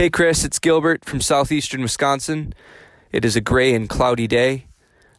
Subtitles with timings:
[0.00, 2.54] Hey, Chris, it's Gilbert from southeastern Wisconsin.
[3.12, 4.64] It is a gray and cloudy day.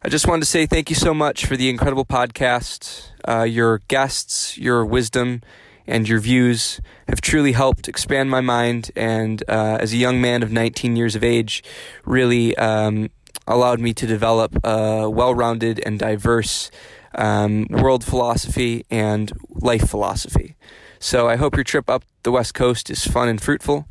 [0.02, 3.10] I just wanted to say thank you so much for the incredible podcast.
[3.24, 5.42] Uh, your guests, your wisdom,
[5.86, 10.42] and your views have truly helped expand my mind, and uh, as a young man
[10.42, 11.62] of 19 years of age,
[12.04, 13.08] really um,
[13.46, 16.72] allowed me to develop a well rounded and diverse
[17.14, 20.56] um, world philosophy and life philosophy.
[20.98, 23.86] So I hope your trip up the West Coast is fun and fruitful.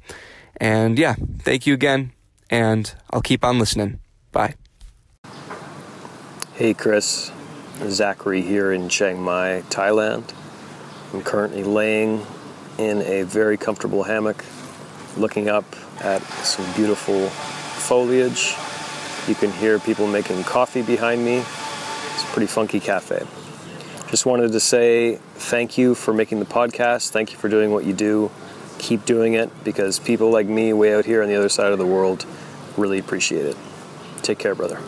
[0.61, 2.11] And yeah, thank you again,
[2.51, 3.99] and I'll keep on listening.
[4.31, 4.53] Bye.
[6.53, 7.31] Hey Chris,
[7.87, 10.31] Zachary here in Chiang Mai, Thailand.
[11.13, 12.27] I'm currently laying
[12.77, 14.45] in a very comfortable hammock
[15.17, 15.65] looking up
[15.99, 18.53] at some beautiful foliage.
[19.27, 21.37] You can hear people making coffee behind me.
[21.37, 23.25] It's a pretty funky cafe.
[24.11, 27.09] Just wanted to say thank you for making the podcast.
[27.09, 28.29] Thank you for doing what you do
[28.81, 31.77] keep doing it because people like me, way out here on the other side of
[31.77, 32.25] the world,
[32.75, 33.57] really appreciate it.
[34.23, 34.79] Take care, brother.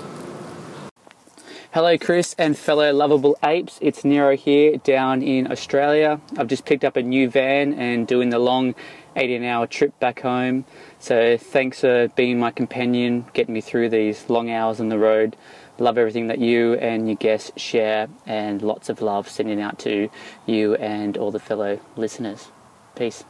[1.74, 3.80] Hello, Chris and fellow lovable apes.
[3.82, 6.22] It's Nero here down in Australia.
[6.38, 8.76] I've just picked up a new van and doing the long
[9.16, 10.66] 18 hour trip back home.
[11.00, 15.36] So, thanks for being my companion, getting me through these long hours on the road.
[15.80, 20.10] Love everything that you and your guests share, and lots of love sending out to
[20.46, 22.50] you and all the fellow listeners.
[22.96, 23.24] Peace.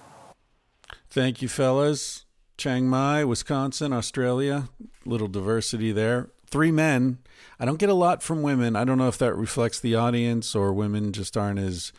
[1.14, 2.25] Thank you, fellas.
[2.58, 4.69] Chiang Mai, Wisconsin, Australia.
[5.06, 6.31] Little diversity there.
[6.47, 7.19] Three men.
[7.59, 8.75] I don't get a lot from women.
[8.75, 11.94] I don't know if that reflects the audience or women just aren't as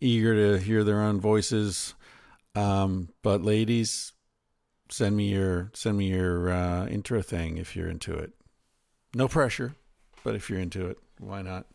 [0.00, 1.94] eager to hear their own voices.
[2.54, 4.12] Um, but ladies,
[4.88, 8.30] send me your send me your uh, intro thing if you're into it.
[9.12, 9.74] No pressure,
[10.22, 11.66] but if you're into it, why not?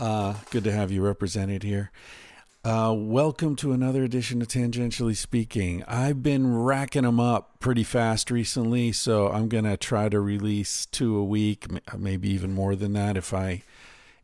[0.00, 1.92] Uh, good to have you represented here.
[2.64, 5.84] Uh, welcome to another edition of Tangentially Speaking.
[5.86, 11.14] I've been racking them up pretty fast recently, so I'm gonna try to release two
[11.18, 13.64] a week, maybe even more than that if I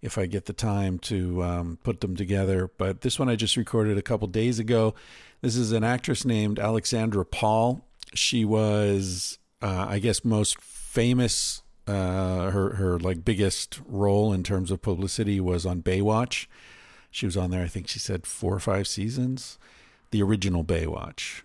[0.00, 2.70] if I get the time to um, put them together.
[2.78, 4.94] But this one I just recorded a couple days ago.
[5.42, 7.84] This is an actress named Alexandra Paul.
[8.14, 11.60] She was, uh, I guess, most famous.
[11.86, 16.46] Uh, her her like biggest role in terms of publicity was on Baywatch
[17.10, 19.58] she was on there, I think she said four or five seasons.
[20.10, 21.42] The original Baywatch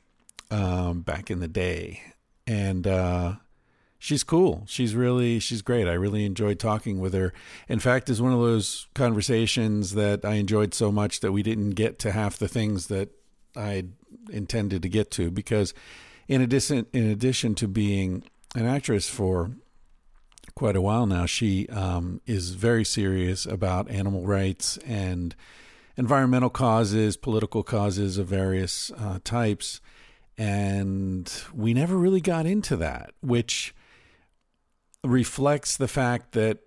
[0.52, 2.02] um, back in the day.
[2.48, 3.34] And uh,
[3.98, 4.64] she's cool.
[4.68, 5.88] She's really, she's great.
[5.88, 7.34] I really enjoyed talking with her.
[7.68, 11.72] In fact, is one of those conversations that I enjoyed so much that we didn't
[11.72, 13.10] get to half the things that
[13.56, 13.86] I
[14.30, 15.74] intended to get to because
[16.28, 18.24] in addition, in addition to being
[18.56, 19.52] an actress for
[20.54, 25.36] quite a while now, she um, is very serious about animal rights and
[25.98, 29.82] environmental causes, political causes of various uh, types.
[30.38, 33.74] And we never really got into that, which
[35.04, 36.60] reflects the fact that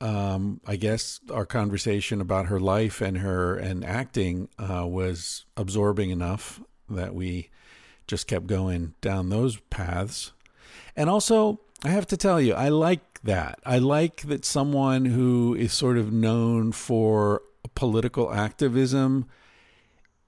[0.00, 6.10] um, I guess our conversation about her life and her and acting uh, was absorbing
[6.10, 7.50] enough that we
[8.06, 10.32] just kept going down those paths.
[10.96, 13.60] And also, I have to tell you, I like that.
[13.64, 17.42] I like that someone who is sort of known for
[17.74, 19.26] political activism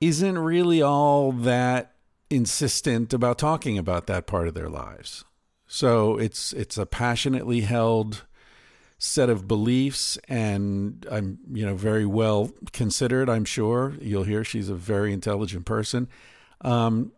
[0.00, 1.94] isn't really all that
[2.30, 5.24] insistent about talking about that part of their lives.
[5.66, 8.24] So it's it's a passionately held
[8.98, 14.68] set of beliefs and I'm you know very well considered I'm sure you'll hear she's
[14.68, 16.06] a very intelligent person
[16.60, 17.12] um,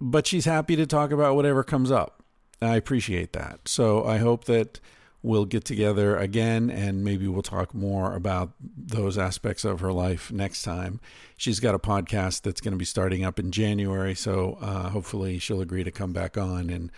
[0.00, 2.24] but she's happy to talk about whatever comes up
[2.64, 3.68] I appreciate that.
[3.68, 4.80] So I hope that
[5.24, 10.30] we'll get together again and maybe we'll talk more about those aspects of her life
[10.30, 11.00] next time.
[11.38, 14.14] She's got a podcast that's going to be starting up in January.
[14.14, 16.92] So uh, hopefully she'll agree to come back on and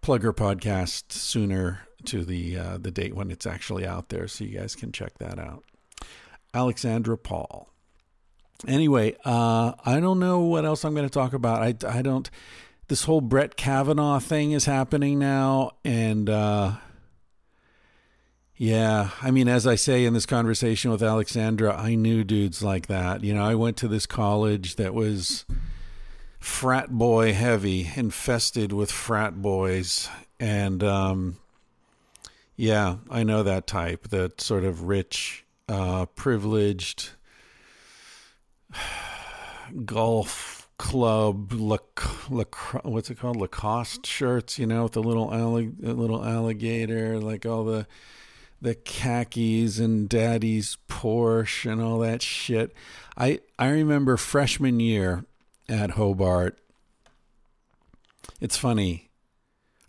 [0.00, 4.44] plug her podcast sooner to the uh, the date when it's actually out there so
[4.44, 5.64] you guys can check that out.
[6.54, 7.68] Alexandra Paul.
[8.68, 11.62] Anyway, uh, I don't know what else I'm going to talk about.
[11.62, 12.30] I, I don't
[12.86, 16.74] this whole Brett Kavanaugh thing is happening now, and uh,
[18.62, 22.86] yeah, I mean, as I say in this conversation with Alexandra, I knew dudes like
[22.86, 23.24] that.
[23.24, 25.44] You know, I went to this college that was
[26.38, 30.08] frat boy heavy, infested with frat boys.
[30.38, 31.38] And um,
[32.54, 37.10] yeah, I know that type, that sort of rich, uh, privileged
[39.84, 41.98] golf club, lac-
[42.84, 43.38] what's it called?
[43.38, 45.30] Lacoste shirts, you know, with the little,
[45.80, 47.88] little alligator, like all the
[48.62, 52.72] the khakis and daddy's Porsche and all that shit.
[53.16, 55.24] I I remember freshman year
[55.68, 56.58] at Hobart.
[58.40, 59.10] It's funny.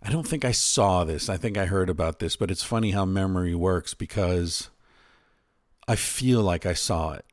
[0.02, 1.28] I don't think I saw this.
[1.30, 4.68] I think I heard about this, but it's funny how memory works because
[5.88, 7.24] I feel like I saw it.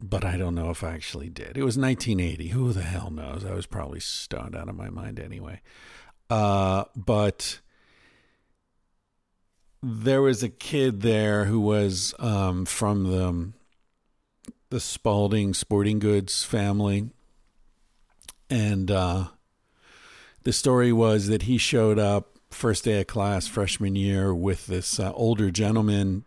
[0.00, 1.56] But I don't know if I actually did.
[1.56, 2.48] It was 1980.
[2.48, 3.44] Who the hell knows?
[3.44, 5.62] I was probably stoned out of my mind anyway.
[6.28, 7.60] Uh, but
[9.84, 13.52] there was a kid there who was um, from the
[14.70, 17.10] the Spalding Sporting Goods family,
[18.48, 19.26] and uh,
[20.42, 24.98] the story was that he showed up first day of class freshman year with this
[24.98, 26.24] uh, older gentleman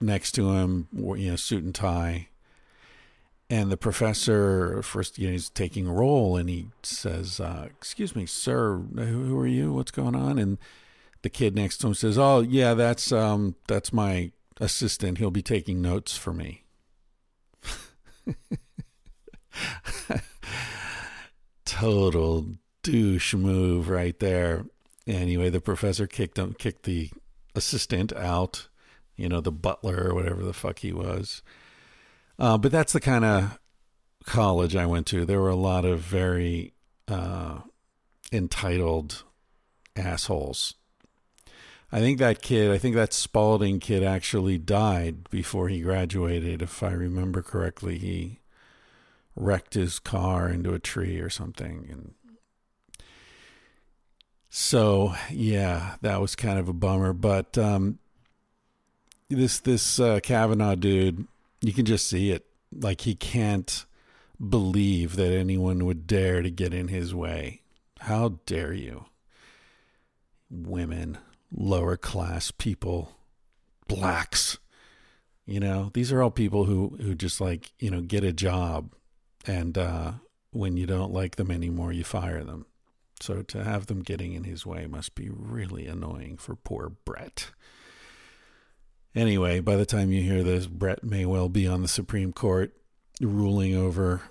[0.00, 2.28] next to him, you know, suit and tie.
[3.48, 8.14] And the professor first, you know, he's taking a roll, and he says, uh, "Excuse
[8.14, 9.72] me, sir, who are you?
[9.72, 10.58] What's going on?" And
[11.24, 14.30] the kid next to him says, "Oh, yeah, that's um that's my
[14.60, 15.18] assistant.
[15.18, 16.62] He'll be taking notes for me."
[21.64, 22.46] Total
[22.82, 24.66] douche move right there.
[25.06, 27.10] Anyway, the professor kicked him kicked the
[27.54, 28.68] assistant out,
[29.16, 31.42] you know, the butler or whatever the fuck he was.
[32.38, 33.58] Uh, but that's the kind of
[34.26, 35.24] college I went to.
[35.24, 36.74] There were a lot of very
[37.08, 37.60] uh,
[38.30, 39.24] entitled
[39.96, 40.74] assholes
[41.94, 46.60] I think that kid, I think that Spalding kid actually died before he graduated.
[46.60, 48.40] If I remember correctly, he
[49.36, 51.86] wrecked his car into a tree or something.
[51.88, 52.14] And
[54.50, 57.12] so, yeah, that was kind of a bummer.
[57.12, 58.00] But um,
[59.28, 61.28] this this uh, Kavanaugh dude,
[61.60, 62.44] you can just see it.
[62.76, 63.84] Like he can't
[64.40, 67.60] believe that anyone would dare to get in his way.
[68.00, 69.04] How dare you?
[70.50, 71.18] Women
[71.54, 73.12] lower class people,
[73.86, 74.58] blacks.
[75.46, 78.94] You know, these are all people who who just like you know get a job,
[79.46, 80.12] and uh,
[80.50, 82.66] when you don't like them anymore, you fire them.
[83.20, 87.50] So to have them getting in his way must be really annoying for poor Brett.
[89.14, 92.74] Anyway, by the time you hear this, Brett may well be on the Supreme Court
[93.20, 94.22] ruling over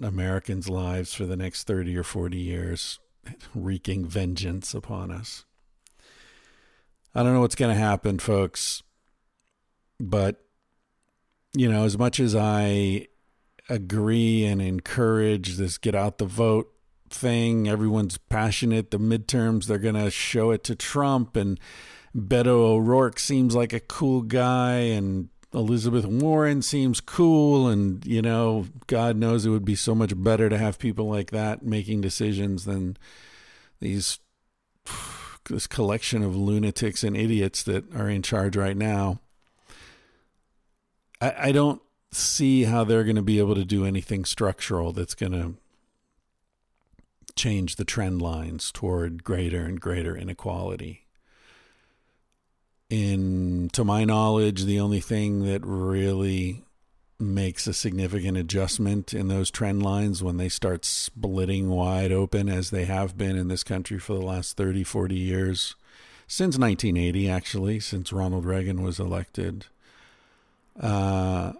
[0.00, 2.98] Americans' lives for the next 30 or 40 years,
[3.54, 5.45] wreaking vengeance upon us.
[7.16, 8.82] I don't know what's going to happen, folks.
[9.98, 10.44] But,
[11.56, 13.06] you know, as much as I
[13.70, 16.70] agree and encourage this get out the vote
[17.08, 18.90] thing, everyone's passionate.
[18.90, 21.36] The midterms, they're going to show it to Trump.
[21.36, 21.58] And
[22.14, 24.80] Beto O'Rourke seems like a cool guy.
[24.80, 27.66] And Elizabeth Warren seems cool.
[27.66, 31.30] And, you know, God knows it would be so much better to have people like
[31.30, 32.98] that making decisions than
[33.80, 34.18] these
[35.48, 39.20] this collection of lunatics and idiots that are in charge right now.
[41.20, 41.80] I, I don't
[42.12, 45.54] see how they're going to be able to do anything structural that's going to
[47.34, 51.06] change the trend lines toward greater and greater inequality.
[52.88, 56.65] In to my knowledge, the only thing that really
[57.18, 62.70] makes a significant adjustment in those trend lines when they start splitting wide open as
[62.70, 65.74] they have been in this country for the last 30, 40 years.
[66.26, 69.66] Since 1980, actually, since Ronald Reagan was elected,
[70.80, 71.52] uh,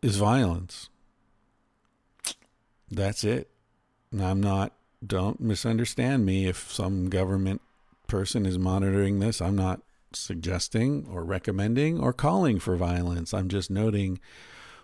[0.00, 0.88] is violence.
[2.90, 3.50] That's it.
[4.18, 4.72] I'm not,
[5.06, 6.46] don't misunderstand me.
[6.46, 7.60] If some government
[8.06, 9.80] person is monitoring this, I'm not
[10.12, 13.34] suggesting or recommending or calling for violence.
[13.34, 14.20] I'm just noting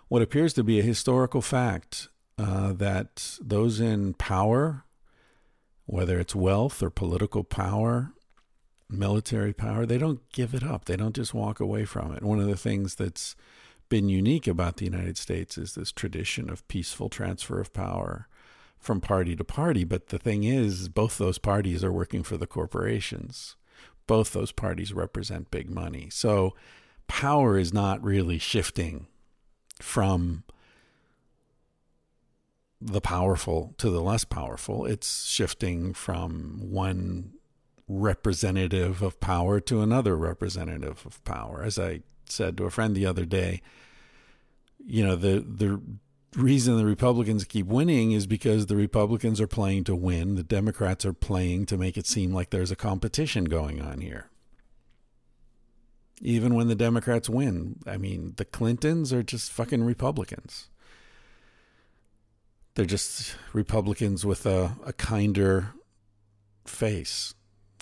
[0.07, 4.83] what appears to be a historical fact uh, that those in power,
[5.85, 8.11] whether it's wealth or political power,
[8.89, 10.85] military power, they don't give it up.
[10.85, 12.23] They don't just walk away from it.
[12.23, 13.35] One of the things that's
[13.89, 18.27] been unique about the United States is this tradition of peaceful transfer of power
[18.79, 19.83] from party to party.
[19.83, 23.55] But the thing is, both those parties are working for the corporations
[24.07, 26.09] both those parties represent big money.
[26.11, 26.55] So
[27.07, 29.07] power is not really shifting
[29.81, 30.43] from
[32.81, 34.85] the powerful to the less powerful.
[34.85, 37.33] It's shifting from one
[37.87, 41.63] representative of power to another representative of power.
[41.63, 43.61] As I said to a friend the other day,
[44.85, 45.81] you know, the the
[46.35, 50.35] reason the Republicans keep winning is because the Republicans are playing to win.
[50.35, 54.29] The Democrats are playing to make it seem like there's a competition going on here.
[56.21, 60.69] Even when the Democrats win, I mean, the Clintons are just fucking Republicans.
[62.75, 65.73] They're just Republicans with a, a kinder
[66.65, 67.33] face,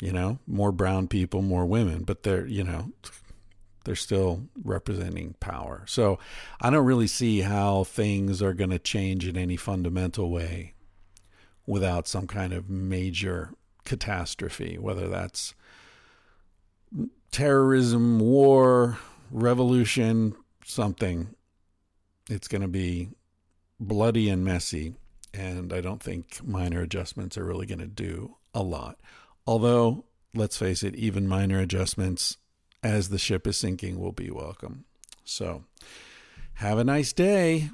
[0.01, 2.91] you know, more brown people, more women, but they're, you know,
[3.83, 5.83] they're still representing power.
[5.87, 6.19] So
[6.61, 10.73] I don't really see how things are going to change in any fundamental way
[11.65, 13.53] without some kind of major
[13.85, 15.53] catastrophe, whether that's
[17.31, 18.97] terrorism, war,
[19.31, 20.35] revolution,
[20.65, 21.29] something.
[22.29, 23.09] It's going to be
[23.79, 24.95] bloody and messy.
[25.33, 28.99] And I don't think minor adjustments are really going to do a lot.
[29.47, 32.37] Although, let's face it, even minor adjustments
[32.83, 34.85] as the ship is sinking will be welcome.
[35.23, 35.63] So,
[36.55, 37.69] have a nice day.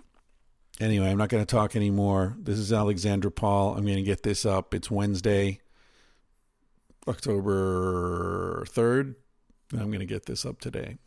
[0.80, 2.38] Anyway, I'm not going to talk anymore.
[2.40, 3.76] This is Alexandra Paul.
[3.76, 4.74] I'm going to get this up.
[4.74, 5.60] It's Wednesday,
[7.08, 9.16] October 3rd.
[9.74, 10.98] I'm going to get this up today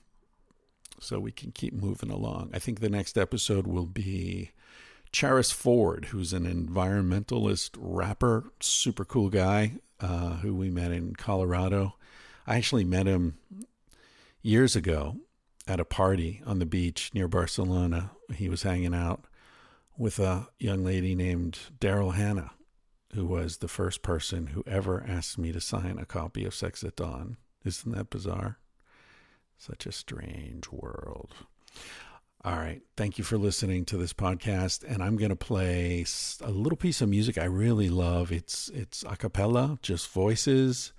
[1.01, 2.51] so we can keep moving along.
[2.53, 4.51] I think the next episode will be
[5.11, 11.95] Charis Ford, who's an environmentalist rapper, super cool guy uh, who we met in Colorado.
[12.47, 13.39] I actually met him
[14.43, 15.17] years ago
[15.67, 18.11] at a party on the beach near Barcelona.
[18.35, 19.25] He was hanging out
[19.97, 22.53] with a young lady named Daryl Hannah,
[23.15, 26.83] who was the first person who ever asked me to sign a copy of Sex
[26.83, 27.37] at Dawn.
[27.65, 28.59] Isn't that bizarre?
[29.57, 31.35] Such a strange world.
[32.45, 32.83] All right.
[32.97, 34.83] Thank you for listening to this podcast.
[34.83, 36.05] And I'm going to play
[36.41, 38.33] a little piece of music I really love.
[38.33, 40.93] It's it's a cappella, just voices,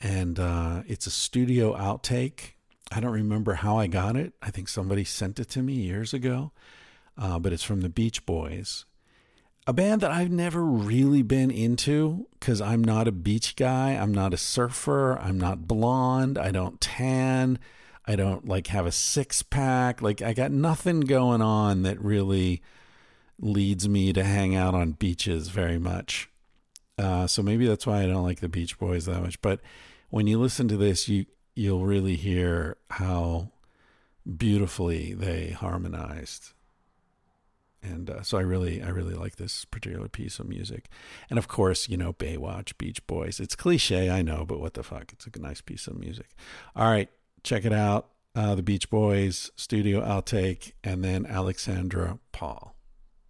[0.00, 2.54] and uh, it's a studio outtake
[2.94, 4.34] I don't remember how I got it.
[4.40, 6.52] I think somebody sent it to me years ago,
[7.18, 8.84] uh, but it's from the Beach Boys,
[9.66, 13.92] a band that I've never really been into because I'm not a beach guy.
[13.92, 15.18] I'm not a surfer.
[15.18, 16.38] I'm not blonde.
[16.38, 17.58] I don't tan.
[18.06, 20.02] I don't like have a six pack.
[20.02, 22.62] Like I got nothing going on that really
[23.40, 26.28] leads me to hang out on beaches very much.
[26.98, 29.40] Uh, so maybe that's why I don't like the Beach Boys that much.
[29.40, 29.60] But
[30.10, 33.50] when you listen to this, you you'll really hear how
[34.36, 36.52] beautifully they harmonized.
[37.82, 40.88] And uh, so I really, I really like this particular piece of music.
[41.28, 43.40] And of course, you know, Baywatch, Beach Boys.
[43.40, 45.12] It's cliche, I know, but what the fuck?
[45.12, 46.30] It's a nice piece of music.
[46.74, 47.10] All right,
[47.42, 48.08] check it out.
[48.34, 52.74] Uh, the Beach Boys, Studio Outtake, and then Alexandra Paul.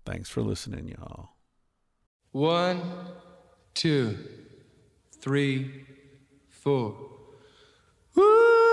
[0.06, 1.30] Thanks for listening, y'all.
[2.30, 2.80] One,
[3.74, 4.16] two,
[5.20, 5.84] three,
[6.48, 6.94] four.
[8.16, 8.63] One,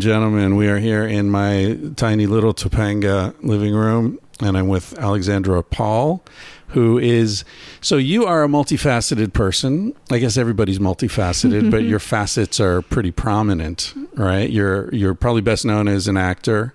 [0.00, 4.98] and gentlemen, we are here in my tiny little Topanga living room, and I'm with
[4.98, 6.24] Alexandra Paul,
[6.68, 7.44] who is.
[7.82, 9.94] So, you are a multifaceted person.
[10.10, 14.48] I guess everybody's multifaceted, but your facets are pretty prominent, right?
[14.48, 16.72] You're you're probably best known as an actor,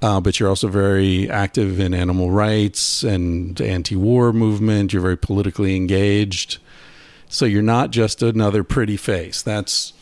[0.00, 4.94] uh, but you're also very active in animal rights and anti-war movement.
[4.94, 6.56] You're very politically engaged.
[7.28, 9.42] So you're not just another pretty face.
[9.42, 9.92] That's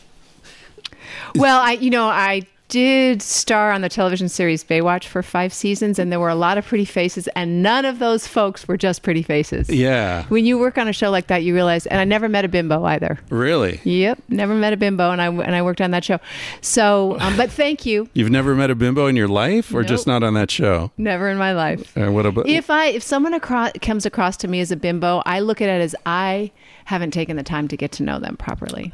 [1.41, 5.99] Well, I you know I did star on the television series Baywatch for five seasons,
[5.99, 9.03] and there were a lot of pretty faces, and none of those folks were just
[9.03, 9.69] pretty faces.
[9.69, 12.43] yeah, When you work on a show like that, you realize, and I never met
[12.43, 13.19] a bimbo either.
[13.29, 13.79] really.
[13.85, 16.19] Yep, never met a bimbo, and I and I worked on that show.
[16.59, 18.09] So, um, but thank you.
[18.13, 20.91] You've never met a bimbo in your life, or just not on that show?
[20.97, 21.97] Never in my life.
[21.97, 22.47] Uh, what about?
[22.49, 25.69] If I if someone across, comes across to me as a bimbo, I look at
[25.69, 26.51] it as I
[26.83, 28.91] haven't taken the time to get to know them properly.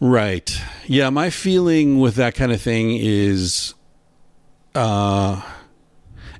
[0.00, 0.60] Right.
[0.86, 3.74] Yeah, my feeling with that kind of thing is
[4.74, 5.42] uh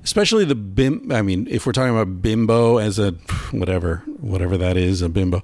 [0.03, 3.11] especially the bim I mean, if we're talking about bimbo as a
[3.51, 5.43] whatever, whatever that is, a bimbo.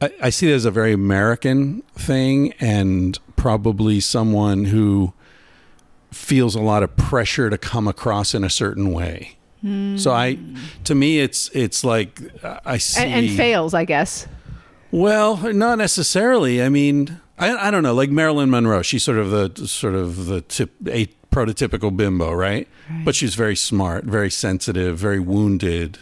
[0.00, 5.14] I, I see it as a very American thing and probably someone who
[6.12, 9.36] feels a lot of pressure to come across in a certain way.
[9.96, 10.38] So I,
[10.84, 12.20] to me, it's it's like
[12.64, 14.28] I see and, and fails, I guess.
[14.92, 16.62] Well, not necessarily.
[16.62, 17.94] I mean, I, I don't know.
[17.94, 22.66] Like Marilyn Monroe, she's sort of the sort of the tip, a prototypical bimbo, right?
[23.04, 25.98] But she's very smart, very sensitive, very wounded,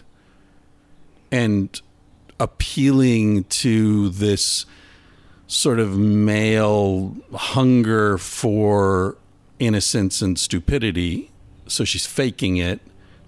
[1.32, 1.80] and
[2.38, 4.66] appealing to this
[5.46, 9.16] sort of male hunger for
[9.58, 11.30] innocence and stupidity.
[11.66, 12.80] So she's faking it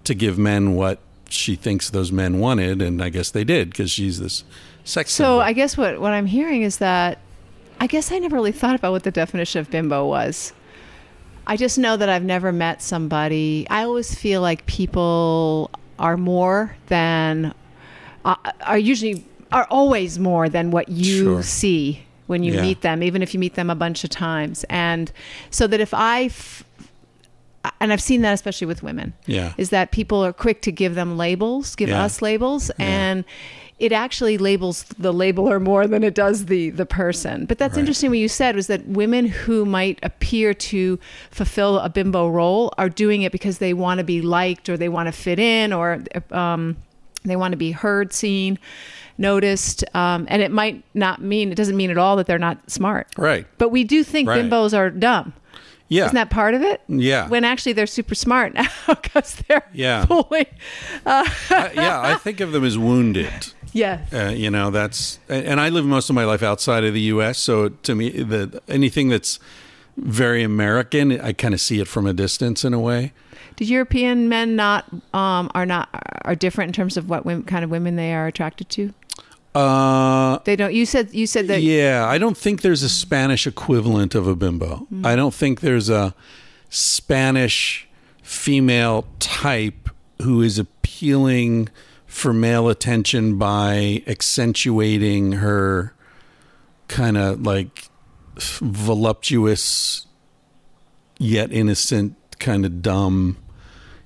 [0.05, 3.91] to give men what she thinks those men wanted, and I guess they did because
[3.91, 4.45] she's this
[4.85, 5.11] sex.
[5.11, 5.41] So symbol.
[5.41, 7.19] I guess what what I'm hearing is that
[7.81, 10.53] I guess I never really thought about what the definition of bimbo was.
[11.47, 13.67] I just know that I've never met somebody.
[13.71, 17.55] I always feel like people are more than
[18.25, 21.43] uh, are usually are always more than what you Sure.
[21.43, 22.63] see when you Yeah.
[22.63, 24.65] meet them, even if you meet them a bunch of times.
[24.69, 25.13] And
[25.51, 26.65] so that if I f-
[27.81, 29.53] and I've seen that especially with women Yeah.
[29.57, 32.03] is that people are quick to give them labels, give Yeah.
[32.05, 33.25] us labels, and
[33.79, 37.45] it actually labels the labeler more than it does the the person.
[37.45, 37.81] But that's Right.
[37.81, 38.11] interesting.
[38.11, 40.99] What you said was that women who might appear to
[41.31, 44.89] fulfill a bimbo role are doing it because they want to be liked or they
[44.89, 46.77] want to fit in or um,
[47.25, 48.59] they want to be heard, seen,
[49.19, 49.85] noticed.
[49.95, 53.09] Um, and it might not mean it doesn't mean at all that they're not smart.
[53.19, 53.47] right.
[53.59, 54.45] But we do think Right.
[54.45, 55.33] bimbos are dumb.
[55.89, 56.07] Yeah.
[56.07, 56.81] Isn't that part of it?
[56.89, 57.29] Yeah.
[57.29, 60.05] When actually they're super smart now because they're Yeah.
[60.07, 60.47] fooling.
[61.05, 63.31] I, yeah, I think of them as wounded.
[63.73, 64.07] Yeah.
[64.11, 67.37] Uh, you know, that's and I live most of my life outside of the U.S.
[67.39, 69.39] So to me, the anything that's
[69.99, 73.13] very American, I kind of see it from a distance in a way.
[73.57, 75.91] Do European men not um, are not
[76.25, 78.95] are different in terms of what women, kind of women they are attracted to?
[79.57, 80.75] Uh, They don't.
[80.75, 81.63] You said you said that.
[81.63, 84.87] yeah, I don't think there's a Spanish equivalent of a bimbo.
[85.05, 86.15] I don't think there's a
[86.69, 87.89] Spanish
[88.23, 89.89] female type
[90.23, 91.69] who is appealing
[92.07, 95.95] for male attention by accentuating her
[96.89, 97.89] kind of like
[98.37, 100.07] voluptuous
[101.19, 103.37] yet innocent kind of dumb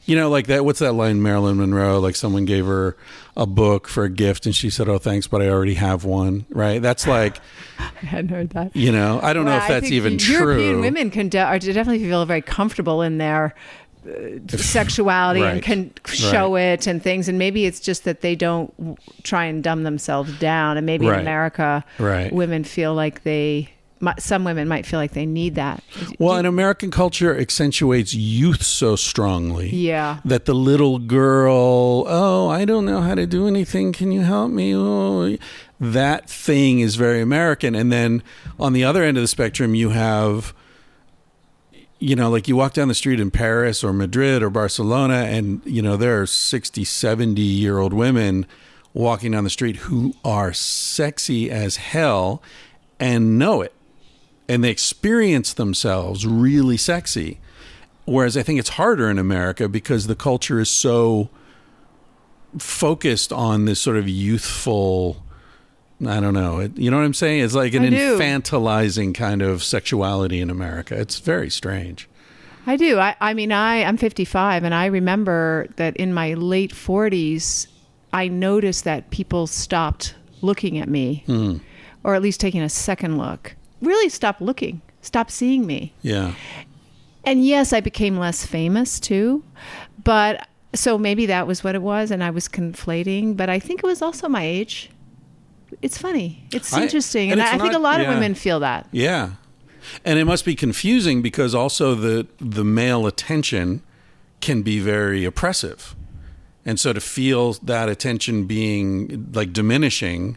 [0.07, 2.97] you know like that what's that line marilyn monroe like someone gave her
[3.37, 6.45] a book for a gift and she said oh thanks but i already have one
[6.51, 7.39] right that's like
[7.79, 8.75] I hadn't heard that.
[8.75, 11.39] you know i don't know if I that's think even European true women can de-
[11.45, 13.55] are definitely feel very comfortable in their
[14.09, 17.29] uh, sexuality and can show it and things.
[17.29, 18.73] And maybe it's just that they don't
[19.25, 20.79] try and dumb themselves down.
[20.79, 21.17] And maybe Right.
[21.17, 22.33] in America, Right.
[22.33, 23.69] women feel like they.
[24.19, 25.83] Some women might feel like they need that.
[26.19, 30.21] well and american culture accentuates youth so strongly Yeah.
[30.25, 33.93] that the little girl, oh, I don't know how to do anything.
[33.93, 34.75] Can you help me?
[34.75, 35.37] Oh,
[35.79, 37.75] that thing is very American.
[37.75, 38.23] And then
[38.59, 40.53] on the other end of the spectrum, you have,
[41.99, 45.61] you know, like you walk down the street in Paris or Madrid or Barcelona, and,
[45.65, 48.47] you know, there are 60, 70 year old women
[48.95, 52.43] walking down the street who are sexy as hell
[52.99, 53.73] and know it.
[54.51, 57.39] And they experience themselves really sexy.
[58.05, 61.29] Whereas I think it's harder in America because the culture is so
[62.59, 65.23] focused on this sort of youthful.
[66.07, 66.59] I don't know.
[66.61, 67.43] It, you know what I'm saying?
[67.45, 70.99] It's like an infantilizing kind of sexuality in America.
[70.99, 72.09] It's very strange.
[72.67, 72.99] I do.
[72.99, 77.67] I, I mean, I, I'm 55, and I remember that in my late 40s,
[78.13, 81.59] I noticed that people stopped looking at me, Hmm.
[82.03, 83.55] or at least taking a second look.
[83.81, 85.93] Really stopped looking, stopped seeing me.
[86.03, 86.35] Yeah.
[87.25, 89.43] And yes, I became less famous too,
[90.05, 93.37] but so maybe that was what it was, and I was conflating.
[93.37, 94.91] But I think it was also my age.
[95.83, 96.47] It's funny.
[96.53, 98.61] It's I- interesting, and and, it's I, I think a not- lot of women feel
[98.61, 98.87] that.
[98.93, 99.33] Yeah.
[100.05, 103.83] And it must be confusing because also the the male attention
[104.41, 105.95] can be very oppressive.
[106.67, 110.37] And so to feel that attention being like diminishing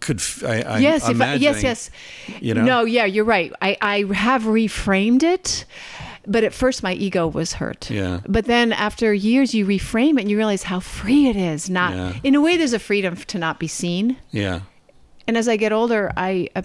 [0.00, 0.78] could I?
[0.78, 1.90] yes, if I, yes, yes.
[2.40, 2.64] You know?
[2.64, 3.52] No, yeah, you're right.
[3.62, 5.64] I, I have reframed it,
[6.26, 7.90] but at first my ego was hurt.
[7.90, 8.20] Yeah.
[8.28, 11.70] But then after years, you reframe it and you realize how free it is.
[11.70, 12.14] Not Yeah.
[12.22, 14.16] in a way, there's a freedom to not be seen.
[14.30, 14.60] Yeah.
[15.26, 16.48] And as I get older, I.
[16.54, 16.62] Uh,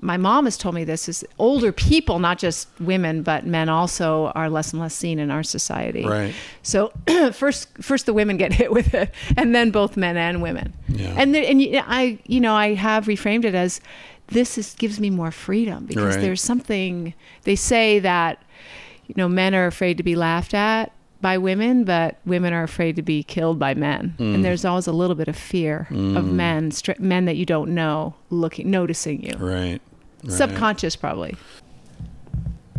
[0.00, 4.26] My mom has told me this is older people, not just women, but men also
[4.34, 6.04] are less and less seen in our society.
[6.04, 6.34] Right.
[6.62, 6.92] So
[7.32, 10.72] first, first the women get hit with it, and then both men and women.
[10.88, 11.14] Yeah.
[11.16, 13.80] And and I, you know, I have reframed it as
[14.28, 16.20] this is gives me more freedom because Right.
[16.22, 18.42] there's something they say that
[19.06, 22.94] you know men are afraid to be laughed at by women, but women are afraid
[22.94, 24.14] to be killed by men.
[24.18, 24.34] Hmm.
[24.36, 27.74] And there's always a little bit of fear of men, str- men that you don't
[27.74, 29.32] know, looking, noticing you.
[29.36, 29.80] Right.
[30.24, 30.32] Right.
[30.32, 31.36] Subconscious, probably.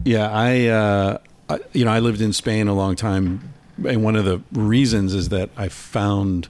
[0.06, 1.18] Yeah, I, uh,
[1.50, 3.54] I, you know, I lived in Spain a long time
[3.86, 6.50] and one of the reasons is that I found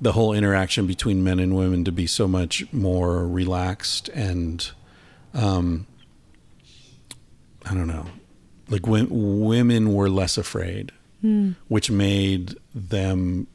[0.00, 4.70] the whole interaction between men and women to be so much more relaxed and
[5.34, 5.86] um,
[7.64, 8.06] I don't know,
[8.68, 10.92] like w- women were less afraid,
[11.68, 13.48] which made them.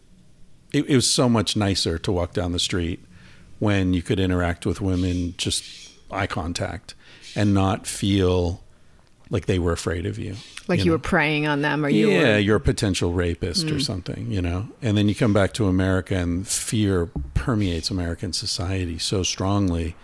[0.74, 3.00] It, it was so much nicer to walk down the street
[3.60, 6.96] when you could interact with women just eye contact
[7.36, 8.62] and not feel
[9.30, 10.36] like they were afraid of you.
[10.68, 10.92] Like you, know?
[10.92, 12.26] were preying on them, or you yeah, were.
[12.26, 12.46] Mm.
[12.46, 14.68] you're a potential rapist or something, you know.
[14.82, 19.96] And then you come back to America, and fear permeates American society so strongly.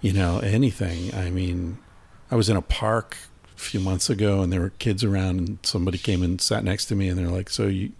[0.00, 1.14] You know, anything.
[1.14, 1.78] I mean,
[2.30, 3.16] I was in a park
[3.56, 6.86] a few months ago, and there were kids around, and somebody came and sat next
[6.86, 7.92] to me, and they're like, "So you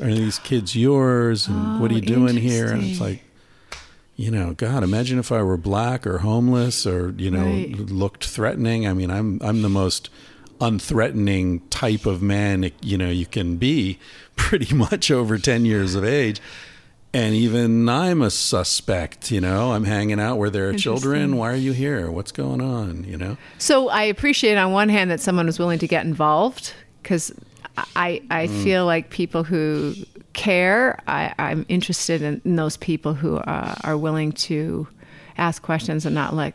[0.00, 1.48] are these kids yours?
[1.48, 3.24] And what are Oh, you doing here?" And it's like.
[4.22, 7.76] You know, God, imagine if I were black or homeless or, you know, Right.
[7.90, 8.86] looked threatening.
[8.86, 10.10] I mean, I'm I'm the most
[10.60, 13.98] unthreatening type of man you know you can be
[14.36, 16.40] pretty much over 10 years of age
[17.12, 19.72] and even I'm a suspect, you know.
[19.72, 21.36] I'm hanging out where there are children.
[21.36, 22.08] Why are you here?
[22.10, 23.36] What's going on, you know?
[23.58, 27.32] So I appreciate on one hand that someone was willing to get involved because
[27.96, 28.62] I I Mm.
[28.64, 29.96] feel like people who
[30.32, 30.98] care.
[31.06, 34.86] I, I'm interested in, in those people who uh, are willing to
[35.38, 36.54] ask questions and not like.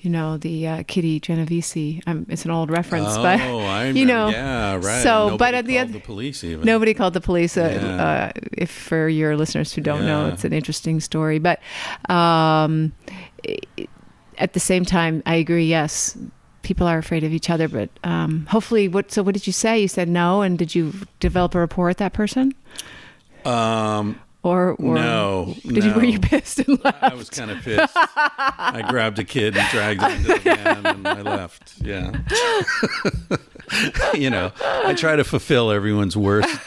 [0.00, 2.02] You know the uh, Kitty Genovese.
[2.08, 5.00] Um, it's an old reference, oh, but I you know, yeah, right.
[5.04, 6.66] So, Nobody but at the called end, the police even.
[6.66, 7.56] Nobody called the police.
[7.56, 8.04] Uh, Yeah.
[8.04, 11.38] uh, if for your listeners who don't know, it's an interesting story.
[11.38, 11.60] But
[12.10, 12.92] um,
[14.38, 15.66] at the same time, I agree.
[15.66, 16.16] Yes,
[16.62, 19.12] people are afraid of each other, but um, hopefully, what?
[19.12, 19.80] So, what did you say?
[19.80, 22.54] You said no, and did you develop a rapport with that person,
[23.44, 25.94] Um, or, or no, Did you?
[25.94, 27.02] Were you pissed and left?
[27.02, 27.96] I was kind of pissed.
[27.96, 31.74] I grabbed a kid and dragged him into the van and I left.
[31.80, 32.12] Yeah.
[34.14, 36.58] you know, I try to fulfill everyone's worst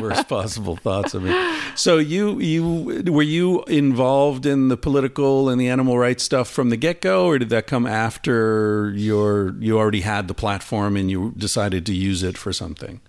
[0.00, 1.58] worst possible thoughts of me.
[1.74, 6.70] So you you were you involved in the political and the animal rights stuff from
[6.70, 11.34] the get-go or did that come after your you already had the platform and you
[11.36, 13.00] decided to use it for something?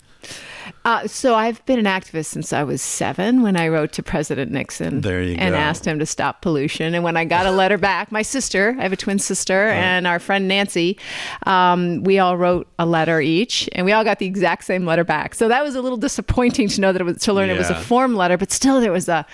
[0.85, 4.51] Uh, so I've been an activist since I was seven when I wrote to President
[4.51, 5.57] Nixon There you and go.
[5.57, 6.93] asked him to stop pollution.
[6.95, 10.07] And when I got a letter back, my sister, I have a twin sister, and
[10.07, 10.97] our friend Nancy,
[11.45, 15.03] um, we all wrote a letter each, and we all got the exact same letter
[15.03, 15.35] back.
[15.35, 17.69] So that was a little disappointing to know that it was to learn it was
[17.69, 19.25] a form letter, but still there was a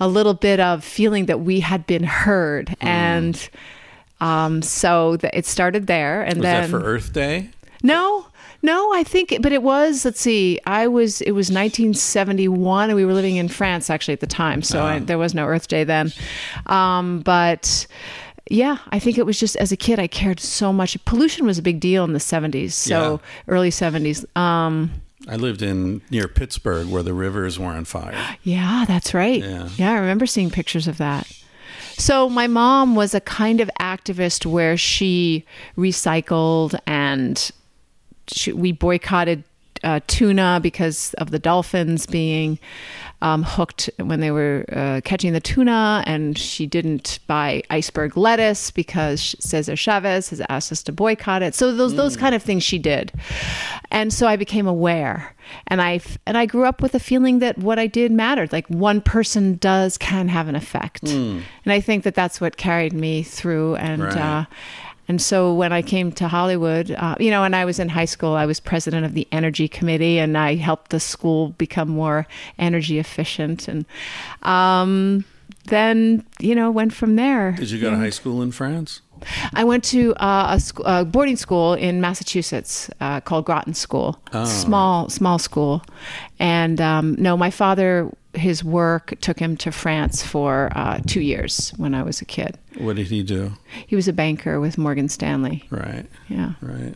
[0.00, 2.86] a little bit of feeling that we had been heard, Hmm.
[2.88, 3.48] and
[4.20, 6.22] um, so that it started there.
[6.22, 7.50] And Was then that for Earth Day?
[7.82, 8.26] no,
[8.62, 10.04] no, I think, but it was.
[10.04, 11.20] Let's see, I was.
[11.22, 14.98] It was 1971, and we were living in France actually at the time, so I,
[14.98, 16.12] there was no Earth Day then.
[16.66, 17.86] Um, but
[18.50, 21.02] yeah, I think it was just as a kid, I cared so much.
[21.04, 24.24] Pollution was a big deal in the 70s, so early 70s.
[24.36, 24.90] Um,
[25.28, 28.36] I lived in near Pittsburgh where the rivers were on fire.
[28.42, 29.42] Yeah, that's right.
[29.42, 29.90] Yeah.
[29.92, 31.26] I remember seeing pictures of that.
[31.98, 35.44] So my mom was a kind of activist where she
[35.76, 37.50] recycled and
[38.54, 39.44] we boycotted
[39.84, 42.58] uh, tuna because of the dolphins being
[43.22, 48.70] um, hooked when they were uh, catching the tuna, and she didn't buy iceberg lettuce
[48.70, 51.54] because Cesar Chavez has asked us to boycott it.
[51.54, 53.12] So those those kind of things she did,
[53.90, 55.34] and so I became aware,
[55.68, 58.52] and I and I grew up with a feeling that what I did mattered.
[58.52, 61.04] Like one person does can have an effect,
[61.64, 64.02] and I think that that's what carried me through and.
[64.02, 64.16] Right.
[64.16, 64.44] Uh,
[65.08, 68.06] and so when I came to Hollywood, uh, you know, when I was in high
[68.06, 72.26] school, I was president of the energy committee, and I helped the school become more
[72.58, 73.68] energy efficient.
[73.68, 73.86] And
[74.42, 75.24] um,
[75.66, 77.52] then, you know, went from there.
[77.52, 79.00] Did you go to high school in France?
[79.54, 84.18] I went to uh, a, sc- a boarding school in Massachusetts uh, called Groton School.
[84.44, 85.82] small, small school.
[86.38, 91.72] And um, no, my father, his work took him to France for uh, two years
[91.76, 92.58] when I was a kid.
[92.78, 93.52] What did he do?
[93.86, 95.64] He was a banker with Morgan Stanley.
[95.70, 96.52] Right, Yeah.
[96.60, 96.94] right.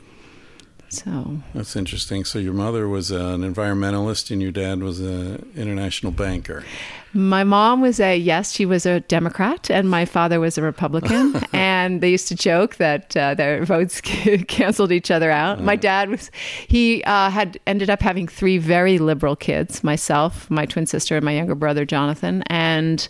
[0.91, 2.25] So That's interesting.
[2.25, 6.65] So your mother was an environmentalist and your dad was an international banker.
[7.13, 11.41] My mom was a yes, she was a Democrat, and my father was a Republican.
[11.53, 15.61] and they used to joke that uh, their votes canceled each other out.
[15.61, 16.31] My dad was
[16.69, 21.25] he uh, had ended up having three very liberal kids: myself, my twin sister, and
[21.25, 22.43] my younger brother Jonathan.
[22.47, 23.09] And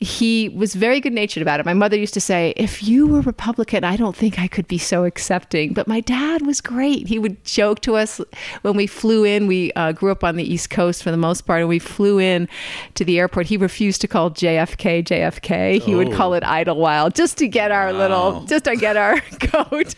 [0.00, 1.66] he was very good natured about it.
[1.66, 4.78] My mother used to say, If you were Republican, I don't think I could be
[4.78, 5.72] so accepting.
[5.72, 7.08] But my dad was great.
[7.08, 8.20] He would joke to us
[8.62, 9.48] when we flew in.
[9.48, 12.20] We uh, grew up on the East Coast for the most part, and we flew
[12.20, 12.48] in
[12.94, 13.46] to the airport.
[13.48, 15.80] He refused to call JFK JFK.
[15.82, 16.16] He would Oh.
[16.16, 19.96] call it Idlewild just to get our little, just to get our goat.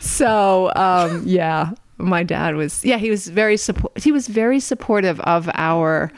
[0.00, 1.70] so, um, yeah.
[1.98, 6.12] my dad was yeah he was very support he was very supportive of our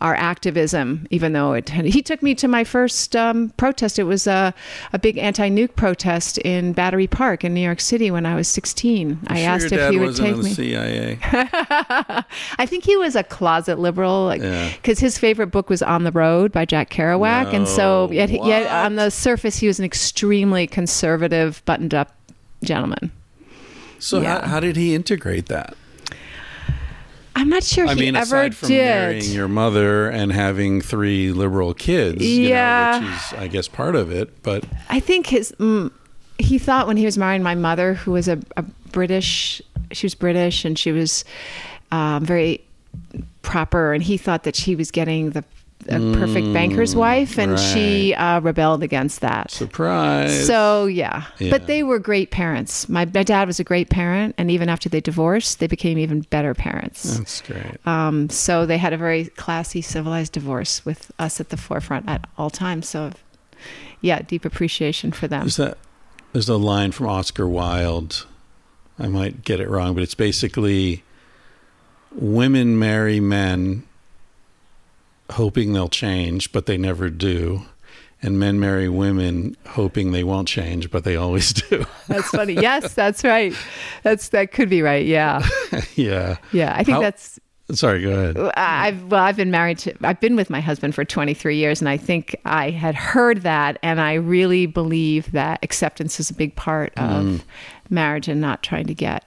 [0.00, 4.26] our activism even though it he took me to my first um, protest it was
[4.26, 4.52] a,
[4.92, 9.18] a big anti-nuke protest in battery park in new york city when i was 16
[9.28, 11.18] i Sure asked if he would take me CIA.
[12.58, 14.70] I think he was a closet liberal, like Yeah.
[14.76, 18.30] because his favorite book was On the Road by Jack Kerouac, and so No, yet,
[18.30, 22.14] yet on the surface he was an extremely conservative, buttoned-up
[22.62, 23.10] gentleman.
[23.98, 24.40] So Yeah.
[24.40, 25.76] how, how did he integrate that?
[27.36, 28.84] I'm not sure I he mean, ever aside from did.
[28.84, 33.00] marrying your mother and having three liberal kids, you Yeah.
[33.00, 34.42] know, which is, I guess, part of it.
[34.42, 35.90] But I think his mm,
[36.38, 39.60] he thought when he was marrying my mother, who was a, a British,
[39.92, 41.24] she was British and she was
[41.90, 42.60] um, very
[43.42, 45.44] proper, and he thought that she was getting the
[45.88, 49.50] a perfect banker's wife, and she uh, rebelled against that.
[49.50, 50.46] surprise.
[50.46, 51.24] So yeah.
[51.38, 51.50] Yeah.
[51.50, 52.88] but they were great parents.
[52.88, 56.22] My, my dad was a great parent, and even after they divorced, they became even
[56.22, 57.18] better parents.
[57.18, 57.86] that's great.
[57.86, 62.26] Um, so they had a very classy, civilized divorce with us at the forefront at
[62.38, 62.88] all times.
[62.88, 63.12] So,
[64.00, 65.42] yeah, deep appreciation for them.
[65.42, 65.78] There's that.
[66.32, 68.26] There's a line from Oscar Wilde.
[68.98, 71.04] I might get it wrong, but it's basically
[72.12, 73.84] women marry men
[75.32, 77.62] hoping they'll change, but they never do.
[78.22, 81.84] And men marry women hoping they won't change, but they always do.
[82.08, 82.54] That's funny.
[82.54, 83.54] yes, that's right.
[84.02, 85.04] That's that could be right.
[85.04, 85.46] Yeah,
[85.94, 86.38] yeah.
[86.52, 86.72] yeah.
[86.74, 87.38] I think How- that's
[87.72, 88.36] Sorry, go ahead.
[88.36, 91.80] Uh, I've well, I've been married to I've been with my husband for 23 years
[91.80, 96.34] and I think I had heard that and I really believe that acceptance is a
[96.34, 97.40] big part of mm.
[97.88, 99.24] marriage and not trying to get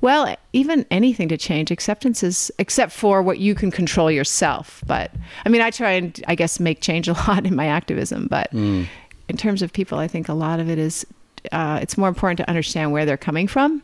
[0.00, 4.82] well, even anything to change acceptance is except for what you can control yourself.
[4.86, 5.10] But
[5.44, 8.52] I mean, I try and I guess make change a lot in my activism, but
[8.52, 8.88] in
[9.36, 11.06] terms of people, I think a lot of it is
[11.52, 13.82] uh, it's more important to understand where they're coming from.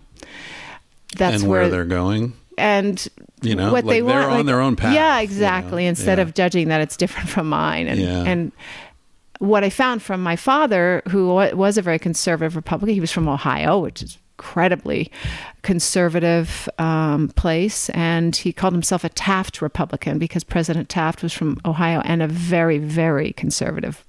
[1.17, 2.33] That's and where, where they're going.
[2.57, 3.07] and
[3.43, 5.85] You know, what like they they're want on like- their own path, yeah you exactly
[5.85, 5.89] know?
[5.91, 6.23] instead Yeah.
[6.23, 8.23] of judging that it's different from mine and Yeah.
[8.25, 8.53] and
[9.39, 13.27] what i found from my father who was a very conservative republican he was from
[13.29, 15.11] ohio which is incredibly
[15.63, 21.61] conservative um, place and he called himself a taft republican because president taft was from
[21.67, 24.03] ohio and a very very conservative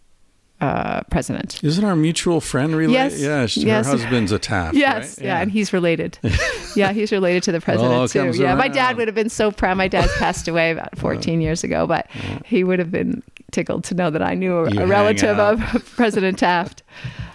[0.62, 3.13] uh, president Isn't our mutual friend related?
[3.13, 3.20] Yes.
[3.20, 3.88] Yeah, she, Yes.
[3.88, 4.76] her husband's a Taft.
[4.76, 5.26] Yes, right?
[5.26, 5.41] yeah.
[5.41, 6.20] and he's related.
[6.76, 8.32] yeah, he's related to the president too.
[8.39, 9.76] Yeah, my dad would have been so proud.
[9.78, 12.06] My dad passed away about 14 years ago, but
[12.46, 15.60] he would have been tickled to know that I knew a, a relative of
[15.96, 16.84] President Taft.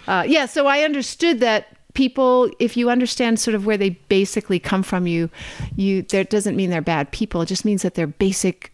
[0.07, 4.59] Uh, yeah, so I understood that people, if you understand sort of where they basically
[4.59, 5.31] come from, you,
[5.75, 7.41] you, that doesn't mean they're bad people.
[7.41, 8.71] It just means that their basic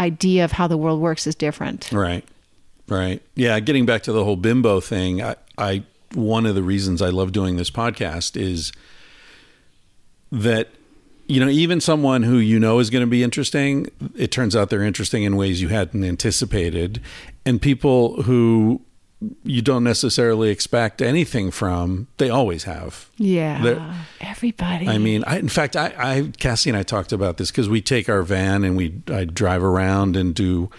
[0.00, 1.92] idea of how the world works is different.
[1.92, 2.24] Right.
[2.88, 3.22] Right.
[3.36, 3.60] Yeah.
[3.60, 5.84] Getting back to the whole bimbo thing, I, I
[6.14, 8.72] one of the reasons I love doing this podcast is
[10.32, 10.68] that
[11.26, 14.68] you know even someone who you know is going to be interesting, it turns out
[14.68, 17.00] they're interesting in ways you hadn't anticipated,
[17.46, 18.82] and people who
[19.44, 23.08] you don't necessarily expect anything from, they always have.
[23.16, 24.88] Yeah, They're- everybody.
[24.88, 27.80] I mean, I, in fact, I, I, Cassie and I talked about this because we
[27.80, 30.70] take our van and we, I drive around and do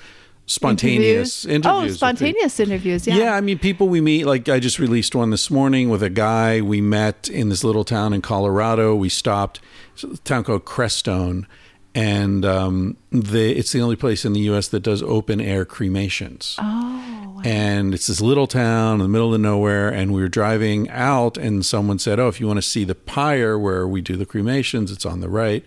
[0.48, 1.94] spontaneous interviews.
[1.94, 3.08] Oh, spontaneous interviews.
[3.08, 3.16] Yeah.
[3.18, 6.10] Yeah, I mean, people we meet, like I just released one this morning with a
[6.10, 8.96] guy we met in this little town in Colorado.
[8.96, 9.60] We stopped,
[10.04, 11.46] a town called Crestone,
[11.94, 14.68] and um, they, it's the only place in the U.S.
[14.70, 16.56] that does open air cremations.
[16.60, 17.15] Oh,
[17.46, 19.88] And it's this little town in the middle of nowhere.
[19.90, 22.96] And we were driving out, and someone said, Oh, if you want to see the
[22.96, 25.64] pyre where we do the cremations, it's on the right.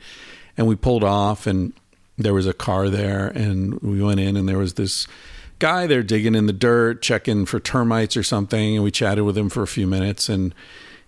[0.57, 1.73] And we pulled off, and
[2.17, 3.29] there was a car there.
[3.29, 5.07] And we went in, and there was this
[5.61, 8.75] guy there digging in the dirt, checking for termites or something.
[8.75, 10.29] And we chatted with him for a few minutes.
[10.29, 10.53] And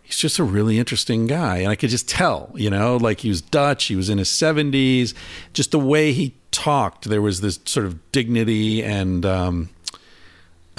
[0.05, 1.59] he's just a really interesting guy.
[1.59, 4.29] And I could just tell, you know, like he was Dutch, he was in his
[4.29, 5.15] 70s,
[5.53, 9.69] just the way he talked, there was this sort of dignity and, um,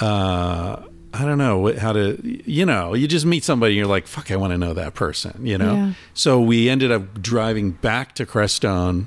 [0.02, 0.82] uh,
[1.14, 4.30] I don't know how to, you know, you just meet somebody and you're like, fuck,
[4.32, 5.74] I want to know that person, you know?
[5.74, 5.92] Yeah.
[6.12, 9.06] So we ended up driving back to Crestone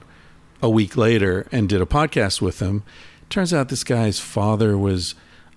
[0.62, 2.84] a week later and did a podcast with him.
[3.30, 5.16] Turns out this guy's father was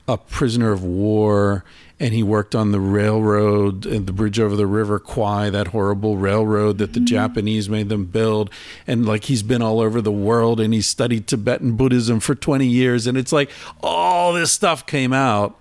[0.09, 1.65] a prisoner of war
[2.01, 6.17] and he worked on the railroad and the bridge over the river Kwai, that horrible
[6.17, 7.07] railroad that the mm-hmm.
[7.07, 8.51] Japanese made them build.
[8.87, 12.67] And like he's been all over the world and he studied Tibetan Buddhism for 20
[12.67, 13.07] years.
[13.07, 13.51] And it's like
[13.83, 15.59] all this stuff came out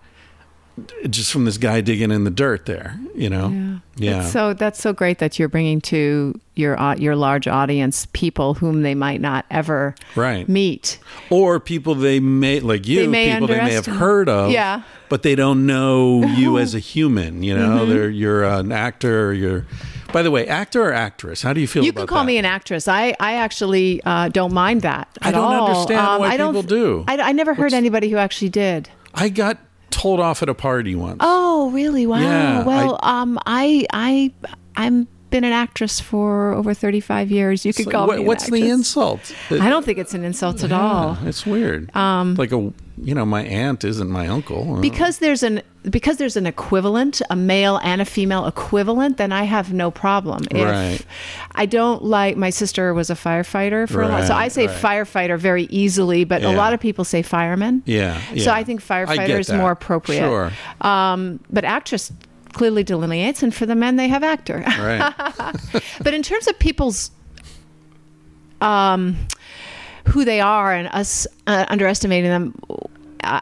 [1.10, 3.80] just from this guy digging in the dirt there, you know?
[3.96, 4.22] Yeah.
[4.22, 8.54] It's so that's so great that you're bringing to your au- your large audience people
[8.56, 10.48] whom they might not ever Right.
[10.48, 11.00] meet.
[11.32, 14.84] or people they may like you They may people they may have heard of Yeah.
[15.10, 17.90] but they don't know you as a human you know Mm-hmm.
[17.90, 19.66] they're you're an actor or you're
[20.14, 21.42] By the way, actor or actress?
[21.42, 22.26] How do you feel You can call that?
[22.28, 22.88] me an actress.
[22.88, 25.08] I, I actually uh, don't mind that.
[25.22, 25.68] I don't all.
[25.68, 27.04] understand Um, why I don't, people do.
[27.10, 28.90] I, I never heard What's- anybody who actually did.
[29.14, 29.58] I got
[29.98, 31.18] told off at a party once.
[31.20, 32.06] Oh, really?
[32.06, 32.20] Wow.
[32.20, 34.32] Yeah, well, um, I, I,
[34.76, 37.66] I'm been an actress for over 35 years.
[37.66, 38.22] You could So call what- me.
[38.22, 38.72] An what's the actress.
[38.72, 39.36] insult?
[39.52, 41.18] I don't think it's an insult at all.
[41.24, 41.94] It's weird.
[41.96, 44.80] Um, like a, you know, my aunt isn't my uncle.
[44.80, 49.44] Because there's an because there's an equivalent, a male and a female equivalent, then I
[49.44, 50.44] have no problem.
[50.52, 51.00] If Right.
[51.56, 54.76] I don't like my sister was a firefighter for a lot, so I say right.
[54.76, 57.84] firefighter very easily, but a lot of people say fireman.
[57.86, 58.52] yeah, So.
[58.52, 60.20] I think firefighter get is more appropriate.
[60.20, 60.52] Sure.
[60.82, 62.12] Um, but actress
[62.54, 64.64] clearly delineates, and for the men, they have actor.
[64.66, 65.14] Right.
[66.02, 67.12] but in terms of people's
[68.62, 69.16] um,
[70.08, 72.60] who they are and us uh, underestimating them,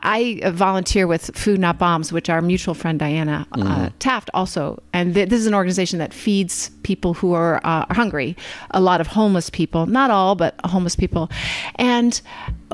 [0.02, 5.14] I volunteer with Food Not Bombs, which our mutual friend Diana uh, Taft also, and
[5.14, 8.36] th- this is an organization that feeds people who are uh, hungry,
[8.72, 11.30] a lot of homeless people, not all, but homeless people,
[11.76, 12.22] and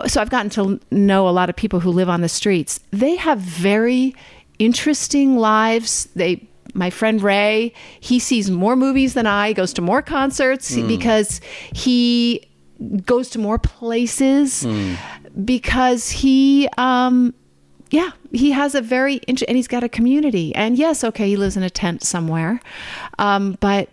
[0.08, 2.80] so I've gotten to know a lot of people who live on the streets.
[2.92, 4.16] They have very
[4.60, 6.08] interesting lives.
[6.16, 11.42] They my friend Ray, he sees more movies than I, goes to more concerts because
[11.74, 12.48] he
[13.06, 14.66] goes to more places
[15.46, 17.34] because he um
[17.90, 20.56] yeah, he has a very int- and he's got a community.
[20.56, 22.62] And yes, okay, he lives in a tent somewhere.
[23.20, 23.90] Um but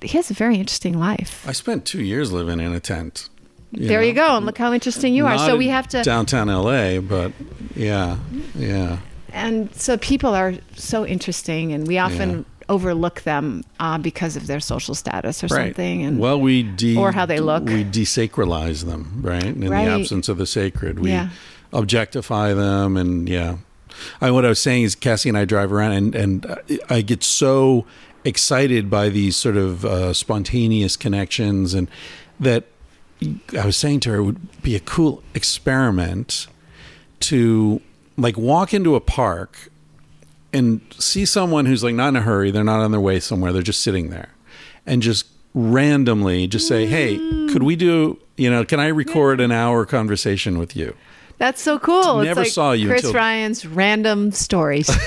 [0.00, 1.46] he has a very interesting life.
[1.46, 3.28] I spent two years living in a tent.
[3.72, 4.36] there you go.
[4.36, 5.38] And look how interesting you are.
[5.38, 7.32] So we have to downtown LA, but
[7.74, 8.18] yeah,
[8.54, 8.98] yeah.
[9.32, 12.44] and so people are so interesting and we often.
[12.68, 15.66] Overlook them uh, because of their social status or Right.
[15.66, 17.64] something and well, we de- or how they look.
[17.64, 19.44] We desacralize them, right?
[19.44, 19.84] In Right.
[19.84, 21.28] the absence of the sacred, we Yeah.
[21.72, 23.56] objectify them, and yeah.
[24.20, 26.56] I, what I was saying is, Cassie and I drive around, and and
[26.90, 27.84] I get so
[28.24, 31.88] excited by these sort of uh, spontaneous connections, and
[32.40, 32.64] that
[33.60, 36.46] I was saying to her, it would be a cool experiment
[37.20, 37.80] to
[38.16, 39.68] like walk into a park
[40.54, 43.52] and see someone who's like not in a hurry, they're not on their way somewhere,
[43.52, 44.30] they're just sitting there,
[44.86, 47.52] and just randomly just say, "Hey, mm.
[47.52, 48.18] could we do?
[48.36, 50.94] You know, can I record an hour conversation with you?"
[51.36, 52.22] That's so cool.
[52.22, 54.88] Never it's like saw you Chris until- Ryan's random stories.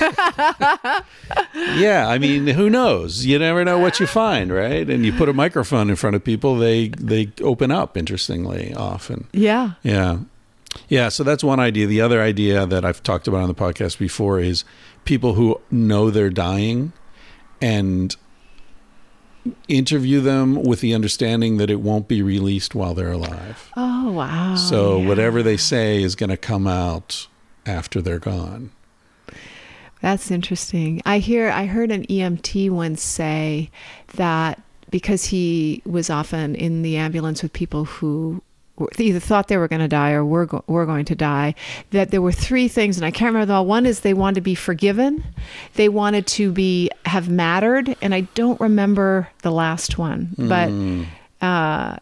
[1.54, 3.24] Yeah, I mean, who knows?
[3.26, 4.88] You never know what you find, right?
[4.88, 7.96] And you put a microphone in front of people, they they open up.
[7.96, 9.26] Interestingly, often.
[9.32, 9.72] yeah.
[9.82, 10.18] Yeah.
[10.88, 11.86] Yeah, so that's one idea.
[11.86, 14.64] The other idea that I've talked about on the podcast before is
[15.04, 16.92] people who know they're dying
[17.60, 18.16] and
[19.66, 23.70] interview them with the understanding that it won't be released while they're alive.
[23.76, 24.56] Oh wow.
[24.56, 25.08] so yeah.
[25.08, 27.26] whatever they say is going to come out
[27.66, 28.70] after they're gone.
[30.00, 31.02] That's interesting.
[31.04, 33.70] I hear I heard an EMT once say
[34.14, 38.42] that because he was often in the ambulance with people who
[38.98, 41.54] either thought they were going to die or were go- were going to die,
[41.90, 43.66] that there were three things, and I can't remember them all.
[43.66, 45.24] One is they wanted to be forgiven,
[45.74, 50.70] they wanted to be have mattered, and I don't remember the last one, but
[51.46, 51.96] uh,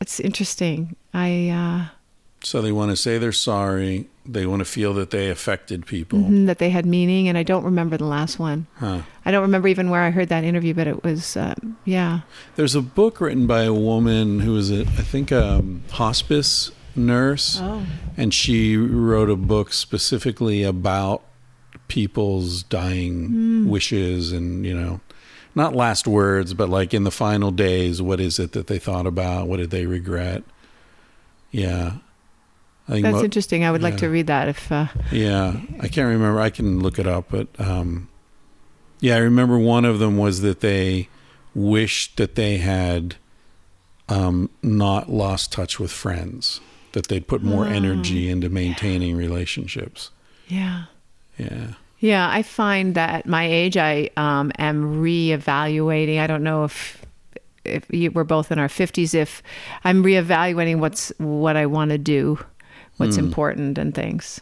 [0.00, 0.96] it's interesting.
[1.14, 1.48] I.
[1.50, 1.96] Uh,
[2.42, 4.08] So they want to say they're sorry.
[4.24, 6.20] They want to feel that they affected people.
[6.20, 8.66] mm, that they had meaning, and I don't remember the last one.
[8.76, 9.02] Huh.
[9.26, 12.20] I don't remember even where I heard that interview, but it was, uh, yeah.
[12.56, 17.58] There's a book written by a woman who was, a, I think, a hospice nurse,
[17.60, 17.84] Oh.
[18.16, 21.22] and she wrote a book specifically about
[21.88, 25.00] people's dying wishes and you know,
[25.54, 29.06] not last words, but like in the final days, what is it that they thought
[29.06, 29.46] about?
[29.48, 30.42] What did they regret?
[31.50, 31.94] Yeah,
[32.90, 33.64] That's mo- interesting.
[33.64, 36.40] I would like to read that if, uh, Yeah, I can't remember.
[36.40, 38.08] I can look it up, but um,
[39.00, 41.08] yeah, I remember one of them was that they
[41.54, 43.16] wished that they had
[44.08, 46.60] um, not lost touch with friends,
[46.92, 50.10] that they'd put more energy into maintaining relationships.
[50.48, 50.84] yeah.
[51.38, 56.18] Yeah, Yeah, I find that at my age, I um, am reevaluating.
[56.20, 57.00] I don't know if
[57.64, 59.14] if you, we're both in our fifties.
[59.14, 59.42] If
[59.84, 62.38] I'm reevaluating what's what I want to do,
[63.00, 63.24] what's hmm.
[63.24, 64.40] important, and things.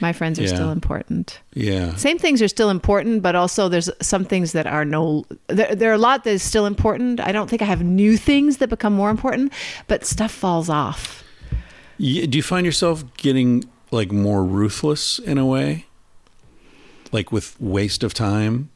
[0.00, 0.42] My friends are.
[0.42, 0.48] Yeah.
[0.48, 1.40] still important.
[1.54, 5.24] yeah, Same things are still important, but also there's some things that are no.
[5.46, 7.20] There, there are a lot that is still important.
[7.20, 9.52] I don't think I have new things that become more important,
[9.86, 11.24] but stuff falls off.
[11.98, 15.86] Do you find yourself getting like more ruthless in a way,
[17.12, 18.70] like with waste of time?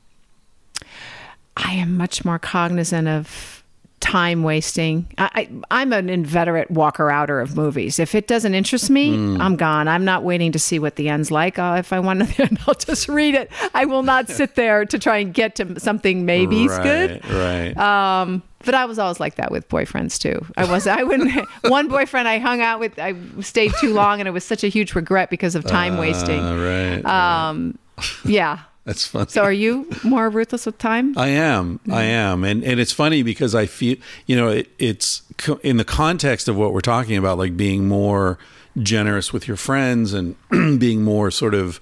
[1.57, 3.62] I am much more cognizant of
[4.03, 5.07] time wasting.
[5.17, 7.99] I, I, I'm an inveterate walker outer of movies.
[7.99, 9.41] If it doesn't interest me, Hmm.
[9.41, 9.89] I'm gone.
[9.89, 11.59] I'm not waiting to see what the end's like.
[11.59, 13.51] Uh, if I want to, I'll just read it.
[13.75, 17.31] I will not sit there to try and get to something maybe's right, good.
[17.31, 17.77] Right.
[17.77, 20.45] Um, but I was always like that with boyfriends too.
[20.57, 20.87] I was.
[20.87, 21.49] I wouldn't.
[21.63, 24.69] one boyfriend I hung out with, I stayed too long, and it was such a
[24.69, 26.41] huge regret because of time wasting.
[26.41, 27.05] Uh, right.
[27.49, 27.79] Um,
[28.25, 28.61] yeah.
[28.85, 29.30] That's funny.
[29.30, 31.16] So are you more ruthless with time?
[31.16, 31.78] I am.
[31.91, 32.43] I am.
[32.43, 36.49] And and it's funny because I feel, you know, it, it's co- in the context
[36.49, 38.39] of what we're talking about, like being more
[38.80, 40.35] generous with your friends and
[40.80, 41.80] being more sort of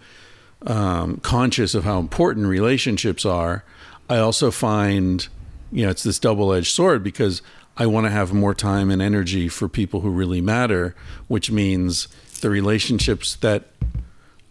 [0.67, 3.65] um, conscious of how important relationships are.
[4.11, 5.27] I also find,
[5.73, 7.41] you know, it's this double edged sword because
[7.77, 10.95] I want to have more time and energy for people who really matter,
[11.29, 12.09] which means
[12.41, 13.69] the relationships that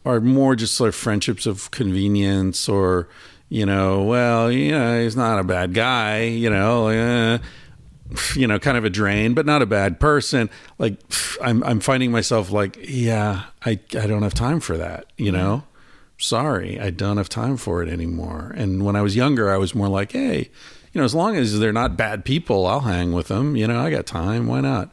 [0.05, 3.07] are more just sort of friendships of convenience or
[3.49, 7.37] you know well you know he's not a bad guy you know eh,
[8.35, 10.49] you know kind of a drain but not a bad person.
[10.77, 10.97] Like
[11.41, 15.63] i'm i'm finding myself like yeah i i don't have time for that you know?
[16.17, 18.53] Sorry i don't have time for it anymore.
[18.55, 20.49] And when i was younger i was more like hey
[20.91, 23.79] you know as long as they're not bad people i'll hang with them you know
[23.79, 24.91] i got time why not?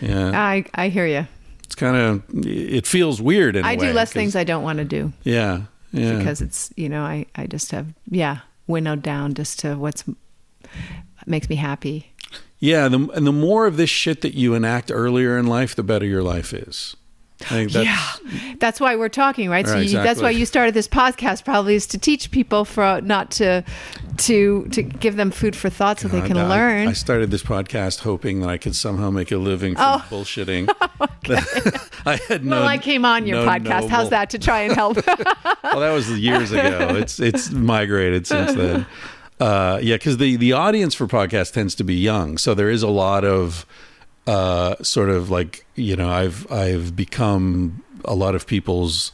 [0.00, 0.30] Yeah.
[0.34, 1.26] I I hear you.
[1.68, 4.78] It's kind of it feels weird in I do way, less things I don't want
[4.78, 5.12] to do.
[5.22, 6.18] Yeah yeah.
[6.18, 10.04] Because it's you know I I just have yeah winnowed down just to what's
[11.26, 12.12] makes me happy.
[12.58, 15.82] yeah the, and the more of this shit that you enact earlier in life the
[15.82, 16.96] better your life is
[17.38, 18.06] that's, yeah,
[18.58, 19.66] that's why we're talking, right?
[19.66, 23.00] so Right, you, that's why you started this podcast, probably, is to teach people for
[23.02, 23.62] not to
[24.18, 26.88] to to give them food for thought so they can I- learn.
[26.88, 30.04] I started this podcast hoping that I could somehow make a living from Oh.
[30.10, 30.68] bullshitting.
[32.06, 32.56] I had no.
[32.60, 33.88] well, I came on your no podcast.
[33.88, 34.98] How's that to try and help?
[35.62, 36.96] Well, that was years ago.
[36.96, 38.86] It's it's migrated since then.
[39.38, 42.82] Uh, yeah, because the the audience for podcasts tends to be young, so there is
[42.82, 43.66] a lot of
[44.28, 49.10] uh, sort of like you know I've I've become a lot of people's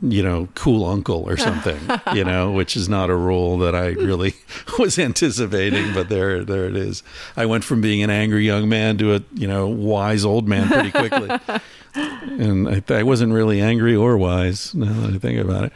[0.00, 1.78] you know cool uncle or something
[2.14, 4.32] you know which is not a role that I really
[4.78, 7.02] was anticipating but there there it is.
[7.36, 10.68] I went from being an angry young man to a you know wise old man
[10.68, 11.30] pretty quickly.
[11.92, 15.72] And I, I wasn't really angry or wise now that I think about it.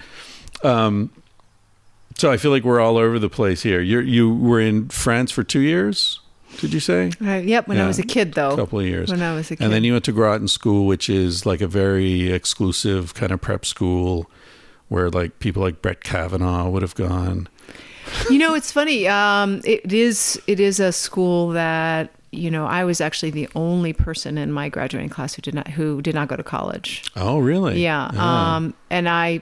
[0.64, 1.10] Um
[2.16, 3.80] so I feel like we're all over the place here.
[3.80, 6.20] You you were in France for 2 years
[6.61, 8.50] did you say Uh, yep, when I was a kid, though.
[8.52, 9.64] a couple of years When I was a kid.
[9.64, 13.40] and then you went to Groton School, which is like a very exclusive kind of
[13.40, 14.30] prep school
[14.88, 17.48] where like people like Brett Kavanaugh would have gone.
[18.30, 19.09] you know, it's funny.
[19.09, 23.92] Um, it is it is a school that you know I was actually the only
[23.94, 27.02] person in my graduating class who did not who did not go to college.
[27.16, 27.82] Oh, really?
[27.82, 28.11] Yeah.
[28.12, 28.18] Oh.
[28.20, 29.40] Um, and I,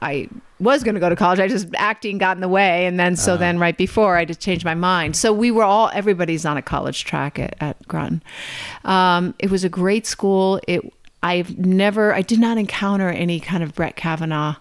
[0.00, 0.28] I
[0.60, 1.38] was going to go to college.
[1.40, 3.16] I just acting got in the way, and then Uh.
[3.16, 5.16] so then right before I just changed my mind.
[5.16, 8.22] So we were all everybody's on a college track at at Groton.
[8.84, 10.60] Um, it was a great school.
[10.68, 10.82] It
[11.22, 14.56] I've never I did not encounter any kind of Brett Kavanaugh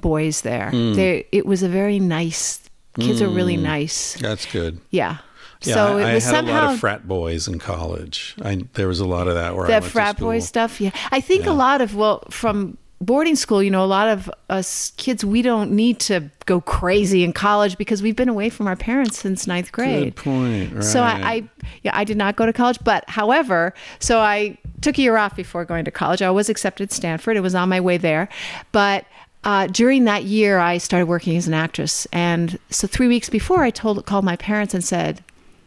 [0.00, 0.70] boys there.
[0.70, 0.94] Hmm.
[0.94, 2.60] They it was a very nice.
[2.98, 4.14] Kids are really nice.
[4.14, 4.80] That's good.
[4.90, 5.18] Yeah.
[5.62, 8.36] Yeah, so I, it I was had a lot of frat boys in college.
[8.42, 10.80] I, there was a lot of that where I that went frat to boy stuff
[10.82, 14.30] yeah i think a lot of well from boarding school you know a lot of
[14.48, 18.66] us kids we don't need to go crazy in college because we've been away from
[18.66, 20.72] our parents since ninth grade Good point.
[20.72, 20.82] Right.
[20.84, 21.48] so I, I
[21.82, 25.36] yeah i did not go to college but however so i took a year off
[25.36, 28.30] before going to college i was accepted at stanford it was on my way there
[28.72, 29.04] but
[29.44, 33.62] uh, during that year i started working as an actress and so three weeks before
[33.62, 35.22] i told called my parents and said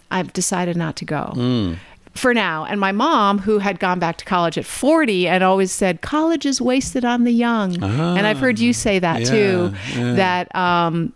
[0.10, 1.74] i've decided not to go Hmm.
[2.16, 2.66] For now.
[2.66, 6.46] And my mom, who had gone back to college at 40 and always said, college
[6.46, 7.82] is wasted on the young.
[7.82, 10.14] and I've heard you say that too, Ah, yeah, yeah.
[10.14, 11.14] that, um,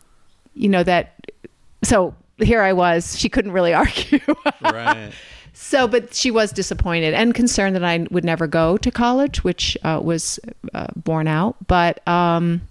[0.55, 1.13] you know, that,
[1.83, 4.19] so here I was, she couldn't really argue.
[4.61, 5.11] right.
[5.53, 9.77] so, but she was disappointed and concerned that I would never go to college, which
[9.83, 10.39] uh, was
[10.73, 11.55] uh, borne out.
[11.67, 12.61] But, um,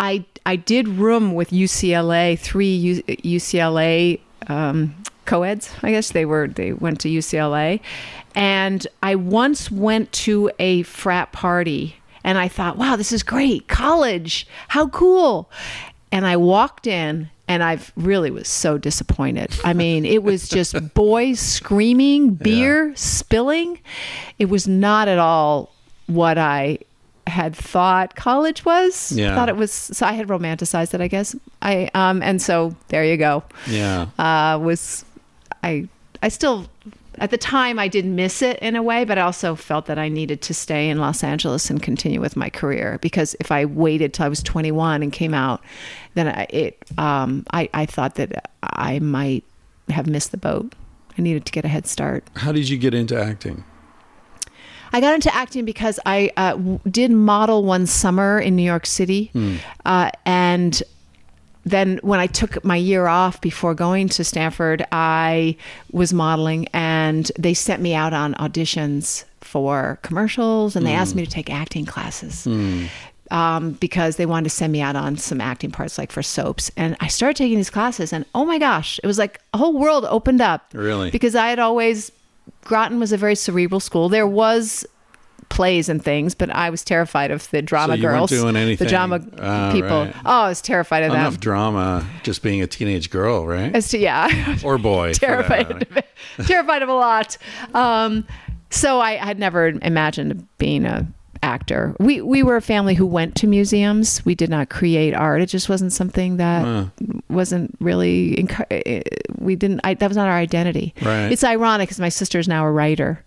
[0.00, 4.94] I I did room with UCLA, three U, UCLA um,
[5.28, 5.70] co-eds.
[5.82, 7.80] I guess they were they went to UCLA,
[8.34, 13.68] and I once went to a frat party, and I thought, wow, this is great,
[13.68, 15.50] college, how cool.
[16.10, 19.54] And I walked in, and I really was so disappointed.
[19.62, 23.78] I mean, it was just boys screaming, beer spilling.
[24.38, 25.74] It was not at all
[26.06, 26.78] what I
[27.28, 29.12] had thought college was.
[29.12, 29.34] Yeah.
[29.34, 31.36] Thought it was so I had romanticized it, I guess.
[31.62, 33.44] I um and so there you go.
[33.66, 34.06] Yeah.
[34.18, 35.04] Uh was
[35.62, 35.88] I
[36.22, 36.66] I still
[37.18, 39.98] at the time I did miss it in a way, but I also felt that
[39.98, 43.64] I needed to stay in Los Angeles and continue with my career because if I
[43.64, 45.62] waited till I was 21 and came out,
[46.14, 49.44] then I, it um, I I thought that I might
[49.90, 50.74] have missed the boat.
[51.16, 52.24] I needed to get a head start.
[52.36, 53.64] How did you get into acting?
[54.92, 58.86] I got into acting because I uh, w- did model one summer in New York
[58.86, 59.30] City,
[59.84, 60.82] uh, and
[61.64, 65.56] then when I took my year off before going to Stanford, I
[65.92, 71.24] was modeling, and they sent me out on auditions for commercials, and they asked me
[71.24, 72.46] to take acting classes.
[73.30, 76.70] Um, because they wanted to send me out on some acting parts, like for soaps.
[76.78, 79.78] And I started taking these classes, and oh my gosh, it was like a whole
[79.78, 80.70] world opened up.
[80.72, 81.10] Really?
[81.10, 82.10] Because I had always,
[82.64, 84.08] Groton was a very cerebral school.
[84.08, 84.86] There was
[85.48, 88.84] plays and things, but I was terrified of the drama So girls, doing anything.
[88.86, 90.04] the drama Ah, people.
[90.04, 90.14] right.
[90.24, 91.40] Oh, I was terrified of Enough them.
[91.40, 93.74] drama just being a teenage girl, right?
[93.74, 95.12] As to yeah, or boy.
[95.14, 95.70] terrified,
[96.38, 97.36] of, terrified of a lot.
[97.74, 98.26] Um,
[98.70, 101.06] so I had never imagined being a
[101.42, 101.94] actor.
[102.00, 104.24] We we were a family who went to museums.
[104.24, 105.40] We did not create art.
[105.42, 106.90] It just wasn't something that
[107.28, 108.46] wasn't really.
[108.70, 109.02] eh,
[109.38, 109.80] We didn't.
[109.84, 110.94] I, that was not our identity.
[111.02, 111.30] Right.
[111.32, 113.24] It's ironic because my sister's now a writer,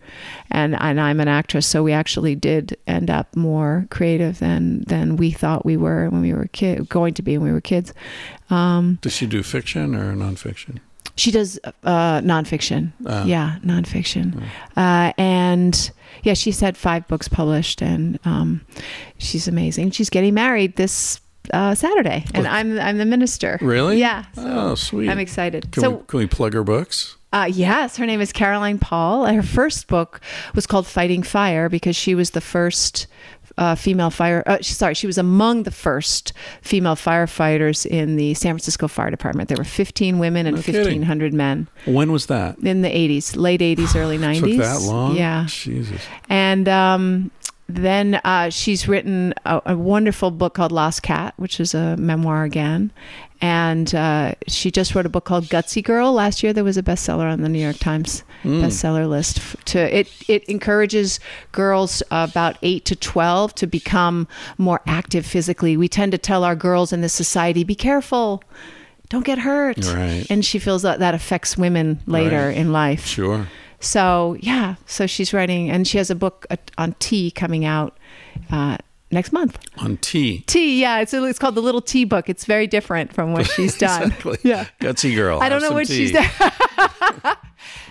[0.50, 1.66] and and I'm an actress.
[1.68, 6.22] So we actually did end up more creative than than we thought we were when
[6.22, 7.94] we were kid going to be when we were kids.
[8.50, 10.80] Um, Does she do fiction or nonfiction?
[11.16, 12.92] She does uh, nonfiction.
[13.06, 13.24] Ah.
[13.26, 14.44] yeah, nonfiction.
[14.76, 15.92] Uh, and
[16.24, 18.62] yeah, she's had five books published, and um,
[19.18, 19.92] she's amazing.
[19.92, 21.20] She's getting married this
[21.54, 23.58] uh, Saturday, and I'm I'm the minister.
[23.62, 23.98] Really?
[24.00, 24.26] Yeah.
[24.36, 25.10] So Oh, sweet.
[25.10, 25.72] I'm excited.
[25.72, 27.18] Can, so we, can we plug her books?
[27.34, 29.26] uh, yes, her name is Caroline Paul.
[29.26, 30.20] and Her first book
[30.54, 33.08] was called Fighting Fire because she was the first
[33.58, 34.44] uh, female fire.
[34.46, 39.50] Uh, sorry, she was among the first female firefighters in the San Francisco Fire Department.
[39.50, 40.82] There were 15 women and No kidding.
[41.02, 42.58] 1,500 men When was that?
[42.60, 44.40] in the 80s, late 80s, early 90s.
[44.40, 45.16] Took that long?
[45.16, 45.46] Yeah.
[45.48, 46.02] Jesus.
[46.30, 47.32] And um,
[47.76, 52.44] then uh, she's written a, a wonderful book called Lost Cat, which is a memoir
[52.44, 52.92] again.
[53.44, 56.14] And uh, she just wrote a book called Gutsy Girl.
[56.14, 59.40] Last year, there was a bestseller on the New York Times bestseller list.
[59.66, 61.20] To it, it encourages
[61.52, 64.28] girls about eight to twelve to become
[64.60, 65.76] more active physically.
[65.76, 68.44] We tend to tell our girls in this society, "Be careful,
[69.10, 70.26] don't get hurt." Right.
[70.30, 72.58] And she feels that that affects women later Right.
[72.58, 73.08] in life.
[73.08, 73.48] Sure.
[73.82, 77.98] So yeah, so she's writing, and she has a book uh, on tea coming out
[78.52, 78.78] uh,
[79.12, 79.58] next month.
[79.78, 80.44] On tea.
[80.48, 82.30] Tea, yeah, it's it's called the Little Tea Book.
[82.30, 84.04] It's very different from what she's done.
[84.04, 84.38] Exactly.
[84.44, 84.68] Yeah.
[84.80, 85.40] Gutsy girl.
[85.42, 86.08] I don't know what tea.
[86.08, 86.30] she's done.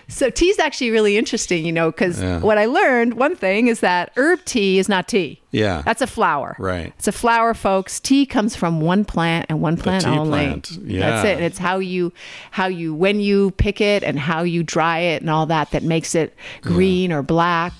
[0.08, 2.40] so tea is actually really interesting, you know, because Yeah.
[2.40, 5.40] what I learned one thing is that herb tea is not tea.
[5.52, 5.82] Yeah.
[5.84, 6.54] That's a flower.
[6.58, 6.92] Right.
[6.98, 7.98] It's a flower, folks.
[7.98, 10.38] Tea comes from one plant and one plant only.
[10.38, 10.70] plant.
[10.84, 11.00] Yeah.
[11.10, 11.36] That's it.
[11.36, 12.12] And it's how you,
[12.52, 15.82] how you, when you pick it and how you dry it and all that that
[15.82, 17.72] makes it green or black,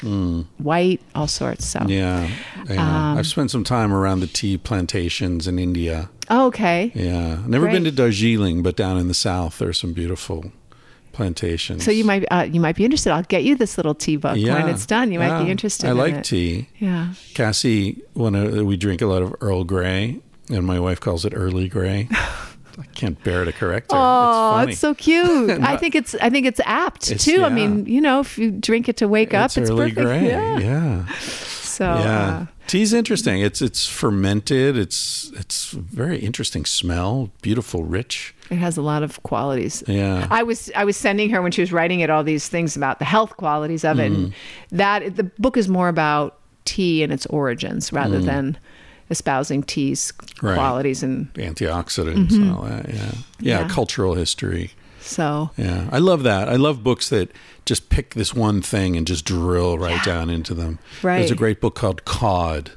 [0.59, 1.65] white, all sorts.
[1.67, 1.81] So.
[1.81, 1.91] Mm.
[1.91, 2.29] Yeah.
[2.69, 3.11] yeah.
[3.13, 6.11] Um, I've spent some time around the tea plantations in India.
[6.29, 6.91] Oh, okay.
[6.95, 7.39] Yeah.
[7.47, 10.53] Never been to Darjeeling, but down in the south, there's some beautiful
[11.21, 11.85] plantations.
[11.85, 13.13] So you might uh, you might be interested.
[13.13, 14.55] I'll get you this little tea book yeah.
[14.55, 15.13] when it's done.
[15.13, 15.45] You might Yeah.
[15.45, 15.87] be interested.
[15.87, 16.25] I in like it.
[16.25, 16.69] tea.
[16.79, 17.13] Yeah.
[17.35, 21.35] Cassie, when uh, we drink a lot of Earl Grey, and my wife calls it
[21.37, 22.09] Early Grey.
[22.79, 23.99] I can't bear to correct her.
[24.01, 25.51] Oh, it's it's so cute.
[25.73, 27.45] I think it's I think it's apt It's- too.
[27.45, 30.07] I mean, you know, if you drink it to wake up, It's it's early perfect.
[30.07, 30.27] gray.
[30.29, 30.59] Yeah.
[30.59, 31.07] yeah.
[31.19, 32.29] So yeah.
[32.29, 33.43] uh, Tea's interesting.
[33.43, 34.79] It's it's fermented.
[34.79, 37.31] It's it's very interesting smell.
[37.43, 38.35] Beautiful, rich.
[38.51, 39.83] It has a lot of qualities.
[39.87, 40.27] Yeah.
[40.31, 42.99] I was I was sending her when she was writing it all these things about
[42.99, 44.11] the health qualities of it.
[44.13, 44.25] Mm-hmm.
[44.25, 44.33] And
[44.71, 48.59] that the book is more about tea and its origins rather than
[49.11, 50.43] espousing tea's Mm.
[50.49, 50.55] Right.
[50.57, 52.89] qualities and Antioxidants and all that.
[52.89, 52.95] Yeah.
[52.95, 53.01] yeah.
[53.07, 53.47] Mm-hmm.
[53.47, 53.69] Yeah.
[53.69, 54.71] Cultural history.
[55.01, 55.89] so Yeah.
[55.93, 56.49] I love that.
[56.49, 57.31] I love books that
[57.67, 60.79] just pick this one thing and just drill right down into them.
[61.03, 61.19] Right.
[61.19, 62.73] There's a great book called Cod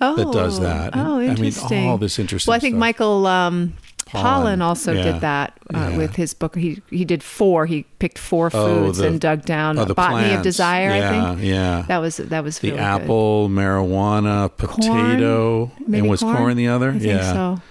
[0.00, 0.96] oh, that does that.
[0.96, 1.88] Oh, I mean, interesting.
[1.88, 2.52] all this interesting stuff.
[2.52, 2.80] Well, I think stuff.
[2.80, 3.74] Michael um,
[4.14, 5.02] Pollan, Pollan also yeah.
[5.02, 5.96] did that uh, Yeah.
[5.98, 6.56] with his book.
[6.56, 7.66] He he did four.
[7.66, 10.90] He picked four Oh, foods the- and dug down oh, the botany of desire.
[10.90, 11.84] Yeah, I think yeah.
[11.88, 12.84] that was that was the really good.
[12.84, 16.90] apple, marijuana, potato, Maybe and was corn, the other?
[16.90, 17.32] I think yeah.
[17.32, 17.62] so.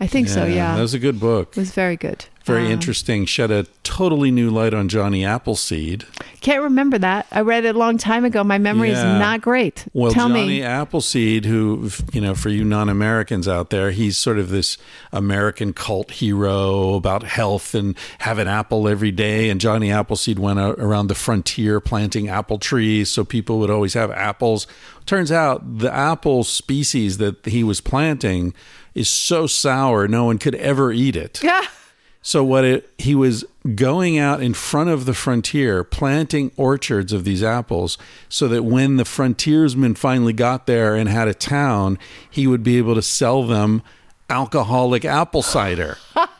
[0.00, 0.44] I think so.
[0.44, 1.56] Yeah, That was a good book.
[1.56, 2.26] it was very good.
[2.44, 3.26] Very Um, interesting.
[3.26, 6.04] Shed a totally new light on Johnny Appleseed.
[6.40, 7.26] Can't remember that.
[7.30, 8.42] I read it a long time ago.
[8.42, 9.16] My memory Yeah.
[9.16, 9.84] is not great.
[9.92, 10.62] Well, Tell Johnny me.
[10.62, 14.78] Appleseed, who, you know, for you non Americans out there, he's sort of this
[15.12, 19.50] American cult hero about health and have an apple every day.
[19.50, 24.10] And Johnny Appleseed went around the frontier planting apple trees so people would always have
[24.12, 24.66] apples.
[25.04, 28.54] Turns out the apple species that he was planting
[28.98, 31.42] is so sour, no one could ever eat it.
[31.42, 31.66] Yeah.
[32.20, 33.44] So what it, he was
[33.74, 37.96] going out in front of the frontier, planting orchards of these apples,
[38.28, 42.76] so that when the frontiersmen finally got there and had a town, he would be
[42.76, 43.82] able to sell them
[44.28, 45.96] alcoholic apple cider.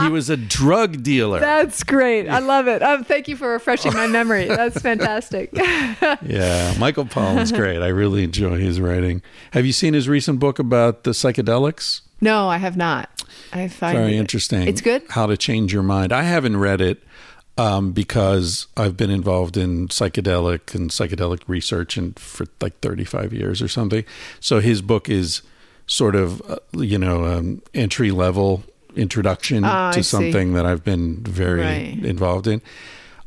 [0.00, 1.40] he was a drug dealer.
[1.40, 2.28] That's great.
[2.28, 2.82] I love it.
[2.82, 4.46] Um, thank you for refreshing my memory.
[4.46, 5.50] That's fantastic.
[6.22, 7.82] yeah, Michael Pollan's great.
[7.82, 9.22] I really enjoy his writing.
[9.52, 12.00] Have you seen his recent book about the psychedelics?
[12.20, 13.08] no, I have not.
[13.52, 14.66] I find it Very it- interesting.
[14.66, 15.02] It's good.
[15.10, 16.12] How to change your mind.
[16.12, 17.02] I haven't read it
[17.56, 23.62] um, because I've been involved in psychedelic and psychedelic research and for like 35 years
[23.62, 24.04] or something.
[24.40, 25.42] So his book is
[25.86, 28.62] sort of uh, you know um, entry level
[28.98, 30.08] introduction Ah, I to see.
[30.10, 32.04] something that I've been very Right.
[32.04, 32.60] involved in.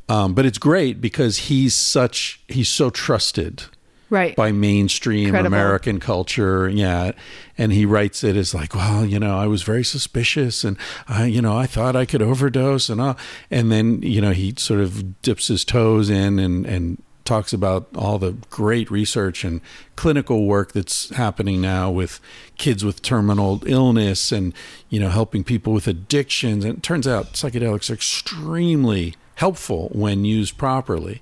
[0.09, 3.63] Um, but it's great because he's such he's so trusted
[4.09, 4.35] Right.
[4.35, 5.47] by mainstream Credible.
[5.55, 6.67] American culture.
[6.67, 7.13] Yeah.
[7.57, 10.75] And he writes it as like, well, you know, I was very suspicious and
[11.07, 13.15] I, you know, I thought I could overdose and all.
[13.49, 17.87] And then, you know, he sort of dips his toes in and, and talks about
[17.95, 19.61] all the great research and
[19.95, 22.19] clinical work that's happening now with
[22.57, 24.53] kids with terminal illness and,
[24.89, 26.65] you know, helping people with addictions.
[26.65, 31.21] And it turns out psychedelics are extremely helpful when used properly.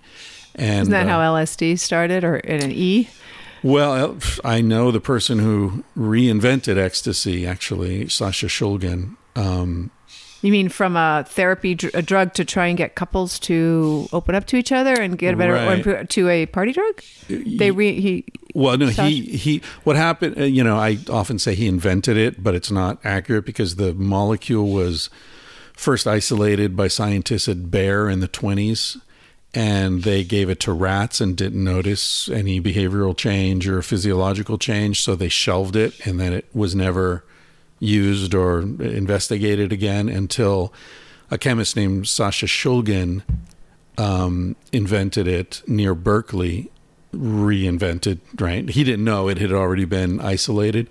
[0.56, 3.10] And Isn't that uh, how LSD started, or in an E?
[3.64, 9.16] well, I know the person who reinvented ecstasy, actually, Sasha Shulgin.
[9.36, 9.92] Um,
[10.42, 14.36] You mean from a therapy dr- a drug to try and get couples to open
[14.36, 15.86] up to each other and get a better Right.
[15.86, 17.02] or to a party drug?
[17.28, 18.26] They re he
[18.56, 19.62] well, no, he he.
[19.84, 20.40] What happened?
[20.40, 23.94] uh, You know, I often say he invented it, but it's not accurate because the
[23.94, 25.10] molecule was
[25.74, 28.98] first isolated by scientists at Bayer in the twenties,
[29.54, 35.02] and they gave it to rats and didn't notice any behavioral change or physiological change,
[35.04, 37.24] so they shelved it, and then it was never
[37.80, 40.74] used or investigated again until
[41.32, 43.24] a chemist named Sasha Shulgin
[43.98, 46.72] um, invented it near Berkeley,
[47.14, 48.68] reinvented, right?
[48.70, 50.90] He didn't know it had already been isolated.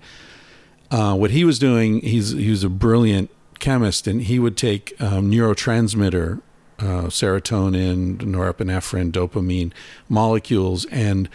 [0.91, 3.29] Uh, what he was doing, he's he was a brilliant
[3.59, 6.41] chemist, and he would take um, neurotransmitter,
[6.79, 9.71] uh, serotonin, norepinephrine, dopamine
[10.07, 11.29] molecules, and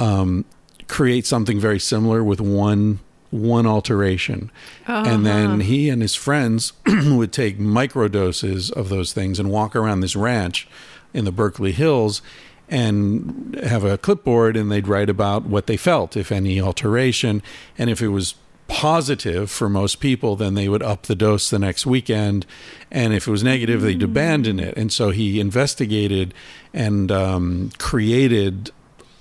[0.00, 0.44] um,
[0.88, 3.00] create something very similar with one
[3.32, 4.52] one alteration.
[4.86, 9.74] And then he and his friends would take micro doses of those things and walk
[9.74, 10.68] around this ranch
[11.14, 12.20] in the Berkeley Hills
[12.68, 17.42] and have a clipboard and they'd write about what they felt, if any alteration.
[17.78, 18.34] And if it was
[18.68, 22.44] positive for most people, then they would up the dose the next weekend.
[22.90, 24.76] And if it was negative, they'd abandon it.
[24.76, 26.34] And so he investigated
[26.72, 28.70] and um, created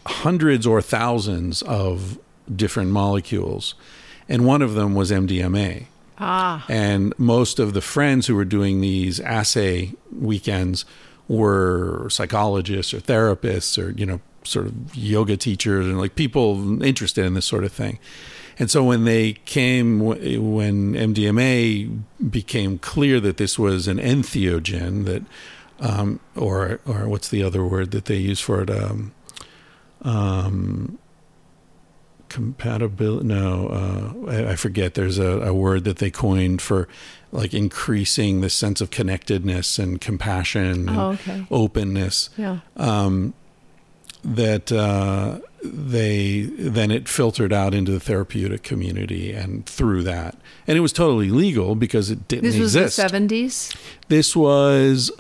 [0.05, 2.19] hundreds or thousands of
[2.53, 3.75] different molecules.
[4.31, 5.87] And one of them was MDMA.
[6.17, 10.85] ah And most of the friends who were doing these assay weekends
[11.27, 17.25] were psychologists or therapists or, you know, sort of yoga teachers and like people interested
[17.25, 17.99] in this sort of thing.
[18.57, 25.23] And so when they came, when MDMA became clear that this was an entheogen, that,
[25.81, 28.69] um, or or what's the other word that they use for it?
[28.69, 29.13] Um,
[30.03, 30.99] um,
[32.31, 34.93] compatibility no uh, I, I forget.
[34.93, 36.87] There's a, a word that they coined for
[37.31, 41.45] like increasing the sense of connectedness and compassion and Oh, okay.
[41.51, 42.29] openness.
[42.37, 42.59] Yeah.
[42.77, 43.33] Um,
[44.23, 50.35] that uh, they then it filtered out into the therapeutic community and through that.
[50.67, 52.97] And it was totally legal because it didn't this was exist.
[52.97, 53.73] the seventies.
[54.09, 55.11] this was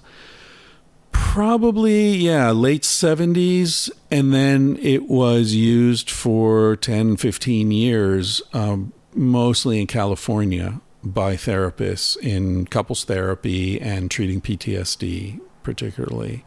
[1.21, 9.79] probably yeah late 70s and then it was used for 10 15 years um, mostly
[9.79, 16.43] in california by therapists in couples therapy and treating ptsd particularly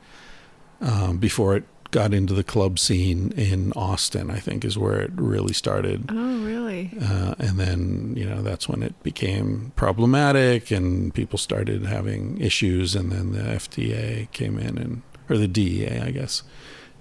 [0.82, 1.64] um, before it
[1.95, 6.45] got into the club scene in austin i think is where it really started Oh
[6.45, 6.90] really?
[7.01, 12.97] uh, and then you know that's when it became problematic and people started having issues
[12.97, 16.42] and then the FDA came in and or the DEA I guess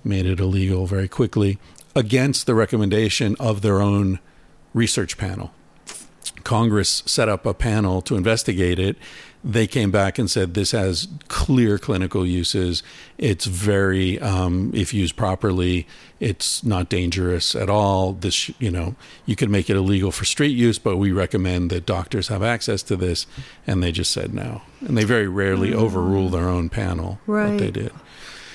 [0.03, 1.57] made it illegal very quickly
[1.95, 4.19] against the recommendation of their own
[4.75, 5.51] research panel
[6.43, 8.97] Congress set up a panel to investigate it.
[9.45, 12.81] They came back and said this has clear clinical uses.
[13.17, 15.85] It's very, um, if used properly,
[16.21, 18.13] it's not dangerous at all.
[18.13, 21.85] This, you know, you could make it illegal for street use, but we recommend that
[21.85, 23.27] doctors have access to this.
[23.67, 24.61] And they just said no.
[24.79, 27.19] And they very rarely overrule their own panel.
[27.25, 27.91] What they did.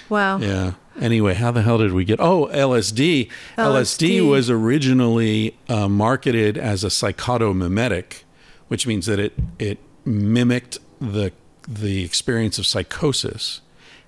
[0.08, 0.38] Wow.
[0.38, 0.72] Yeah.
[0.98, 2.18] Anyway, how the hell did we get?
[2.18, 3.28] Oh, LSD.
[3.28, 4.28] LSD, LSD.
[4.28, 8.22] was originally uh, marketed as a psychotomimetic,
[8.68, 9.78] which means that it it
[10.08, 11.32] mimicked the
[11.68, 13.60] the experience of psychosis,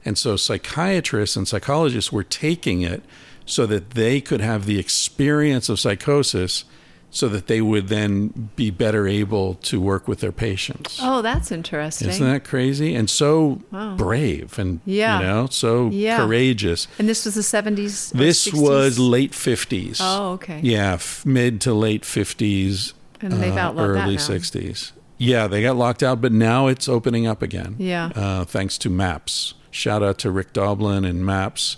[0.04, 3.02] and so psychiatrists and psychologists were taking it
[3.44, 6.64] so that they could have the experience of psychosis
[7.12, 10.98] so that they would then be better able to work with their patients.
[11.02, 12.08] Oh, that's interesting.
[12.08, 12.94] Isn't that crazy?
[12.94, 13.96] And so Wow.
[13.96, 15.18] brave and Yeah.
[15.18, 16.18] you know, so Yeah.
[16.18, 16.86] courageous.
[17.00, 18.10] and this was the 70s?
[18.14, 18.60] This 60s?
[18.62, 19.98] was late 50s.
[20.00, 20.60] Oh, okay.
[20.62, 24.22] Yeah, f- mid to late 50s, And they've uh, outlawed that early now.
[24.22, 24.92] 60s.
[25.22, 27.76] Yeah, they got locked out, but now it's opening up again.
[27.78, 28.06] Yeah.
[28.16, 29.52] Uh, thanks to MAPS.
[29.70, 31.76] Shout out to Rick Doblin and MAPS,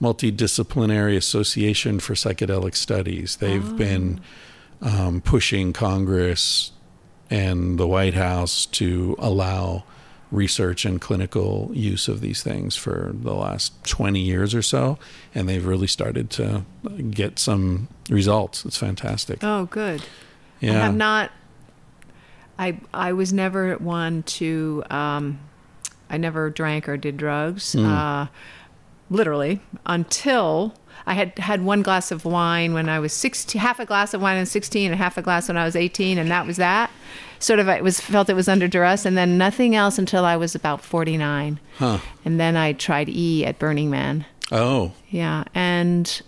[0.00, 3.36] Multidisciplinary Association for Psychedelic Studies.
[3.36, 3.74] They've Oh.
[3.76, 4.20] been
[4.82, 6.72] um, pushing Congress
[7.28, 9.84] and the White House to allow
[10.32, 14.98] research and clinical use of these things for the last 20 years or so.
[15.34, 16.64] And they've really started to
[17.10, 18.64] get some results.
[18.64, 19.40] It's fantastic.
[19.44, 20.02] Oh, good.
[20.60, 20.78] Yeah.
[20.82, 21.30] I have not.
[22.60, 24.84] I I was never one to.
[24.90, 25.40] Um,
[26.08, 27.72] I never drank or did drugs.
[27.72, 27.86] Hmm.
[27.86, 28.26] Uh,
[29.10, 30.74] literally until
[31.06, 34.22] I had had one glass of wine when I was 16, half a glass of
[34.22, 36.46] wine when I was 16 and half a glass when I was 18 and that
[36.46, 36.90] was that.
[37.38, 40.36] Sort of I was felt it was under duress and then nothing else until I
[40.36, 41.58] was about 49.
[41.78, 41.98] Huh.
[42.24, 44.26] And then I tried E at Burning Man.
[44.52, 46.22] Oh, Yeah, and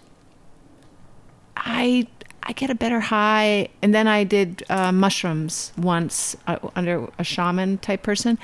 [1.57, 2.07] I
[2.45, 7.25] I get a better high, and then I did uh, mushrooms once uh, under a
[7.25, 8.39] shaman type person,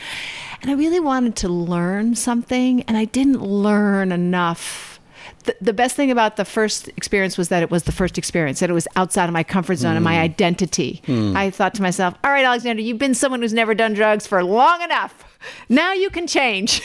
[0.63, 4.98] and I really wanted to learn something, and I didn't learn enough.
[5.45, 8.61] The, the best thing about the first experience was that it was the first experience,
[8.61, 11.03] that it was outside of my comfort zone and my identity.
[11.09, 14.43] I thought to myself, all right, Alexandra, you've been someone who's never done drugs for
[14.45, 15.25] long enough.
[15.69, 16.83] Now you can change.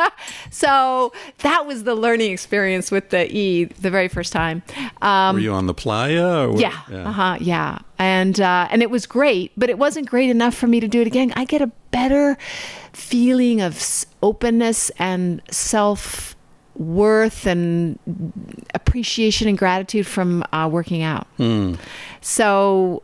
[0.50, 4.62] so that was the learning experience with the E the very first time.
[5.00, 6.48] Um, were you on the playa?
[6.48, 10.30] Or yeah, uh huh, yeah, and uh, and it was great, but it wasn't great
[10.30, 11.32] enough for me to do it again.
[11.36, 12.36] I get a better
[12.92, 16.34] feeling of openness and self
[16.82, 17.98] worth and
[18.74, 21.26] appreciation and gratitude from uh, working out.
[22.20, 23.02] So,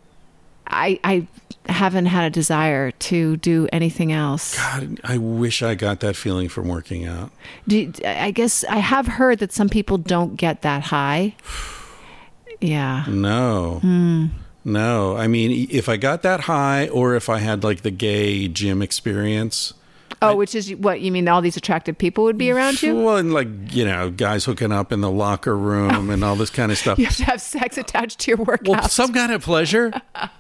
[0.67, 1.27] I I
[1.69, 4.57] haven't had a desire to do anything else.
[4.57, 7.31] God, I wish I got that feeling from working out.
[7.67, 11.35] Do, I guess I have heard that some people don't get that high.
[12.61, 13.05] Yeah.
[13.07, 13.79] No.
[13.83, 14.27] Hmm.
[14.65, 15.17] No.
[15.17, 18.83] I mean, if I got that high or if I had like the gay gym
[18.83, 19.75] experience.
[20.21, 21.29] Oh, which is what you mean?
[21.29, 22.97] All these attractive people would be around you.
[22.97, 26.51] Well, and like, you know, guys hooking up in the locker room and all this
[26.51, 26.99] kind of stuff.
[26.99, 28.69] You have to have sex attached to your workout.
[28.69, 29.93] Well, some kind of pleasure,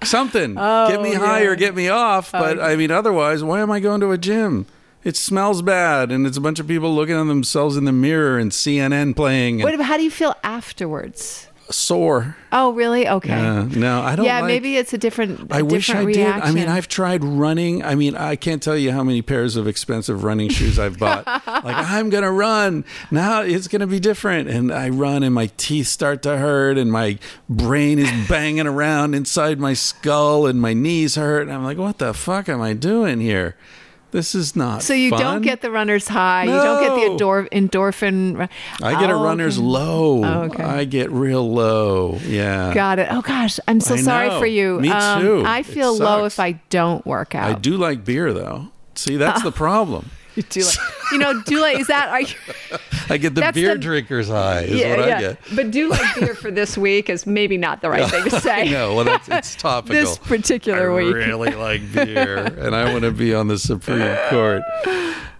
[0.03, 0.55] something.
[0.55, 2.35] get me Oh, high or get me off.
[2.35, 4.67] Oh, but I mean, otherwise, why am I going to a gym?
[5.05, 8.37] It smells bad, and it's a bunch of people looking at themselves in the mirror
[8.39, 9.59] and CNN playing.
[9.61, 11.48] What And about how do you feel afterwards?
[11.71, 12.37] Sore.
[12.51, 13.07] Oh, really?
[13.09, 13.33] Okay.
[13.33, 14.25] Uh, no, I don't.
[14.25, 15.53] yeah, like- maybe it's a different.
[15.53, 16.27] I a wish I different did.
[16.27, 17.83] I mean, I've tried running.
[17.85, 21.27] I mean, I can't tell you how many pairs of expensive running shoes I've bought.
[21.27, 22.85] like, I'm going to run.
[23.11, 24.49] Now it's going to be different.
[24.49, 29.15] And I run, and my teeth start to hurt, and my brain is banging around
[29.15, 31.43] inside my skull, and my knees hurt.
[31.43, 33.57] And I'm like, what the fuck am I doing here?
[34.11, 35.21] This is not So you fun.
[35.21, 36.45] don't get the runner's high.
[36.45, 38.49] You don't get the endor- endorphin.
[38.83, 39.67] I get a Oh, runner's okay.
[39.67, 40.25] low.
[40.25, 40.63] Oh, okay.
[40.63, 42.19] I get real low.
[42.27, 42.73] Yeah.
[42.73, 43.09] Got it.
[43.11, 44.39] Oh gosh, I'm so I sorry know.
[44.41, 44.81] for you.
[44.81, 45.43] Me Um, too.
[45.47, 47.45] I feel low if I don't work out.
[47.51, 48.69] I do like beer, though.
[48.95, 50.11] See, that's the problem.
[50.59, 52.35] Like, you know, do like is that are you?
[53.09, 55.39] I get the beer the- drinker's high, is what I get.
[55.55, 58.71] But do like beer for this week is maybe not the right thing to say.
[58.71, 59.95] No, well, that's it's topical.
[59.95, 61.15] This particular I week.
[61.15, 64.63] I really like beer, and I want to be on the Supreme Court.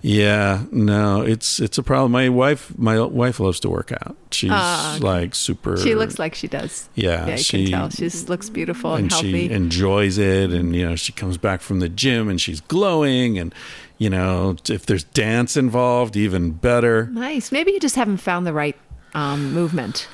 [0.01, 2.13] Yeah, no, it's it's a problem.
[2.13, 4.17] My wife, my wife loves to work out.
[4.31, 5.05] She's ah, okay.
[5.05, 5.77] like super.
[5.77, 6.89] She looks like she does.
[6.95, 7.91] Yeah, yeah, you she- can tell.
[7.91, 9.49] She looks beautiful and, and healthy.
[9.49, 13.39] she enjoys it, and you know she comes back from the gym and she's glowing,
[13.39, 13.53] and
[13.99, 17.07] you know if there's dance involved, even better.
[17.07, 17.53] nice.
[17.53, 18.77] Maybe you just haven't found the right
[19.15, 20.09] um, movement.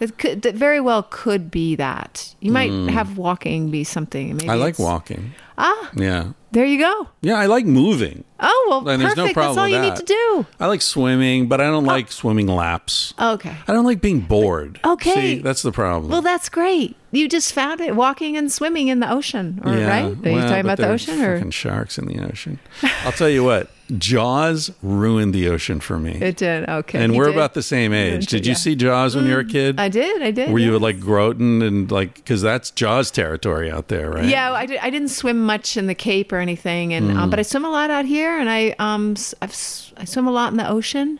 [0.00, 2.34] It could that very well could be that.
[2.40, 4.28] You might have walking be something.
[4.36, 4.50] Maybe Mm.
[4.52, 5.32] I like walking.
[5.60, 7.08] Ah, Yeah, there you go.
[7.20, 8.22] yeah, I like moving.
[8.38, 9.36] Oh well, And there's perfect.
[9.36, 10.46] no That's all with you need to do.
[10.60, 13.12] I like swimming, but I don't like swimming laps.
[13.18, 13.56] Okay.
[13.66, 14.78] I don't like being bored.
[14.84, 15.14] Okay.
[15.14, 16.12] See, that's the problem.
[16.12, 16.94] Well, that's great.
[17.10, 19.88] You just found it walking and swimming in the ocean, or, yeah.
[19.88, 20.04] right?
[20.04, 22.58] Are you well, talking about the ocean, or fucking sharks in the ocean?
[23.04, 23.70] I'll tell you what.
[23.96, 26.12] Jaws ruined the ocean for me.
[26.20, 26.68] it did?
[26.68, 27.02] Okay.
[27.02, 27.34] and you we're did.
[27.36, 28.26] about the same age.
[28.26, 28.56] Did you Yeah.
[28.56, 29.80] Mm, see Jaws when you were a kid?
[29.80, 30.20] I did.
[30.20, 30.50] I did.
[30.52, 34.26] were you like Groton and like because that's Jaws territory out there, right?
[34.26, 37.16] Yeah, I, did, I didn't swim much in the Cape or anything, and Mm.
[37.16, 39.52] um, but I swim a lot out here, and I um I've,
[39.96, 41.18] I swim a lot in the ocean,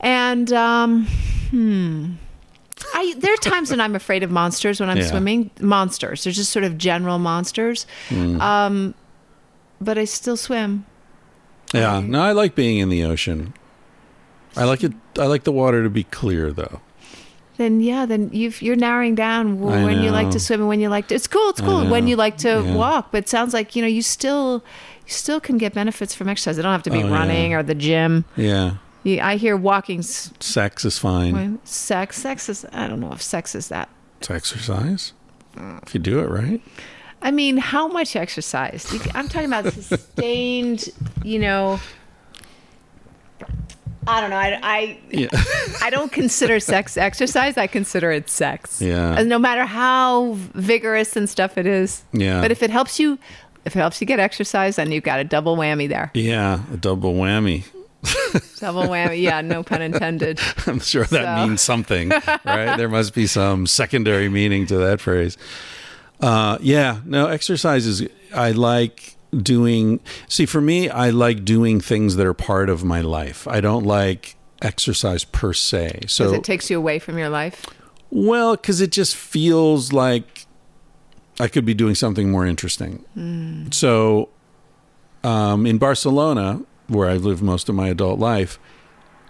[0.00, 1.06] and um,
[1.50, 2.12] hmm.
[2.94, 5.06] I there are times when I'm afraid of monsters when I'm Yeah.
[5.06, 5.50] swimming.
[5.60, 8.40] Monsters, they're just sort of general monsters, Mm.
[8.40, 8.94] um,
[9.80, 10.84] but I still swim.
[11.74, 12.00] Yeah.
[12.00, 13.52] No, I like being in the ocean.
[14.56, 14.92] I like it.
[15.18, 16.80] I like the water to be clear, though.
[17.58, 20.90] then yeah, then you've, you're narrowing down when you like to swim and when you
[20.90, 21.14] like to.
[21.14, 21.48] It's cool.
[21.48, 22.74] It's cool when you like to Yeah.
[22.74, 24.62] walk, but it sounds like you know you still
[25.06, 26.58] you still can get benefits from exercise.
[26.58, 27.12] It don't have to be Oh, yeah.
[27.18, 28.24] running or the gym.
[28.36, 28.72] Yeah.
[29.06, 31.60] You, I hear walking's Sex is fine.
[31.64, 32.18] sex.
[32.18, 32.66] Sex is.
[32.72, 33.88] I don't know if sex is that.
[34.18, 35.12] It's exercise.
[35.56, 36.60] If you do it right.
[37.22, 38.92] I mean, how much exercise?
[38.92, 40.88] You- I'm talking about sustained.
[41.24, 41.80] You know.
[44.08, 44.36] I don't know.
[44.36, 45.28] I, I Yeah.
[45.82, 47.56] I don't consider sex exercise.
[47.56, 48.80] I consider it sex.
[48.80, 49.16] Yeah.
[49.18, 52.04] And no matter how vigorous and stuff it is.
[52.12, 52.40] Yeah.
[52.40, 53.18] But if it helps you,
[53.64, 56.10] if it helps you get exercise, then you've got a double whammy there.
[56.14, 56.60] yeah.
[56.72, 57.64] A double whammy.
[58.58, 59.20] Double whammy.
[59.22, 59.40] Yeah.
[59.40, 60.40] No pun intended.
[60.66, 62.76] I'm sure that So- means something, right?
[62.76, 65.36] there must be some secondary meaning to that phrase.
[66.20, 72.16] Uh, yeah, no, exercise is, I like doing, see, for me, I like doing things
[72.16, 73.46] that are part of my life.
[73.46, 76.00] I don't like exercise per se.
[76.06, 77.66] So, it takes you away from your life.
[78.10, 80.46] well, because it just feels like
[81.38, 83.04] I could be doing something more interesting.
[83.72, 84.30] So,
[85.22, 88.58] um, in Barcelona, where I've lived most of my adult life,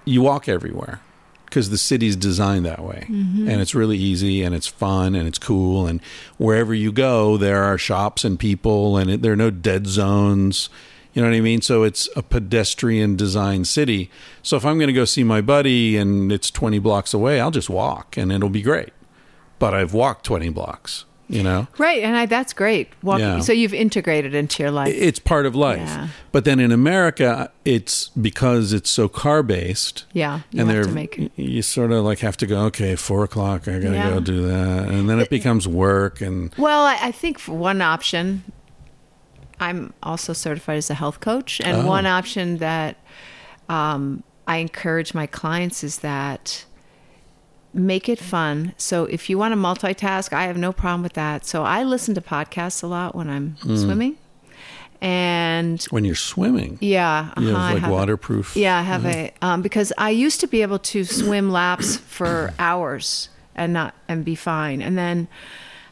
[0.04, 1.00] you walk everywhere
[1.46, 3.06] because the city's designed that way.
[3.08, 3.48] Mm-hmm.
[3.48, 5.86] And it's really easy and it's fun and it's cool.
[5.86, 6.02] And
[6.38, 10.68] wherever you go, there are shops and people, and it, there are no dead zones.
[11.12, 11.62] You know what I mean?
[11.62, 14.10] So it's a pedestrian designed city.
[14.42, 17.50] So if I'm going to go see my buddy and it's 20 blocks away, I'll
[17.50, 18.90] just walk and it'll be great.
[19.58, 21.66] But I've walked 20 blocks, you know?
[21.78, 22.02] Right.
[22.02, 22.88] And I, that's great.
[23.02, 23.24] Walking.
[23.26, 23.40] Yeah.
[23.40, 24.94] So you've integrated into your life.
[24.94, 25.78] It's part of life.
[25.80, 26.08] Yeah.
[26.32, 30.04] But then in America, it's because it's so car based.
[30.12, 30.40] yeah.
[30.52, 31.32] You and have they're to make.
[31.36, 34.10] you sort of like have to go okay four o'clock i gotta Yeah.
[34.10, 38.44] go do that and then it becomes work and Well, I, I think one option,
[39.58, 41.86] I'm also certified as a health coach, and Oh.
[41.86, 42.96] one option that
[43.68, 46.64] um, I encourage my clients is that
[47.76, 48.72] make it fun.
[48.76, 51.44] So if you want to multitask, I have no problem with that.
[51.46, 53.76] So I listen to podcasts a lot when I'm Hmm.
[53.76, 54.16] swimming,
[55.00, 59.04] and when you're swimming yeah, you uh-huh, I have like have- waterproof yeah, I have
[59.04, 63.94] a um, because I used to be able to swim laps for hours and not
[64.08, 65.28] and be fine, and then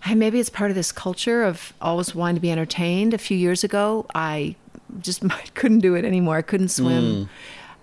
[0.06, 3.14] I, maybe it's part of this culture of always wanting to be entertained.
[3.14, 4.56] A few years ago, I
[5.00, 5.22] just
[5.54, 6.36] couldn't do it anymore.
[6.36, 7.28] I couldn't swim.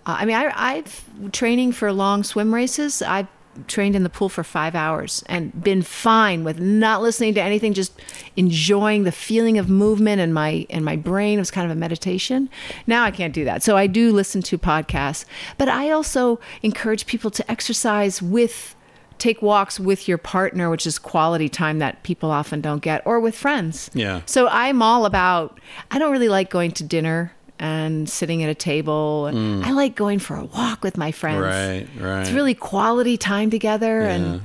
[0.05, 3.01] Uh, I mean, I, I've training for long swim races.
[3.01, 3.27] I've
[3.67, 7.73] trained in the pool for five hours and been fine with not listening to anything,
[7.73, 7.93] just
[8.35, 11.37] enjoying the feeling of movement and my and my brain.
[11.37, 12.49] It was kind of a meditation.
[12.87, 15.25] Now I can't do that, so I do listen to podcasts.
[15.57, 18.75] But I also encourage people to exercise with.
[19.17, 23.19] Take walks with your partner, which is quality time that people often don't get, or
[23.19, 23.91] with friends.
[23.93, 24.21] Yeah.
[24.25, 25.59] So I'm all about.
[25.91, 27.31] I don't really like going to dinner
[27.61, 29.29] and sitting at a table.
[29.63, 31.41] I like going for a walk with my friends.
[31.41, 34.13] right right It's really quality time together, Yeah.
[34.15, 34.41] and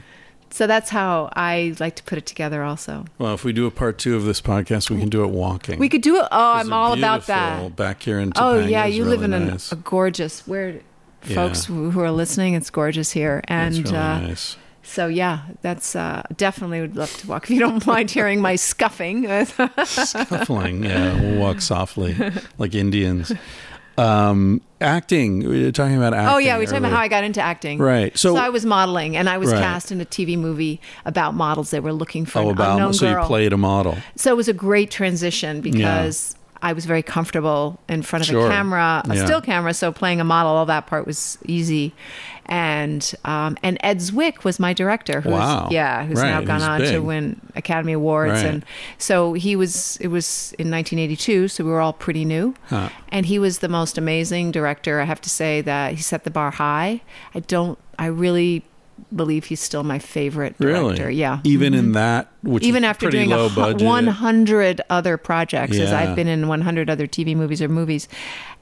[0.50, 2.62] so that's how I like to put it together.
[2.62, 5.30] Also, well if we do a part two of this podcast we can do it
[5.30, 6.28] walking we could do it.
[6.30, 7.74] Oh, I'm all about that.
[7.74, 9.72] back here in Oh yeah, is you live really in nice.
[9.72, 10.46] a gorgeous.
[10.46, 10.80] Where,
[11.22, 11.74] folks Yeah.
[11.74, 14.56] who who are listening, it's gorgeous here, and really uh, nice
[14.86, 17.44] so yeah, that's uh, definitely would love to walk.
[17.44, 19.26] If you don't mind hearing my scuffing,
[19.84, 22.16] scuffling yeah we'll walk softly
[22.58, 23.32] like indians
[23.98, 27.08] um acting we were talking about acting Oh yeah, we were talking about how I
[27.08, 27.78] got into acting.
[27.78, 28.16] Right.
[28.16, 29.58] So, So- I was modeling, and I was Right.
[29.62, 31.70] cast in a TV movie about models.
[31.70, 33.22] They were looking for oh an about unknown so girl.
[33.22, 36.36] you played a model So it was a great transition because
[36.68, 38.46] I was very comfortable in front of Sure.
[38.46, 39.24] a camera, a Yeah.
[39.24, 39.72] still camera.
[39.72, 41.92] So playing a model, all that part was easy.
[42.46, 45.20] And um, and Ed Zwick was my director.
[45.20, 45.68] Who's, Wow.
[45.70, 48.32] Yeah, who's Right, now gone on to win Academy Awards.
[48.34, 48.46] Right.
[48.46, 48.64] And
[48.98, 49.96] so he was.
[50.00, 52.54] It was in 1982, so we were all pretty new.
[52.68, 52.88] Huh.
[53.10, 55.00] And he was the most amazing director.
[55.00, 57.00] I have to say that he set the bar high.
[57.34, 57.78] I don't.
[57.98, 58.62] I really
[59.14, 61.04] believe he's still my favorite director.
[61.04, 61.40] really Yeah.
[61.44, 65.92] even in that which Even is after doing low hu- budget 100 other projects, as
[65.92, 68.08] I've been in 100 other TV movies or movies,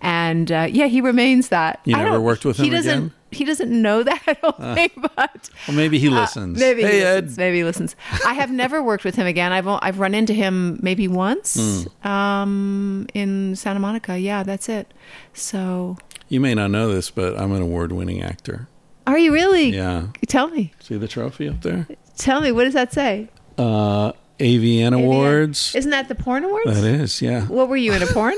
[0.01, 1.81] and uh, yeah, he remains that.
[1.85, 3.13] You I never worked with he him doesn't, again?
[3.31, 6.99] He doesn't know that, I don't think, but well maybe he uh, listens maybe hey
[6.99, 7.39] he ed listens.
[7.39, 7.97] Maybe he listens.
[8.27, 9.53] I have never worked with him again.
[9.53, 11.57] I've I've run into him maybe once
[12.05, 12.09] Hmm.
[12.09, 14.19] um, in Santa Monica.
[14.19, 14.93] Yeah, that's it.
[15.33, 15.97] So,
[16.29, 18.67] you may not know this but i'm an award-winning actor
[19.07, 19.71] are you really?
[19.71, 20.73] yeah Tell me.
[20.81, 21.87] see the trophy up there
[22.17, 22.53] Tell me.
[22.53, 23.29] What does that say?
[23.59, 26.67] uh avn awards Isn't that the porn awards?
[26.81, 28.35] that is yeah What were you in a porn?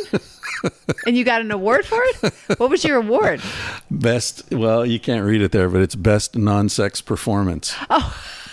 [1.07, 2.33] and you got an award for it?
[2.59, 3.41] What was your award?
[3.91, 7.75] Best, well, you can't read it there, but it's best non-sex performance.
[7.91, 8.15] Oh,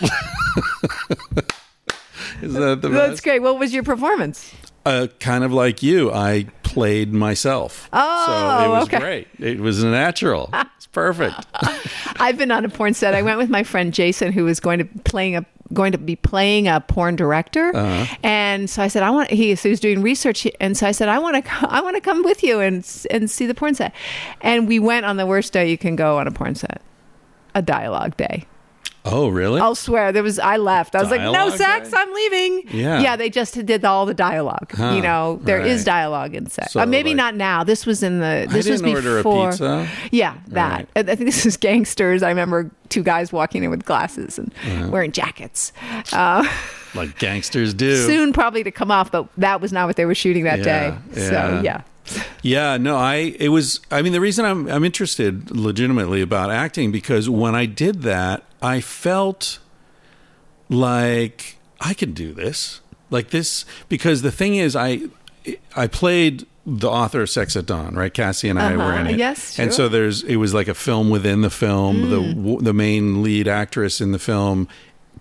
[2.42, 3.24] is that the That's best?
[3.24, 3.40] great.
[3.42, 4.52] What was your performance?
[4.86, 7.88] Uh, kind of like you, I played myself.
[7.92, 8.98] Oh, so it was okay.
[8.98, 9.28] great.
[9.38, 10.50] It was natural.
[10.76, 11.46] It's perfect.
[12.20, 13.14] I've been on a porn set.
[13.14, 16.14] I went with my friend Jason, who was going to playing a going to be
[16.14, 18.14] playing a porn director, Uh-huh.
[18.22, 19.30] and so I said, I want.
[19.30, 21.96] He, so he was doing research, and so I said, I want to, I want
[21.96, 23.94] to come with you and and see the porn set,
[24.42, 26.82] and we went on the worst day you can go on a porn set,
[27.54, 28.44] a dialogue day.
[29.06, 29.60] Oh, really?
[29.60, 30.38] I'll swear there was.
[30.38, 30.94] I left.
[30.94, 31.90] I was like, no sex.
[31.90, 31.96] day?
[31.98, 32.62] I'm leaving.
[32.70, 33.00] Yeah.
[33.00, 33.16] yeah.
[33.16, 34.72] They just did all the dialogue.
[34.74, 35.86] Huh, you know, there is right.
[35.86, 36.72] dialogue in sex.
[36.72, 37.64] So, uh, maybe like- not now.
[37.64, 38.46] This was in the.
[38.48, 39.50] This was didn't order a before.
[39.50, 39.88] pizza.
[40.10, 40.86] Yeah, that.
[40.96, 41.08] Right.
[41.08, 42.22] I I think this is gangsters.
[42.22, 44.88] I remember two guys walking in with glasses and Uh-huh.
[44.90, 45.72] wearing jackets.
[46.12, 46.48] Uh,
[46.94, 48.06] like gangsters do.
[48.06, 50.64] soon, probably to come off, but that was not what they were shooting that Yeah,
[50.64, 50.96] day.
[51.14, 51.28] yeah.
[51.28, 51.80] So yeah.
[52.42, 56.92] Yeah, no, I it was I mean the reason I'm I'm interested legitimately about acting
[56.92, 59.58] because when I did that, I felt
[60.68, 62.80] like I could do this.
[63.10, 65.02] Like this because the thing is I
[65.76, 68.12] I played the author of Sex at Dawn, right?
[68.12, 68.84] Cassie and I Uh-huh.
[68.84, 69.18] were in it.
[69.18, 72.08] Yes, And so there's it was like a film within the film.
[72.10, 72.34] The Mm.
[72.36, 74.66] w- the main lead actress in the film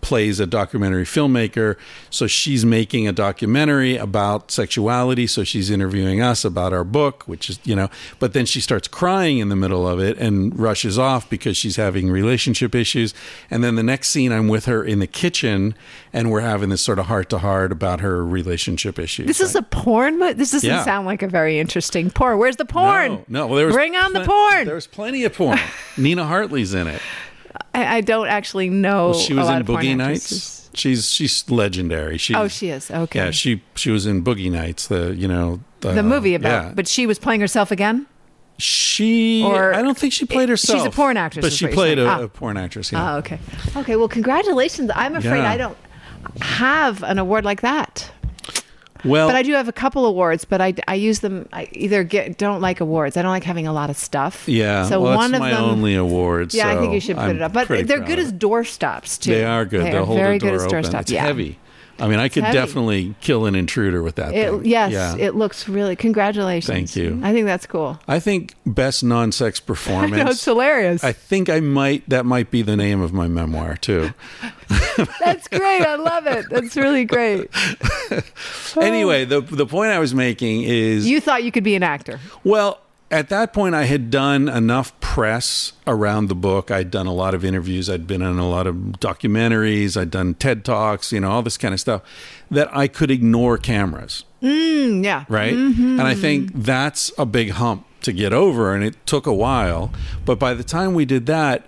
[0.03, 1.77] plays a documentary filmmaker.
[2.11, 5.25] So she's making a documentary about sexuality.
[5.25, 7.89] So she's interviewing us about our book, which is, you know,
[8.19, 11.77] but then she starts crying in the middle of it and rushes off because she's
[11.77, 13.13] having relationship issues.
[13.49, 15.73] And then the next scene, I'm with her in the kitchen
[16.11, 19.25] and we're having this sort of heart to heart about her relationship issues.
[19.25, 20.19] This is a porn.
[20.19, 20.83] mo- This doesn't Yeah.
[20.83, 22.37] sound like a very interesting porn.
[22.37, 23.11] Where's the porn?
[23.13, 23.47] No, no.
[23.47, 24.65] Well, there was Bring on the porn.
[24.65, 25.57] There was plenty of porn.
[25.97, 27.01] Nina Hartley's in it.
[27.73, 29.09] I, I don't actually know.
[29.11, 30.31] Well, she was in Boogie actresses.
[30.31, 30.69] Nights.
[30.75, 32.17] She's she's legendary.
[32.17, 32.89] She's, Oh, she is.
[32.89, 33.19] Okay.
[33.19, 34.87] Yeah, she she was in Boogie Nights.
[34.87, 36.71] The you know the movie about, yeah.
[36.73, 38.07] but she was playing herself again.
[38.57, 39.43] she.
[39.45, 40.79] or- I don't think she played herself.
[40.79, 42.91] She's a porn actress, but she played a, a porn actress.
[42.91, 43.13] Yeah.
[43.15, 43.39] Oh, okay.
[43.75, 43.95] Okay.
[43.95, 44.89] Well, congratulations.
[44.95, 45.51] I'm afraid Yeah.
[45.51, 45.77] I don't
[46.41, 48.09] have an award like that,
[49.05, 50.45] well, but I do have a couple awards.
[50.45, 51.47] But I, I use them.
[51.51, 53.17] I either get don't like awards.
[53.17, 54.47] I don't like having a lot of stuff.
[54.47, 54.85] yeah.
[54.87, 55.63] So well, one of my them.
[55.63, 56.53] only awards.
[56.55, 57.53] yeah, I think you should put I'm it up.
[57.53, 59.31] But they're good as doorstops too.
[59.31, 59.85] They are good.
[59.85, 61.01] They They'll are hold very the door good as doorstops.
[61.01, 61.25] It's yeah.
[61.25, 61.57] heavy.
[61.99, 62.57] I mean, I could heavy.
[62.57, 64.65] definitely kill an intruder with that It, thing.
[64.65, 65.15] yes, Yeah.
[65.17, 65.95] it looks really.
[65.95, 66.65] Congratulations.
[66.67, 67.19] Thank you.
[67.23, 67.99] I think that's cool.
[68.07, 70.23] I think best non-sex I performance.
[70.23, 71.03] know it's hilarious.
[71.03, 72.07] I think I might.
[72.09, 74.13] That might be the name of my memoir too.
[75.19, 75.81] That's great.
[75.81, 76.45] I love it.
[76.49, 77.49] That's really great.
[78.81, 82.19] Anyway, the the point I was making is You thought you could be an actor.
[82.43, 82.79] Well,
[83.11, 86.71] at that point, I had done enough press around the book.
[86.71, 87.87] I'd done a lot of interviews.
[87.87, 89.95] I'd been on a lot of documentaries.
[89.95, 92.01] I'd done TED Talks, you know, all this kind of stuff
[92.49, 95.25] that I could ignore cameras, Mm, yeah.
[95.29, 95.53] right?
[95.53, 98.73] And I think that's a big hump to get over.
[98.73, 99.93] And it took a while.
[100.25, 101.67] But by the time we did that,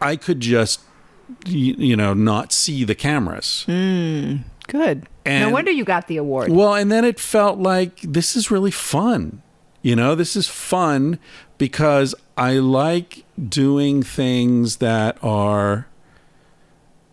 [0.00, 0.80] I could just,
[1.44, 3.64] you know, not see the cameras.
[3.68, 5.06] Good.
[5.26, 6.50] no wonder you got the award.
[6.50, 9.42] Well, and then it felt like this is really fun.
[9.82, 11.18] You know, this is fun
[11.58, 15.86] because I like doing things that are.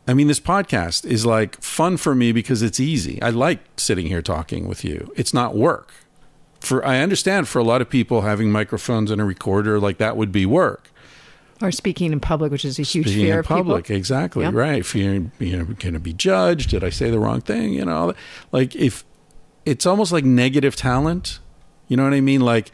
[0.07, 3.22] I mean, this podcast is like fun for me because it's easy.
[3.22, 5.11] I like sitting here talking with you.
[5.15, 5.93] It's not work.
[6.61, 10.17] For I understand for a lot of people having microphones and a recorder like that
[10.17, 10.89] would be work.
[11.61, 13.97] or speaking in public, which is a huge Speaking fear in of public, people.
[13.97, 14.53] exactly Yep.
[14.53, 14.95] right.
[14.95, 17.74] You're you know going to be judged, did I say the wrong thing?
[17.74, 18.13] You know,
[18.51, 19.05] like if
[19.65, 21.39] it's almost like negative talent.
[21.88, 22.41] You know what I mean?
[22.41, 22.72] Like,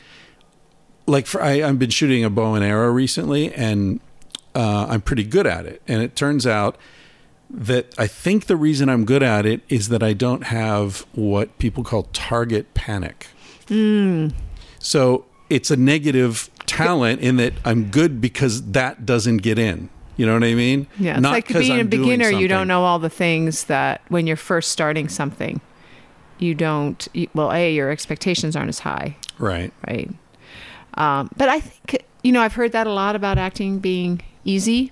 [1.07, 3.99] like for I, I've been shooting a bow and arrow recently, and
[4.53, 5.81] uh, I'm pretty good at it.
[5.87, 6.77] And it turns out
[7.49, 11.57] that I think the reason I'm good at it is that I don't have what
[11.59, 13.27] people call target panic.
[14.79, 19.89] So it's a negative talent in that I'm good because that doesn't get in.
[20.17, 20.87] You know what I mean?
[20.97, 22.29] Yeah, it's Not like being a I'm doing beginner.
[22.29, 25.59] You don't know all the things that when you're first starting something,
[26.39, 27.05] you don't.
[27.33, 29.73] Well, a your expectations aren't as high, Right.
[29.87, 30.09] right?
[30.95, 34.91] Um, but I think you know I've heard that a lot about acting being easy,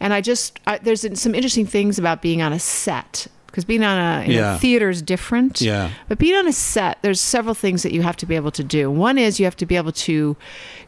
[0.00, 3.82] and I just I, there's some interesting things about being on a set because being
[3.82, 4.56] on a, Yeah.
[4.56, 5.62] a theater is different.
[5.62, 5.90] Yeah.
[6.06, 8.62] But being on a set, there's several things that you have to be able to
[8.62, 8.90] do.
[8.90, 10.36] One is you have to be able to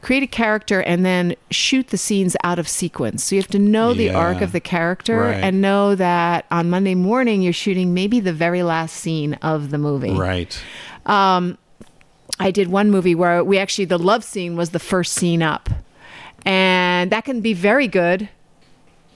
[0.02, 3.24] create a character and then shoot the scenes out of sequence.
[3.24, 5.42] So you have to know the arc of the character Right.
[5.42, 9.78] and know that on Monday morning you're shooting maybe the very last scene of the
[9.78, 10.12] movie.
[10.12, 10.62] Right.
[12.40, 15.68] I did one movie where we actually the love scene was the first scene up.
[16.46, 18.28] And that can be very good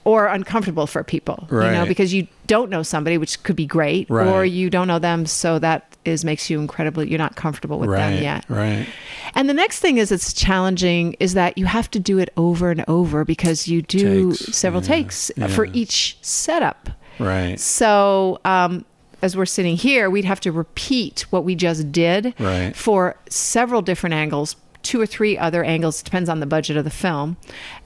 [0.03, 4.09] or uncomfortable for people, you know, because you don't know somebody, which could be great,
[4.11, 7.89] or you don't know them, so that is makes you incredibly you're not comfortable with
[7.89, 8.11] Right.
[8.11, 8.45] them yet.
[8.47, 8.85] Right.
[9.33, 12.69] And the next thing is it's challenging is that you have to do it over
[12.69, 16.91] and over because you do Takes, several yeah, takes for each setup.
[17.17, 17.59] Right.
[17.59, 18.85] So um,
[19.25, 22.75] as we're sitting here, we'd have to repeat what we just did Right.
[22.75, 26.03] for several different angles, two or three other angles.
[26.03, 27.35] Depends on the budget of the film.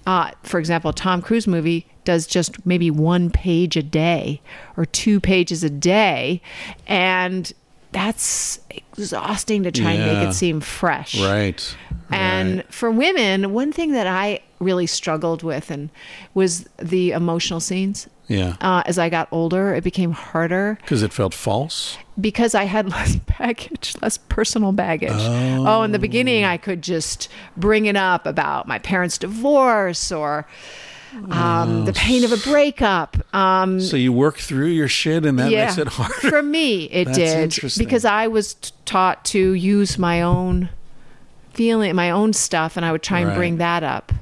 [0.06, 4.42] Uh, for example, a Tom Cruise movie does just maybe one page a day
[4.76, 6.42] or two pages a day,
[6.88, 7.54] and
[7.94, 11.20] that's exhausting to try and make it seem fresh.
[11.22, 11.76] Right.
[12.12, 12.74] And right.
[12.74, 15.90] for women, one thing that I really struggled with and
[16.34, 18.08] was the emotional scenes.
[18.30, 21.98] Yeah, Uh, as I got older, it became harder because it felt false.
[22.22, 25.12] because I had less baggage, less personal baggage.
[25.14, 25.82] Oh.
[25.84, 27.28] in the beginning, I could just
[27.58, 30.46] bring it up about my parents' divorce or
[31.32, 33.18] um, the pain of a breakup.
[33.36, 36.14] Um, So you work through your shit, and that makes it harder.
[36.30, 37.84] For me, it That's did interesting.
[37.84, 40.70] because I was t- taught to use my own
[41.54, 43.38] feeling, my own stuff, and I would try and Right.
[43.38, 44.14] bring that up.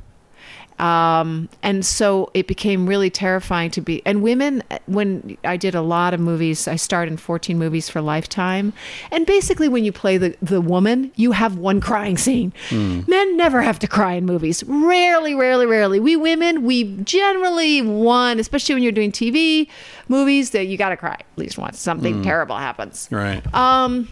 [0.80, 4.02] Um, and so it became really terrifying to be.
[4.06, 8.02] And women, when I did a lot of movies, I starred in 14 movies for
[8.02, 8.74] Lifetime.
[9.12, 12.54] And basically, when you play the, the woman, you have one crying scene.
[12.70, 13.02] Hmm.
[13.08, 14.64] Men never have to cry in movies.
[14.66, 16.00] Rarely, rarely, rarely.
[16.00, 19.68] We women, we generally one, especially when you're doing TV
[20.08, 21.80] movies, that you got to cry at least once.
[21.80, 23.08] Something terrible happens.
[23.12, 23.42] Right.
[23.54, 24.08] Um,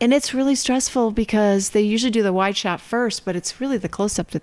[0.00, 3.78] and it's really stressful because they usually do the wide shot first, but it's really
[3.78, 4.42] the close up that,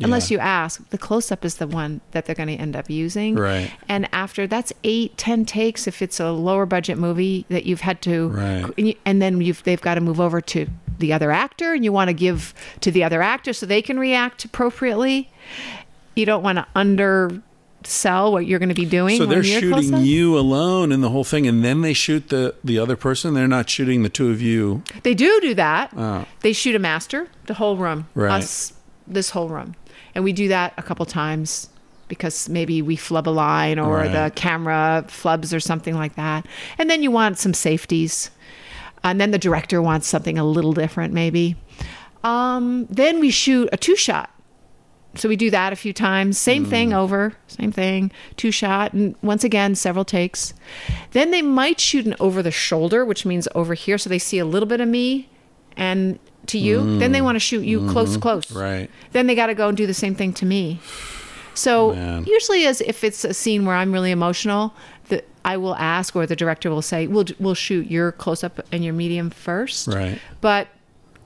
[0.00, 0.36] unless Yeah.
[0.36, 3.34] you ask, the close up is the one that they're going to end up using.
[3.36, 3.70] Right.
[3.88, 8.02] And after that's eight, ten takes if it's a lower budget movie that you've had
[8.02, 8.64] to, Right.
[8.78, 10.66] and, you, and then you've they've got to move over to
[10.98, 13.98] the other actor, and you want to give to the other actor so they can
[13.98, 15.28] react appropriately.
[16.14, 19.18] You don't want to undersell what you're going to be doing.
[19.18, 22.78] So they're shooting you alone in the whole thing, and then they shoot the the
[22.78, 23.34] other person.
[23.34, 24.82] They're not shooting the two of you.
[25.02, 25.90] They do do that.
[25.96, 26.24] Oh.
[26.40, 28.42] They shoot a master, the whole room, Right.
[28.42, 28.72] us,
[29.06, 29.74] this whole room,
[30.14, 31.68] and we do that a couple times
[32.08, 34.12] because maybe we flub a line or Right.
[34.12, 36.46] the camera flubs or something like that.
[36.78, 38.30] And then you want some safeties,
[39.02, 41.56] and then the director wants something a little different, maybe.
[42.22, 44.30] Um, then we shoot a two shot.
[45.14, 46.36] So we do that a few times.
[46.36, 50.52] Same thing over, same thing, two shot, and once again, several takes.
[51.12, 54.38] Then they might shoot an over the shoulder, which means over here, so they see
[54.38, 55.28] a little bit of me
[55.76, 56.18] and
[56.48, 56.98] to you.
[56.98, 57.24] Then they mm.
[57.24, 58.20] want to shoot you close, mm-hmm.
[58.20, 58.50] close.
[58.52, 58.90] Right.
[59.12, 60.80] Then they got to go and do the same thing to me.
[61.54, 62.24] So Man.
[62.26, 64.74] usually, as if it's a scene where I'm really emotional,
[65.08, 68.60] the I will ask, or the director will say, "We'll we'll shoot your close up
[68.70, 69.88] and your medium first.
[69.88, 70.20] Right.
[70.40, 70.68] But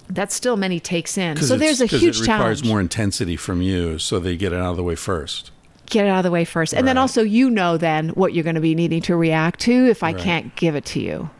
[0.08, 1.36] that's still many takes in.
[1.38, 2.64] So there's a huge it requires challenge.
[2.64, 5.50] more intensity from you, so they get it out of the way first.
[5.86, 8.44] Get it out of the way first, and then also you know then what you're
[8.44, 10.22] going to be needing to react to if I Right.
[10.22, 11.30] can't give it to you.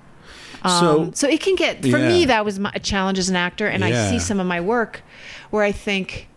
[0.63, 3.37] So Um, so it can get for me that was my, a challenge as an
[3.37, 5.03] actor and i see some of my work
[5.51, 6.29] where i think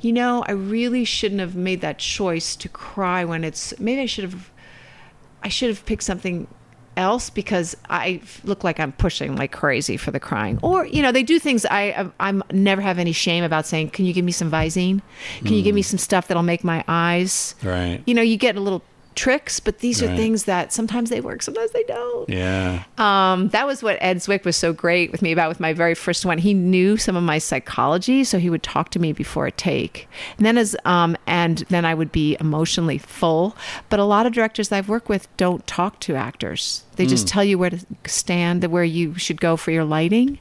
[0.00, 4.06] you know i really shouldn't have made that choice to cry when it's maybe i
[4.06, 4.50] should have
[5.42, 6.46] i should have picked something
[6.96, 10.58] else because i look like i'm pushing like crazy for the crying.
[10.62, 14.04] Or you know they do things i i'm never have any shame about saying can
[14.04, 15.00] you give me some visine?
[15.38, 17.56] Can you give me some stuff that'll make my eyes?
[17.62, 17.68] Hmm.
[17.68, 18.02] Right.
[18.06, 18.82] you know you get a little
[19.14, 22.84] tricks but these are things that sometimes they work sometimes they don't Yeah.
[22.98, 25.94] um, that was what Ed Zwick was so great with me about with my very
[25.94, 26.38] first one.
[26.38, 30.08] He knew some of my psychology, so he would talk to me before a take,
[30.36, 33.56] and then as um, and then I would be emotionally full.
[33.88, 37.44] But a lot of directors I've worked with don't talk to actors; they just tell
[37.44, 40.38] you where to stand, where you should go for your lighting.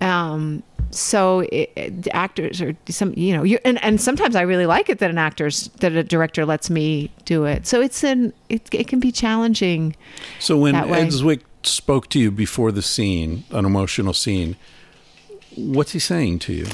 [0.00, 4.42] Um, so it, it- the actors are some, you know, you and, and sometimes I
[4.42, 7.66] really like it that an actor's that a director lets me do it.
[7.66, 9.94] So it's an it, it can be challenging.
[10.38, 10.74] So when.
[10.74, 14.56] Ed Zwick spoke to you before the scene, an emotional scene,
[15.56, 16.66] what's he saying to you?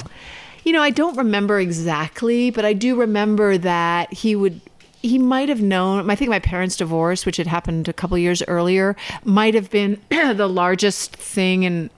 [0.64, 4.60] You know, I don't remember exactly, but I do remember that he would.
[5.02, 6.10] He might have known.
[6.10, 10.00] I think my parents' divorce, which had happened a couple years earlier, might have been
[10.10, 11.90] the largest thing in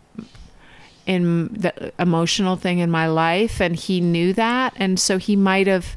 [1.08, 5.66] in the emotional thing in my life, and he knew that, and so he might
[5.66, 5.96] have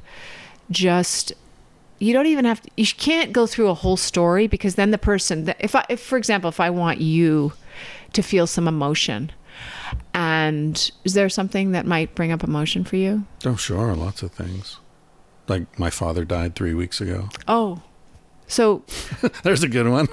[0.72, 1.34] just.
[2.00, 2.70] You don't even have to.
[2.78, 5.54] You can't go through a whole story because then the person.
[5.60, 7.54] If I, if for example, if I want you
[8.14, 9.32] to feel some emotion,
[10.14, 13.26] and is there something that might bring up emotion for you?
[13.46, 14.80] Oh, sure, lots of things.
[15.48, 17.30] Like my father died three weeks ago.
[17.48, 17.82] Oh,
[18.48, 18.84] so
[19.44, 20.08] There's a good one.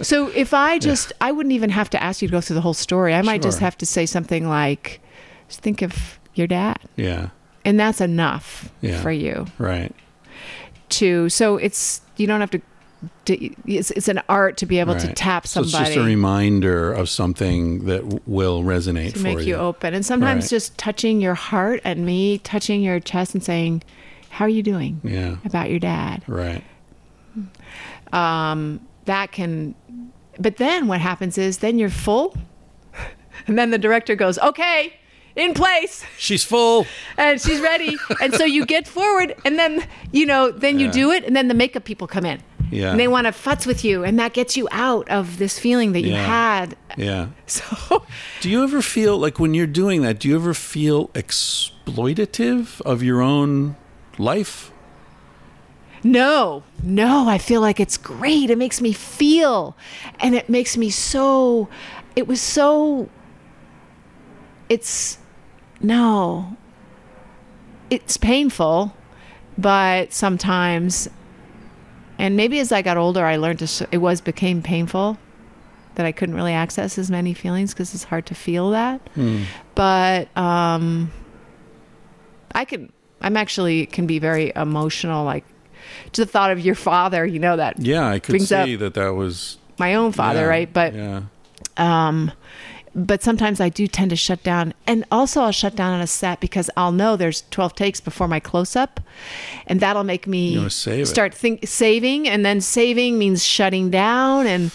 [0.00, 2.60] So if I just I wouldn't even have to ask you to go through the
[2.62, 3.14] whole story.
[3.14, 5.00] I might just have to say something like,
[5.48, 7.28] just think of your dad, yeah.
[7.64, 9.00] and that's enough Yeah.
[9.00, 9.94] for you Right.
[10.90, 11.28] to.
[11.28, 12.60] So it's you don't have to.
[13.26, 15.16] to it's it's an art to be able to right.
[15.16, 15.84] tap So somebody.
[15.90, 19.54] it's just a reminder of something that w- will resonate to for make you you.
[19.54, 19.94] open.
[19.94, 20.50] And sometimes Right.
[20.50, 23.82] just touching your heart and me touching your chest and saying,
[24.30, 25.36] "How are you doing Yeah.
[25.44, 26.64] about your dad?" Right.
[28.12, 29.74] Um, that can
[30.38, 32.36] but then what happens is then you're full,
[33.48, 34.92] and then the director goes, "Okay,
[35.34, 36.86] in place," She's full.
[37.16, 39.82] and she's ready, and so you get forward, and then
[40.12, 40.92] you know, then you Yeah.
[41.02, 42.38] do it, and then the makeup people come in,
[42.70, 42.90] Yeah.
[42.92, 45.90] and they want to futz with you, and that gets you out of this feeling
[45.94, 46.26] that you Yeah.
[46.26, 46.76] had.
[46.96, 47.26] Yeah.
[47.46, 48.02] So,
[48.40, 53.02] Do you ever feel like when you're doing that, do you ever feel exploitative of
[53.02, 53.74] your own
[54.18, 54.70] life?
[56.04, 58.50] No, no, I feel like it's great.
[58.50, 59.76] It makes me feel,
[60.20, 61.68] and it makes me so.
[62.16, 63.08] It was so.
[64.68, 65.18] It's.
[65.80, 66.56] No.
[67.90, 68.94] It's painful,
[69.56, 71.08] but sometimes.
[72.18, 73.88] And maybe as I got older, I learned to.
[73.90, 75.18] It was became painful
[75.94, 79.00] that I couldn't really access as many feelings because it's hard to feel that.
[79.74, 81.10] But um,
[82.54, 82.92] I can.
[83.20, 85.44] I'm actually can be very emotional, like
[86.12, 87.24] to the thought of your father.
[87.26, 90.72] You know that Yeah, I could see that that was my own father, yeah, right?
[90.72, 91.22] But yeah,
[91.76, 92.32] um,
[92.94, 96.06] but sometimes I do tend to shut down, and also I'll shut down on a
[96.06, 99.00] set because I'll know there's 12 takes before my close up,
[99.66, 100.68] and that'll make me
[101.04, 104.72] start think saving, and then saving means shutting down, and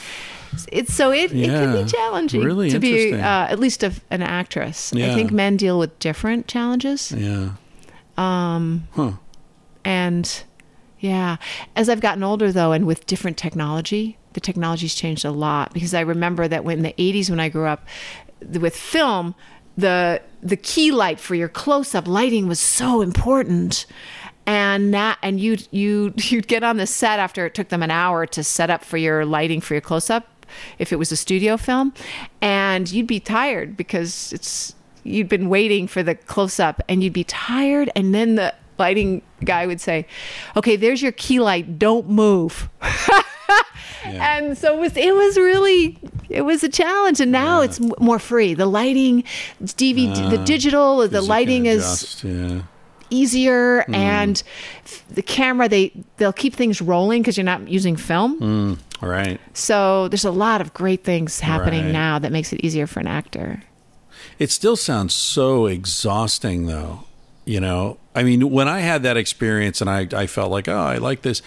[0.72, 3.18] it's so it, it can be challenging Really to be uh,
[3.50, 4.94] at least a, an actress.
[4.94, 7.12] I think men deal with different challenges.
[7.12, 7.54] yeah.
[8.18, 9.14] Um, Huh.
[9.84, 10.44] and
[11.04, 11.36] yeah,
[11.76, 15.94] as I've gotten older though, and with different technology, the technology's changed a lot because
[15.94, 17.86] I remember that when in the 80s when I grew up
[18.40, 19.36] with film,
[19.76, 23.86] the the key light for your close up lighting was so important.
[24.46, 27.92] And that, and you'd you you'd get on the set after it took them an
[27.92, 30.46] hour to set up for your lighting for your close up,
[30.80, 31.94] if it was a studio film,
[32.40, 34.74] and you'd be tired because it's
[35.04, 39.22] you'd been waiting for the close up and you'd be tired and then the lighting
[39.44, 40.06] guy would say
[40.56, 42.70] okay there's your key light don't move
[44.06, 45.98] and so it was it was really
[46.30, 49.24] it was a challenge and now it's m- more free the lighting
[49.62, 52.62] it's dvd the digital the lighting is yeah.
[53.10, 53.96] easier Mm.
[53.96, 54.44] and
[54.86, 58.80] f- the camera they they'll keep things rolling because you're not using film Mm.
[59.02, 59.40] All right.
[59.54, 61.92] so there's a lot of great things happening Right.
[61.92, 63.64] now that makes it easier for an actor
[64.40, 67.04] It still sounds so exhausting, though.
[67.46, 70.78] You know, I mean, when I had that experience and I, I felt like, oh,
[70.78, 71.42] I like this.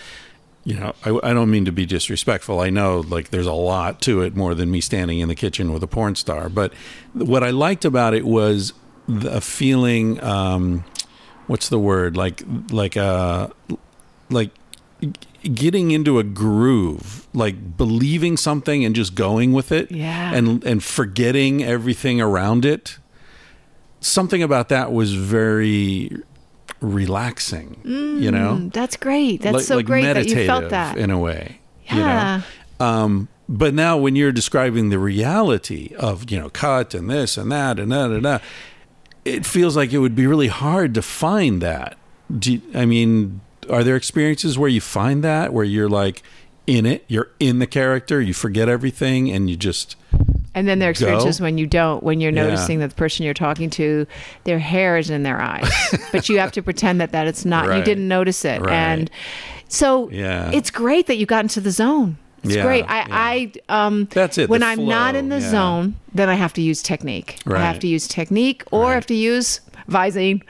[0.65, 2.59] You know, I, I don't mean to be disrespectful.
[2.59, 5.73] I know, like, there's a lot to it more than me standing in the kitchen
[5.73, 6.49] with a porn star.
[6.49, 6.73] But
[7.13, 8.73] what I liked about it was
[9.07, 10.21] the feeling.
[10.25, 10.85] Um,
[11.47, 12.17] what's the word?
[12.17, 13.47] Like, like, uh,
[14.29, 14.51] like
[15.45, 20.35] getting into a groove, like believing something and just going with it, Yeah.
[20.35, 22.99] and and forgetting everything around it.
[24.01, 26.11] Something about that was very
[26.81, 28.57] relaxing, you know.
[28.61, 31.59] Mm, that's great that's Like- so like great that you felt that in a way.
[31.91, 32.03] you know?
[32.07, 32.41] Yeah.
[32.81, 37.51] Um, but now, when you're describing the reality of you know cut and this and
[37.53, 38.43] that and that and that,
[39.25, 41.97] it feels like it would be really hard to find that.
[42.37, 43.41] Do you- I mean,
[43.71, 46.23] are there experiences where you find that where you're like
[46.67, 49.95] in it, you're in the character, you forget everything, and you just
[50.57, 50.97] And then their are Go.
[51.07, 52.45] experiences when you don't, when you're Yeah.
[52.45, 54.07] noticing that the person you're talking to,
[54.45, 55.71] their hair is in their eyes,
[56.13, 57.77] but you have to pretend that that it's not.
[57.77, 58.73] You didn't notice it, Right.
[58.73, 59.11] and
[59.69, 60.51] so Yeah.
[60.53, 62.17] it's great that you got into the zone.
[62.43, 62.85] It's Yeah, great.
[62.89, 65.51] I, I, um, That's it, When I'm not in the yeah.
[65.51, 67.39] zone, then I have to use technique.
[67.47, 70.43] I have to use technique, or I have to use Visine.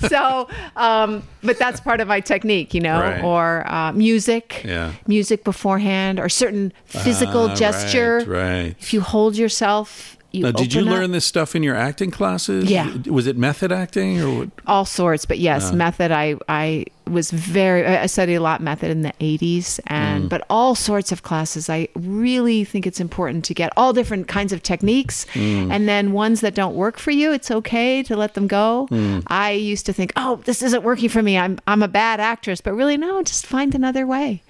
[0.08, 3.22] so, um, but that's part of my technique, you know, Right.
[3.24, 4.92] or uh, music, Yeah.
[5.06, 8.18] music beforehand, or certain physical Ah, gesture.
[8.26, 8.76] right, right.
[8.80, 10.88] If you hold yourself, you Now, did you up.
[10.88, 12.64] learn this stuff in your acting classes?
[12.70, 12.92] Yeah.
[13.06, 14.50] Was it method acting or what?
[14.66, 15.76] all sorts but yes Uh.
[15.76, 20.28] method i i was very i studied a lot method in the 80s and Mm.
[20.28, 24.52] but all sorts of classes i really think it's important to get all different kinds
[24.52, 25.70] of techniques Mm.
[25.70, 29.22] and then ones that don't work for you it's okay to let them go Mm.
[29.26, 32.60] i used to think oh this isn't working for me i'm i'm a bad actress
[32.62, 34.42] but really no just find another way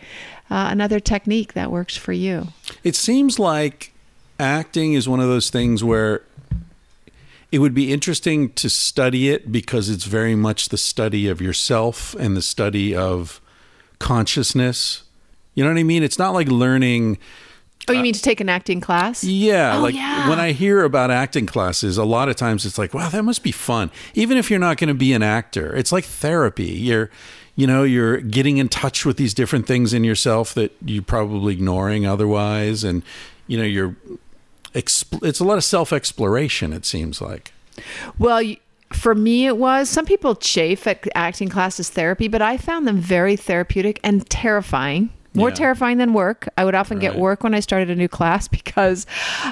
[0.51, 2.49] uh, another technique that works for you
[2.85, 3.94] It seems like
[4.39, 6.23] acting is one of those things where
[7.53, 12.15] it would be interesting to study it because it's very much the study of yourself
[12.15, 13.41] and the study of
[13.99, 15.03] consciousness.
[15.55, 16.03] You know what I mean?
[16.03, 17.19] It's not like learning.
[17.89, 20.29] oh you uh, mean to take an acting class Yeah, Oh, like yeah.
[20.29, 23.43] when I hear about acting classes, a lot of times it's like, wow, that must
[23.43, 23.91] be fun.
[24.15, 26.65] Even if you're not going to be an actor, it's like therapy.
[26.73, 27.09] You're,
[27.55, 31.53] you know, you're getting in touch with these different things in yourself that you're probably
[31.55, 33.03] ignoring otherwise, and
[33.47, 33.95] you know, you're.
[34.75, 36.73] Exp- it's a lot of self exploration.
[36.73, 37.53] It seems like.
[38.19, 38.43] Well,
[38.93, 39.89] for me, it was.
[39.89, 45.11] Some people chafe at acting classes therapy, but I found them very therapeutic and terrifying.
[45.37, 45.55] more Yeah.
[45.57, 46.49] terrifying than work.
[46.57, 49.05] I would often get work when I started a new class because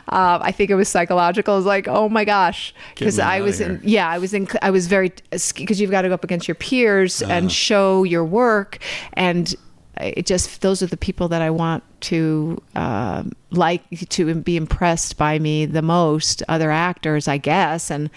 [0.09, 1.55] uh, I think it was psychological.
[1.55, 4.71] It was like, oh my gosh, because I was in, yeah, I was in, I
[4.71, 7.33] was very, because you've got to go up against your peers Uh-huh.
[7.33, 8.79] and show your work.
[9.15, 9.53] And
[10.01, 15.17] it just, those are the people that I want to um, like to be impressed
[15.17, 17.91] by me the most, other actors, I guess.
[17.91, 18.11] And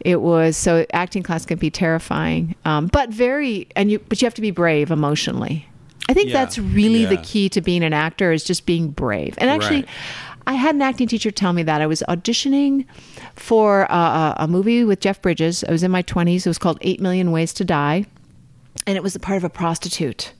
[0.00, 4.26] it was, so acting class can be terrifying, um, but very, and you, but you
[4.26, 5.68] have to be brave emotionally.
[6.08, 6.34] I think Yeah.
[6.34, 9.34] that's really the key to being an actor is just being brave.
[9.38, 9.88] And actually, Right.
[10.46, 12.84] I had an acting teacher tell me that I was auditioning
[13.34, 15.64] for uh, a, a movie with Jeff Bridges.
[15.68, 16.46] I was in my 20s.
[16.46, 18.04] It was called 8 Million Ways to Die.
[18.86, 20.32] And it was a part of a prostitute.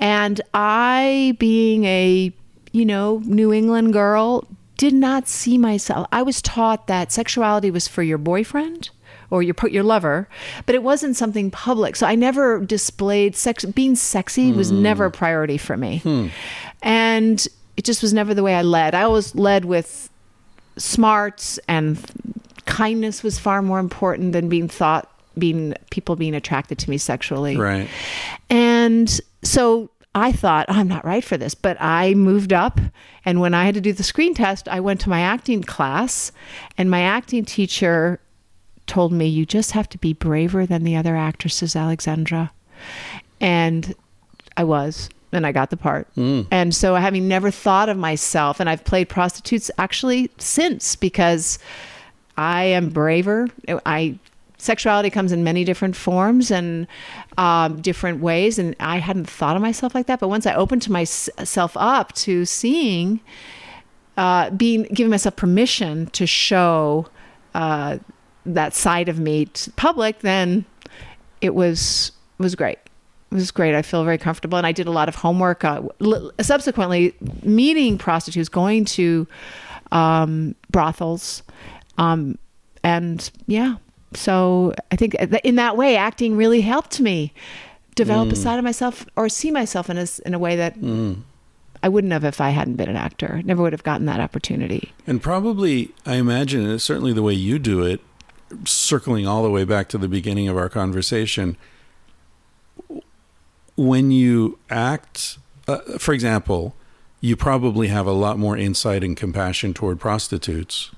[0.00, 2.32] And I, being a,
[2.72, 4.46] you know, New England girl,
[4.76, 6.06] did not see myself.
[6.12, 8.90] I was taught that sexuality was for your boyfriend
[9.30, 10.28] or your your lover,
[10.64, 11.96] but it wasn't something public.
[11.96, 13.64] So I never displayed sex.
[13.64, 14.82] Being sexy was hmm.
[14.82, 16.28] never a priority for me, hmm.
[16.80, 17.46] and
[17.76, 18.94] it just was never the way I led.
[18.94, 20.08] I always led with
[20.76, 21.98] smarts and
[22.66, 27.56] kindness was far more important than being thought being people being attracted to me sexually.
[27.56, 27.88] Right.
[28.50, 31.54] And so I thought, "Oh, I'm not right for this.
[31.54, 32.80] But I moved up.
[33.24, 36.32] And when I had to do the screen test, I went to my acting class.
[36.76, 38.20] And my acting teacher
[38.86, 42.50] told me, You just have to be braver than the other actresses, Alexandra.
[43.40, 43.94] And
[44.56, 45.08] I was.
[45.30, 46.08] And I got the part.
[46.16, 46.46] Mm.
[46.50, 51.58] And so, having never thought of myself, and I've played prostitutes actually since because
[52.38, 53.48] I am braver.
[53.84, 54.18] I
[54.58, 56.86] sexuality comes in many different forms and
[57.38, 60.20] um, different ways, and I hadn't thought of myself like that.
[60.20, 63.20] But once I opened to myself up to seeing,
[64.16, 67.08] uh, being giving myself permission to show
[67.54, 67.98] uh,
[68.44, 70.64] that side of me to public, then
[71.40, 72.78] it was was great.
[73.30, 73.74] It was great.
[73.74, 75.64] I feel very comfortable, and I did a lot of homework.
[75.64, 79.26] Uh, l- subsequently, meeting prostitutes, going to
[79.92, 81.42] um, brothels,
[81.96, 82.38] um,
[82.82, 83.76] and yeah.
[84.14, 87.32] So I think that in that way, acting really helped me
[87.94, 90.76] develop a side of myself or see myself in a in a way that
[91.82, 93.42] I wouldn't have if I hadn't been an actor.
[93.44, 94.92] Never would have gotten that opportunity.
[95.06, 98.00] And probably, I imagine, and it's certainly the way you do it,
[98.64, 101.56] circling all the way back to the beginning of our conversation,
[103.76, 106.74] when you act, uh, for example,
[107.20, 110.90] you probably have a lot more insight and compassion toward prostitutes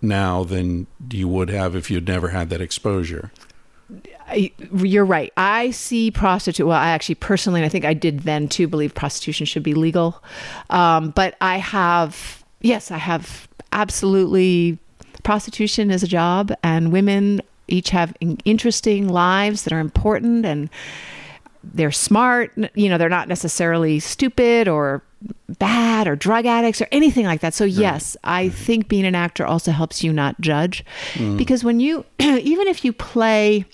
[0.00, 3.32] now than you would have if you'd never had that exposure.
[4.28, 4.52] I,
[4.82, 5.32] you're right.
[5.36, 6.66] I see prostitute.
[6.66, 9.74] Well, I actually personally, and I think I did then too, believe prostitution should be
[9.74, 10.22] legal.
[10.68, 14.78] Um, but I have, yes, I have absolutely.
[15.24, 18.14] Prostitution is a job, and women each have
[18.44, 20.70] interesting lives that are important, and
[21.62, 22.52] they're smart.
[22.74, 25.02] You know, they're not necessarily stupid or
[25.58, 27.52] bad or drug addicts or anything like that.
[27.54, 28.56] So yes, I mm-hmm.
[28.56, 31.36] think being an actor also helps you not judge, mm.
[31.36, 33.64] because when you, even if you play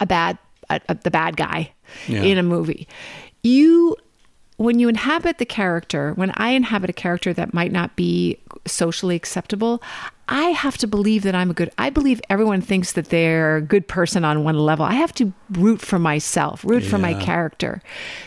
[0.00, 0.38] a bad
[0.70, 1.72] a, a- the bad guy
[2.08, 2.22] Yeah.
[2.22, 2.88] in a movie
[3.42, 3.96] you
[4.56, 9.16] when you inhabit the character when i inhabit a character that might not be socially
[9.16, 9.82] acceptable
[10.28, 13.62] i have to believe that i'm a good i believe everyone thinks that they're a
[13.62, 17.80] good person on one level i have to root for myself root for my character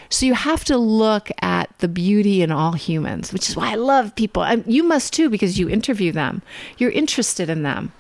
[0.10, 3.76] so you have to look at the beauty in all humans which is why i
[3.76, 6.42] love people and you must too because you interview them
[6.78, 7.92] you're interested in them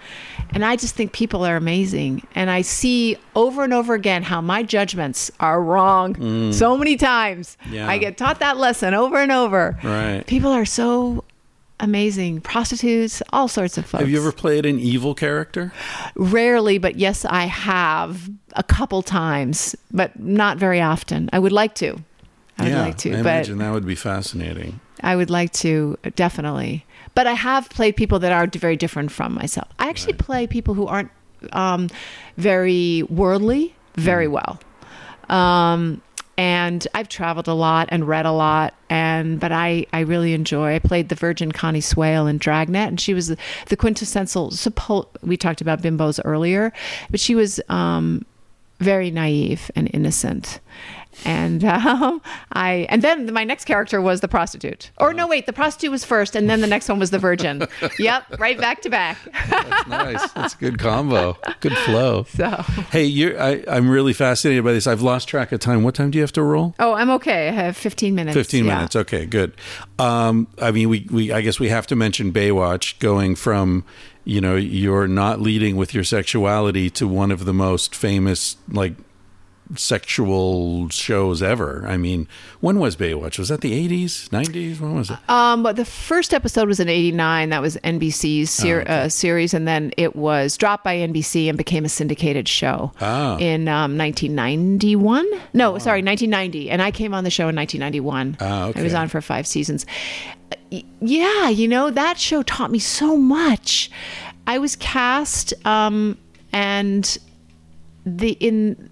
[0.52, 2.26] and I just think people are amazing.
[2.34, 6.54] And I see over and over again how my judgments are wrong mm.
[6.54, 7.58] so many times.
[7.70, 7.88] Yeah.
[7.88, 9.78] I get taught that lesson over and over.
[9.84, 10.24] Right.
[10.26, 11.24] People are so
[11.80, 12.42] amazing.
[12.42, 14.02] Prostitutes, all sorts of folks.
[14.02, 15.72] Have you ever played an evil character?
[16.16, 21.30] Rarely, but yes, I have a couple times, but not very often.
[21.34, 22.04] I would like to.
[22.58, 24.82] I would like to, I imagine that would be fascinating.
[25.02, 26.86] I would like to definitely.
[27.16, 29.70] But I have played people that are very different from myself.
[29.80, 31.10] I actually play people who aren't
[31.54, 31.90] um,
[32.36, 34.60] very worldly very well.
[35.30, 36.02] Um,
[36.40, 40.74] and I've traveled a lot and read a lot, and but I, I really enjoy.
[40.74, 43.28] I played the Virgin Connie Swail in Dragnet, and she was
[43.68, 44.54] the, quintessential.
[45.22, 46.72] We talked about bimbos earlier,
[47.12, 48.26] but she was um,
[48.80, 50.62] very naive and innocent.
[51.26, 52.22] And um,
[52.54, 54.92] I and then my next character was the prostitute.
[54.98, 57.68] Or no, wait, the prostitute was first, and then the next one was the virgin.
[58.00, 59.18] yep, right back to back.
[59.50, 60.32] That's nice.
[60.32, 61.38] That's a good combo.
[61.60, 62.24] Good flow.
[62.24, 62.50] So,
[62.92, 64.88] Hey, you're, I, I'm really fascinated by this.
[64.88, 65.84] I've lost track of time.
[65.84, 66.76] What time do you have to roll?
[66.80, 67.50] oh, I'm okay.
[67.50, 68.36] I have 15 minutes.
[68.36, 68.76] 15 Yeah.
[68.76, 68.96] minutes.
[68.96, 69.54] Okay, good.
[69.98, 73.84] Um, I mean, we, we, I guess we have to mention Baywatch going from,
[74.24, 78.94] you know, you're not leading with your sexuality to one of the most famous, like,
[79.76, 81.86] sexual shows ever.
[81.88, 82.28] I mean,
[82.60, 83.38] when was Baywatch?
[83.38, 84.80] Was that the 80s, 90s?
[84.80, 85.18] When was it?
[85.30, 87.50] Um, but the first episode was in '89.
[87.50, 91.86] That was NBC's ser- uh, series, and then it was dropped by NBC and became
[91.86, 93.38] a syndicated show Ah.
[93.38, 95.26] in um, 1991.
[95.54, 96.70] No, sorry, 1990.
[96.70, 98.38] And I came on the show in 1991.
[98.42, 99.86] Ah, I was on for five seasons.
[101.02, 103.90] Yeah, you know that show taught me so much.
[104.48, 106.18] I was cast, um,
[106.52, 107.18] and
[108.06, 108.89] the in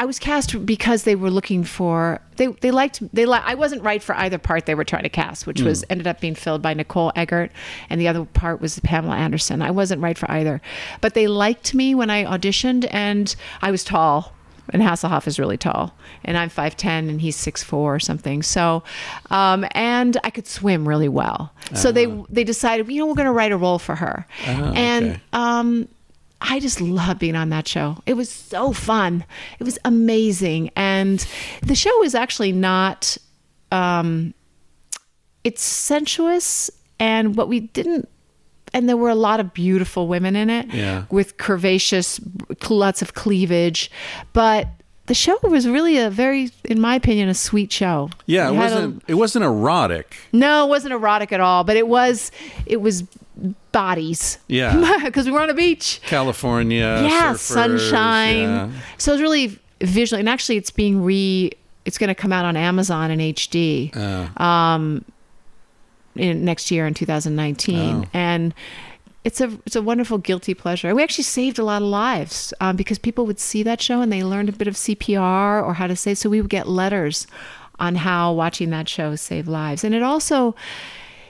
[0.00, 3.82] I was cast because they were looking for they they liked they li- I wasn't
[3.82, 6.62] right for either part they were trying to cast, which was ended up being filled
[6.62, 7.52] by Nicole Eggert,
[7.90, 9.60] and the other part was Pamela Anderson.
[9.60, 10.62] I wasn't right for either,
[11.02, 14.32] but they liked me when I auditioned, and I was tall.
[14.72, 15.94] And Hasselhoff is really tall,
[16.24, 18.42] and I'm five ten, and he's six four or something.
[18.42, 18.82] So,
[19.28, 21.52] um, and I could swim really well.
[21.74, 25.10] So they they decided, you know, we're going to write a role for her, and
[25.10, 25.20] okay.
[25.34, 25.88] um,
[26.42, 27.98] I just love being on that show.
[28.06, 29.24] It was so fun.
[29.58, 30.70] It was amazing.
[30.74, 31.24] And
[31.62, 33.16] the show is actually not
[33.72, 34.34] um
[35.44, 38.08] it's sensuous and what we didn't
[38.72, 41.04] and there were a lot of beautiful women in it Yeah.
[41.10, 42.20] with curvaceous
[42.68, 43.90] lots of cleavage
[44.32, 44.68] but
[45.06, 49.02] the show was really a very in my opinion a sweet show Yeah, it wasn't.
[49.08, 50.16] it wasn't erotic.
[50.32, 52.30] no, it wasn't erotic at all, but it was
[52.66, 53.04] it was
[53.72, 54.38] bodies.
[54.48, 55.00] Yeah.
[55.04, 56.00] because we were on a beach.
[56.06, 57.02] California.
[57.08, 58.38] yeah, surfers, sunshine.
[58.42, 58.70] yeah.
[58.98, 61.50] So it's really visually, and actually, it's being re.
[61.84, 65.00] It's going to come out on Amazon in HD Uh,
[66.16, 68.04] in next year in 2019, Oh.
[68.12, 68.52] and
[69.24, 70.94] it's a it's a wonderful guilty pleasure.
[70.94, 74.10] We actually saved a lot of lives um, because people would see that show and
[74.12, 76.14] they learned a bit of CPR or how to say.
[76.14, 77.26] So we would get letters
[77.78, 80.54] on how watching that show saved lives, and it also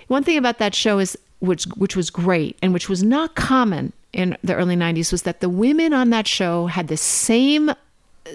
[0.08, 3.92] one thing about that show is which which was great and which was not common
[4.12, 7.70] in the early 90s was that the women on that show had the same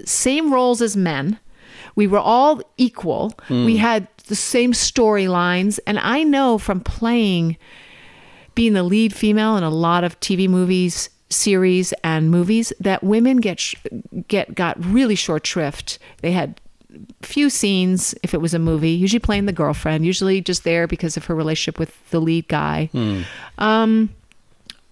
[0.04, 1.38] same roles as men.
[1.94, 3.30] We were all equal.
[3.48, 3.64] Hmm.
[3.64, 7.56] We had the same storylines and I know from playing
[8.54, 13.36] being the lead female in a lot of TV movies, series and movies that women
[13.36, 13.76] get sh-
[14.28, 15.98] get got really short shrift.
[16.22, 16.60] They had
[17.22, 21.16] few scenes if it was a movie, usually playing the girlfriend, usually just there because
[21.16, 22.90] of her relationship with the lead guy.
[23.58, 24.10] Um,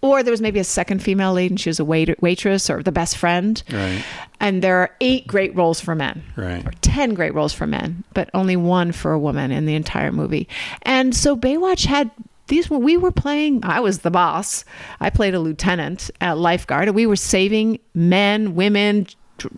[0.05, 2.83] or there was maybe a second female lead and she was a wait- waitress or
[2.83, 3.63] the best friend.
[3.73, 4.05] Right.
[4.39, 6.23] And there are eight great roles for men.
[6.37, 6.65] Right.
[6.67, 10.13] Or 10 great roles for men, but only one for a woman in the entire
[10.13, 10.47] movie.
[10.83, 12.11] And so Baywatch had
[12.49, 14.67] these were we were playing I was the boss.
[15.01, 19.07] I played a lieutenant at lifeguard and we were saving men, women,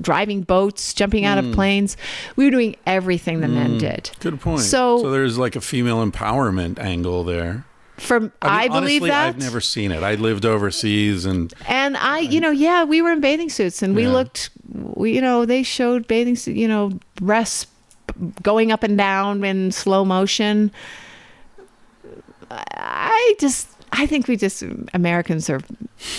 [0.00, 1.48] driving boats, jumping out Hmm.
[1.50, 1.96] of planes.
[2.36, 4.10] We were doing everything the men did.
[4.20, 4.60] Good point.
[4.62, 7.64] So- so there's like a female empowerment angle there.
[7.98, 10.02] From I, mean, believe honestly, that I've never seen it.
[10.02, 13.96] I lived overseas, and And I, you know, yeah, we were in bathing suits and
[13.96, 14.12] we Yeah.
[14.12, 17.66] looked, we, you know, they showed bathing suit, you know, breasts
[18.42, 20.70] going up and down in slow motion.
[22.50, 24.62] I just, I think we just,
[24.94, 25.60] Americans are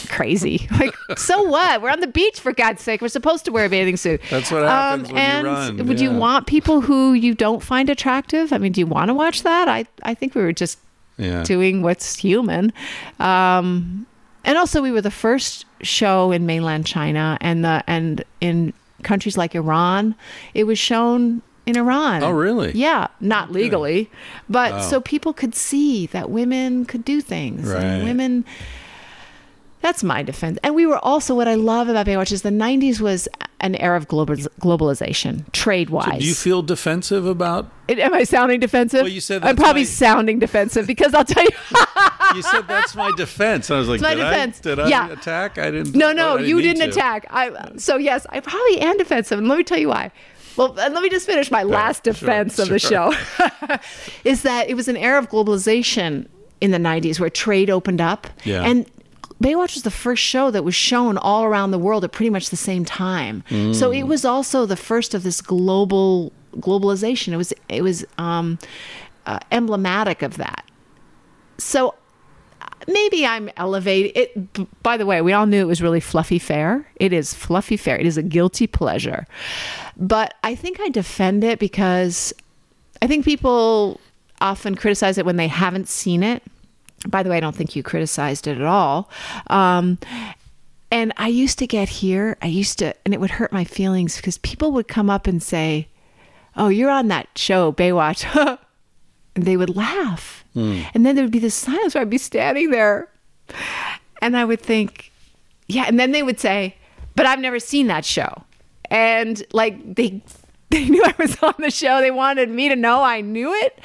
[0.07, 0.67] crazy.
[0.77, 1.81] Like, so what?
[1.81, 3.01] We're on the beach for God's sake.
[3.01, 4.21] We're supposed to wear a bathing suit.
[4.21, 7.89] Um, That's what happens when you run, Would you want people who you don't find
[7.89, 8.53] attractive?
[8.53, 9.67] I mean, do you want to watch that?
[9.67, 10.77] I, I think we were just
[11.17, 12.73] yeah, doing what's human.
[13.19, 14.05] Um,
[14.43, 18.73] and also, we were the first show in mainland China, and the and in
[19.03, 20.15] countries like Iran,
[20.53, 22.23] it was shown in Iran.
[22.23, 22.72] Oh, really?
[22.73, 24.10] Yeah, not legally,
[24.49, 24.81] but Oh.
[24.81, 27.84] so people could see that women could do things, Right.
[27.84, 28.45] and women.
[29.81, 30.57] That's my defense.
[30.64, 33.27] And we were also what I love about Baywatch is the '90s was
[33.60, 36.19] an era of global, globalization, trade wise.
[36.19, 37.69] Do you feel defensive about?
[37.88, 39.02] Am I sounding defensive?
[39.02, 41.49] Well, you said I'm probably my- sounding defensive because I'll tell you.
[42.35, 43.72] You said that's my defense.
[43.72, 44.60] I was like, my did defense.
[44.60, 45.10] I did I Yeah.
[45.11, 45.57] attack?
[45.57, 45.95] I didn't.
[45.95, 46.89] No, no, you didn't to.
[46.89, 47.26] attack.
[47.30, 50.11] I so yes, I probably am defensive, and let me tell you why.
[50.57, 53.13] Well, and let me just finish my last sure, defense of the show.
[54.23, 56.27] is that it was an era of globalization
[56.61, 58.63] in the '90s where trade opened up, Yeah.
[58.63, 58.85] and
[59.41, 62.49] Baywatch was the first show that was shown all around the world at pretty much
[62.49, 63.43] the same time.
[63.49, 63.99] So Mm.
[63.99, 67.34] it was also the first of this global globalization.
[67.34, 68.57] It was it was um,
[69.27, 70.65] uh, emblematic of that.
[71.59, 71.93] So
[72.88, 74.11] maybe I'm elevated.
[74.17, 76.88] It, by the way, we all knew it was really fluffy fare.
[76.95, 77.97] It is fluffy fare.
[77.99, 79.27] It is a guilty pleasure.
[79.97, 82.33] But I think I defend it because
[83.01, 83.99] I think people
[84.39, 86.43] often criticize it when they haven't seen it.
[87.07, 89.09] By the way, I don't think you criticized it at all.
[89.47, 89.97] Um,
[90.91, 94.15] and I used to get here, I used to, and it would hurt my feelings
[94.15, 95.87] because people would come up and say,
[96.55, 98.25] Oh, you're on that show, Baywatch.
[99.35, 100.43] and they would laugh.
[100.95, 103.09] And then there would be this silence where I'd be standing there
[104.21, 105.11] and I would think,
[105.67, 105.85] yeah.
[105.87, 106.75] And then they would say,
[107.15, 108.43] but I've never seen that show.
[108.89, 110.22] And like they
[110.69, 112.01] they knew I was on the show.
[112.01, 113.80] They wanted me to know I knew it,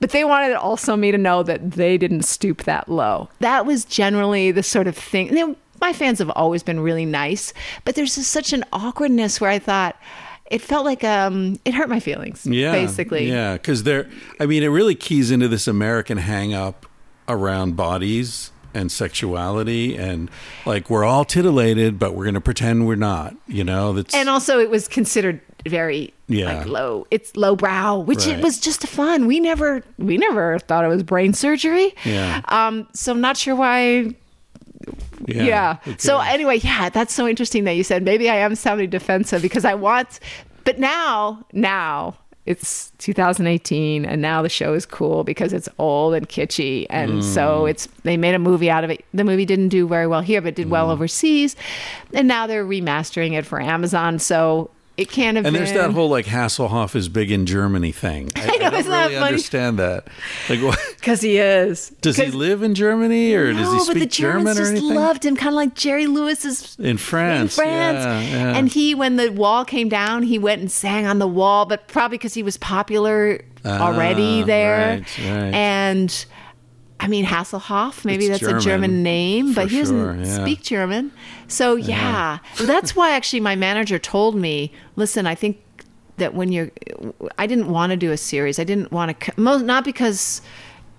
[0.00, 3.30] but they wanted also me to know that they didn't stoop that low.
[3.40, 5.28] That was generally the sort of thing.
[5.28, 7.54] You know, my fans have always been really nice,
[7.84, 9.96] but there's just such an awkwardness where I thought
[10.50, 12.46] it felt like um it hurt my feelings.
[12.46, 13.28] Yeah, basically.
[13.28, 14.08] Yeah, because they're.
[14.38, 16.86] I mean, it really keys into this American hang up
[17.28, 20.30] around bodies and sexuality, and
[20.66, 23.34] like we're all titillated, but we're going to pretend we're not.
[23.46, 26.58] You know, that's And also, it was considered very Yeah.
[26.58, 27.06] like low.
[27.10, 28.38] It's lowbrow, which Right.
[28.38, 29.26] it was just fun.
[29.26, 31.94] We never we never thought it was brain surgery.
[32.04, 32.42] Yeah.
[32.48, 32.86] Um.
[32.94, 34.14] So I'm not sure why
[35.26, 35.76] yeah.
[35.82, 39.42] who So anyway, yeah, that's so interesting that you said maybe I am sounding defensive
[39.42, 40.20] because I want,
[40.64, 42.16] but now, now
[42.48, 47.64] it's 2018 and now the show is cool because it's old and kitschy and so
[47.64, 47.70] Mm.
[47.70, 49.04] it's they made a movie out of it.
[49.12, 50.70] The movie didn't do very well here, but did Mm.
[50.70, 51.54] well overseas,
[52.14, 54.18] and now they're remastering it for Amazon.
[54.18, 55.54] So it can't have been.
[55.54, 55.64] And been.
[55.74, 58.30] there's that whole like Hasselhoff is big in Germany thing.
[58.36, 60.08] I, know, I don't isn't that really understand that.
[60.50, 60.60] Like,
[60.98, 61.90] because he is.
[62.02, 64.94] does he live in Germany or does he No, speak German Germans or just anything?
[64.94, 68.04] loved him, kind of like Jerry Lewis is in France, in France.
[68.04, 68.56] yeah, yeah.
[68.58, 71.86] And he, when the wall came down, he went and sang on the wall, but
[71.88, 74.88] probably because he was popular already Ah, there.
[74.98, 75.54] right, right.
[75.54, 76.24] And
[77.00, 80.42] I mean, Hasselhoff, maybe It's that's a German German, name, but he doesn't sure, yeah.
[80.42, 81.12] speak German.
[81.46, 82.38] So, yeah.
[82.62, 85.62] that's why actually my manager told me listen, I think
[86.16, 86.70] that when you're,
[87.38, 88.58] I didn't want to do a series.
[88.58, 90.42] I didn't want to, not because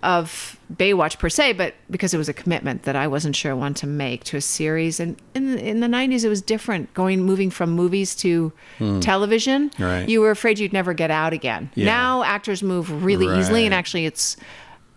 [0.01, 3.55] of Baywatch per se, but because it was a commitment that I wasn't sure I
[3.55, 4.99] wanted to make to a series.
[4.99, 8.53] And in in the '90s, it was different, going moving from movies to
[9.01, 9.69] television.
[9.75, 9.83] Hmm.
[9.83, 10.09] Right.
[10.09, 11.69] You were afraid you'd never get out again.
[11.75, 11.85] Yeah.
[11.85, 14.37] Now actors move really easily, and actually, it's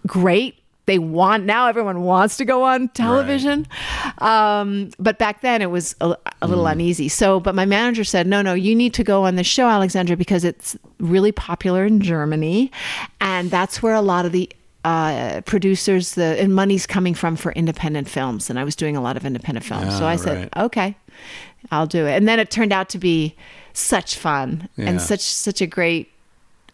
[0.07, 0.62] great.
[0.87, 1.69] They want now.
[1.69, 3.67] Everyone wants to go on television,
[4.19, 6.73] um, but back then it was a, a little Mm.
[6.73, 7.09] uneasy.
[7.09, 10.17] So, but my manager said, "No, no, you need to go on the show, Alexandra,
[10.17, 12.71] because it's really popular in Germany,
[13.21, 14.51] and that's where a lot of the
[14.85, 19.01] uh, producers, the and money's coming from for independent films." And I was doing a
[19.01, 20.65] lot of independent films, so Ah, I said, right.
[20.65, 20.97] "Okay,
[21.71, 23.37] I'll do it." And then it turned out to be
[23.73, 24.89] such fun Yeah.
[24.91, 26.09] and such such a great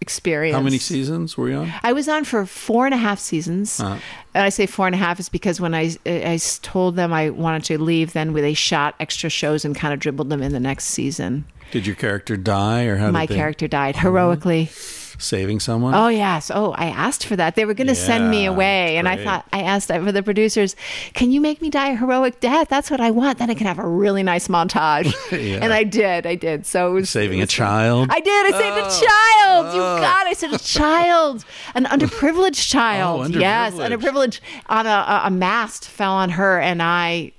[0.00, 0.54] experience.
[0.54, 1.72] How many seasons were you on?
[1.82, 3.80] I was on for four and a half seasons.
[3.80, 3.98] Uh-huh.
[4.34, 7.30] And I say four and a half is because when I, I told them I
[7.30, 10.60] wanted to leave, then they shot extra shows and kind of dribbled them in the
[10.60, 11.44] next season.
[11.70, 14.70] Did your character die, or how My they, character died heroically.
[15.18, 15.94] Saving someone?
[15.94, 16.50] Oh yes.
[16.52, 17.56] Oh, I asked for that.
[17.56, 20.22] They were going to send me away, and I thought I asked uh, for the
[20.22, 20.76] producers,
[21.12, 22.68] "Can you make me die a heroic death?
[22.68, 23.38] That's what I want.
[23.38, 25.60] Then I can have a really nice montage." Yeah.
[25.62, 26.26] And I did.
[26.26, 26.66] I did.
[26.66, 28.08] So it was saving it a child.
[28.10, 28.54] I did.
[28.54, 29.64] I saved a oh.
[29.64, 29.74] child.
[29.74, 30.00] You oh.
[30.00, 30.26] got.
[30.26, 30.30] it.
[30.30, 33.36] I said a child, an underprivileged oh, child.
[33.36, 34.40] Oh, Yes, underprivileged.
[34.40, 34.40] underprivileged.
[34.66, 37.32] On a, a, a mast fell on her, and I,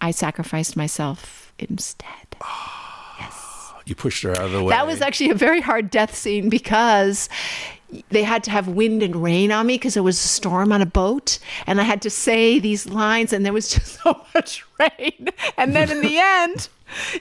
[0.00, 2.36] I sacrificed myself instead.
[2.42, 2.73] Ah.
[3.86, 4.70] You pushed her out of the way.
[4.70, 7.28] That was actually a very hard death scene because
[8.10, 10.82] they had to have wind and rain on me because there was a storm on
[10.82, 14.64] a boat and I had to say these lines and there was just so much
[14.80, 15.28] rain.
[15.56, 16.68] And then in the end,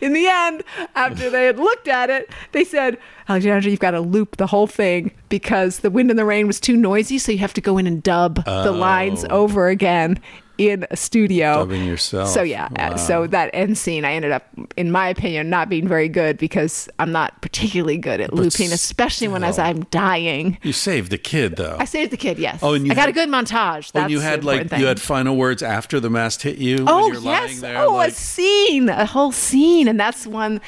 [0.02, 0.64] in the end,
[0.96, 2.98] after they had looked at it, they said,
[3.30, 6.60] Alexandra, you've got to loop the whole thing because the wind and the rain was
[6.60, 7.18] too noisy.
[7.18, 9.42] So you have to go in and dub the lines Oh.
[9.44, 10.20] over again
[10.58, 11.56] in a studio.
[11.56, 12.30] Dubbing yourself.
[12.30, 12.96] So yeah, uh, Wow.
[12.98, 14.48] so that end scene, I ended up,
[14.78, 19.28] in my opinion, not being very good because I'm not particularly good at looping, especially
[19.28, 19.58] when as.
[19.58, 20.58] I'm dying.
[20.62, 21.78] You saved the kid, though.
[21.80, 22.60] I saved the kid, yes.
[22.62, 23.92] Oh, and you I got had- a good montage.
[23.92, 24.80] That's when you had like thing.
[24.80, 26.86] you had final words after the mast hit you.
[26.88, 30.28] oh when you're yes, lying there, oh like, a scene, a whole scene, and that's
[30.28, 30.62] one.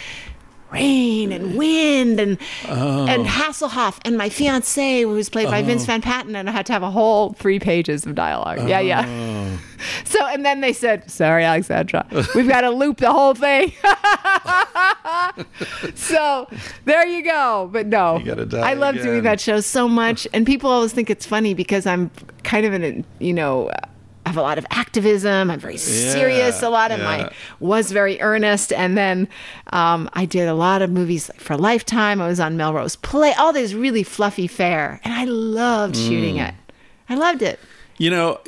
[0.76, 2.38] Rain and wind and
[2.68, 3.08] Oh.
[3.08, 6.66] and Hasselhoff and my fiance who was played by Vince Van Patten and I had
[6.68, 8.68] to have a whole three pages of dialogue.
[8.70, 9.06] Yeah, yeah.
[9.08, 9.60] Oh.
[10.06, 13.72] So and then they said, "Sorry, Alexandra, we've got to loop the whole thing."
[15.96, 16.48] so
[16.86, 17.70] there you go.
[17.72, 18.22] But no,
[18.54, 22.10] I love doing that show so much, and people always think it's funny because I'm
[22.44, 23.70] kind of in a you know.
[24.26, 25.52] I have a lot of activism.
[25.52, 26.64] I'm very serious.
[26.64, 27.04] A lot of yeah.
[27.06, 29.28] my was very earnest, and then
[29.72, 32.20] um, I did a lot of movies like for Lifetime.
[32.22, 36.50] I was on Melrose Place, all this really fluffy fare, and I loved shooting Mm.
[36.50, 36.56] it.
[37.08, 37.60] I loved it.
[37.98, 38.40] You know,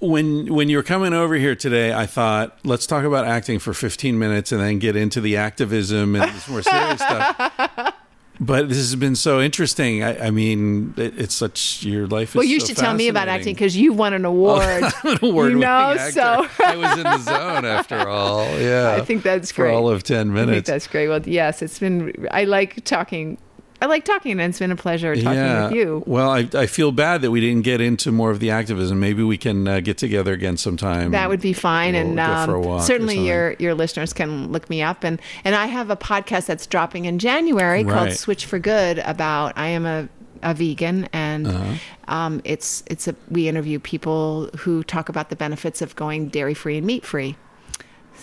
[0.00, 3.72] when when you were coming over here today, I thought let's talk about acting for
[3.72, 7.94] 15 minutes and then get into the activism and this more serious stuff.
[8.44, 10.02] But this has been so interesting.
[10.02, 12.30] I, I mean, it, it's such your life.
[12.30, 14.82] Is Well, you so should tell me about acting because you won an award.
[14.82, 16.10] I'm an award-winning know, actor.
[16.10, 18.44] so- I was in the zone after all.
[18.58, 19.74] Yeah, I think that's for great.
[19.74, 20.68] all of 10 I think minutes.
[20.68, 21.06] that's great.
[21.06, 22.26] Well, yes, it's been.
[22.32, 23.38] I like talking
[23.82, 26.04] I like talking, and it's been a pleasure talking with you.
[26.06, 29.00] Well, I, I feel bad that we didn't get into more of the activism.
[29.00, 31.10] Maybe we can uh, get together again sometime.
[31.10, 34.52] That would be fine, We'll and go for a um, certainly your your listeners can
[34.52, 35.02] look me up.
[35.02, 39.52] and And I have a podcast that's dropping in January called Switch for Good about
[39.56, 40.08] I am a
[40.44, 41.74] a vegan and Uh-huh.
[42.08, 46.54] um, it's it's a we interview people who talk about the benefits of going dairy
[46.54, 47.36] free and meat free.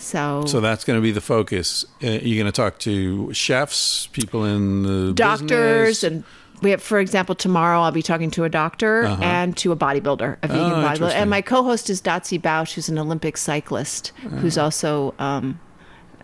[0.01, 1.83] So, So that's going to be the focus.
[2.03, 6.03] Uh, you're going to talk to chefs, people in the doctors business?
[6.03, 6.23] and
[6.61, 10.35] we have for example tomorrow i'll be talking to a doctor and to a bodybuilder
[10.43, 10.81] a vegan Uh-huh.
[10.81, 14.11] Oh, bodybuilder and my co-host is dotsie bausch who's an olympic cyclist
[14.41, 14.65] who's Uh-huh.
[14.65, 15.57] also um,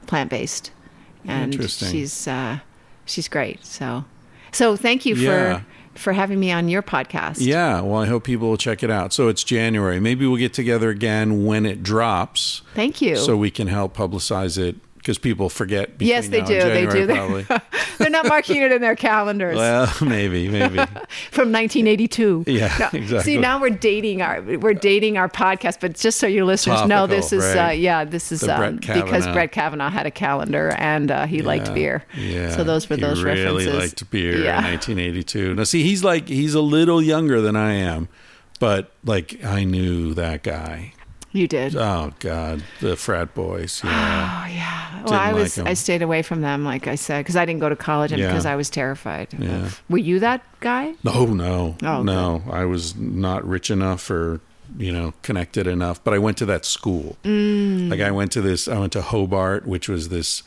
[0.07, 0.71] plant-based
[1.25, 1.89] and Interesting.
[1.89, 2.59] she's uh,
[3.05, 4.03] she's great so
[4.51, 5.59] so thank you Yeah.
[5.59, 5.65] for
[5.95, 9.13] for having me on your podcast Yeah, well, I hope people will check it out.
[9.13, 9.99] So it's January.
[9.99, 14.57] Maybe we'll get together again when it drops, thank you so we can help publicize
[14.57, 15.99] it because people forget.
[15.99, 17.45] between yes they do and they do They're- Probably.
[17.99, 20.77] they're not marking it in their calendars well, maybe, maybe.
[21.31, 22.45] from 1982.
[22.47, 23.19] Yeah, No, exactly.
[23.35, 27.05] See, now we're dating our we're dating our podcast, but just so your listeners know,
[27.05, 31.11] this is uh, yeah, this is um, Brett because Brett Kavanaugh had a calendar and
[31.11, 32.03] uh, he liked beer.
[32.17, 33.73] Yeah, So those were he those really references.
[33.91, 34.57] liked beer Yeah.
[34.57, 35.53] in 1982.
[35.53, 38.07] Now, see, he's like he's a little younger than I am,
[38.59, 40.93] but like I knew that guy.
[41.35, 41.75] You did.
[41.75, 43.81] Oh God, the frat boys.
[43.83, 44.93] Yeah, oh yeah.
[44.95, 45.59] Well, didn't I was.
[45.59, 48.19] I stayed away from them, like I said, because I didn't go to college and
[48.21, 48.29] Yeah.
[48.29, 49.33] because I was terrified.
[49.33, 49.69] of- Yeah.
[49.89, 50.93] Were you that guy?
[51.03, 52.41] no, no, Oh, no.
[52.49, 54.39] I was not rich enough or
[54.77, 57.17] you know connected enough, but I went to that school.
[57.23, 57.91] Mm.
[57.91, 58.67] Like I went to this.
[58.67, 60.41] I went to Hobart, which was this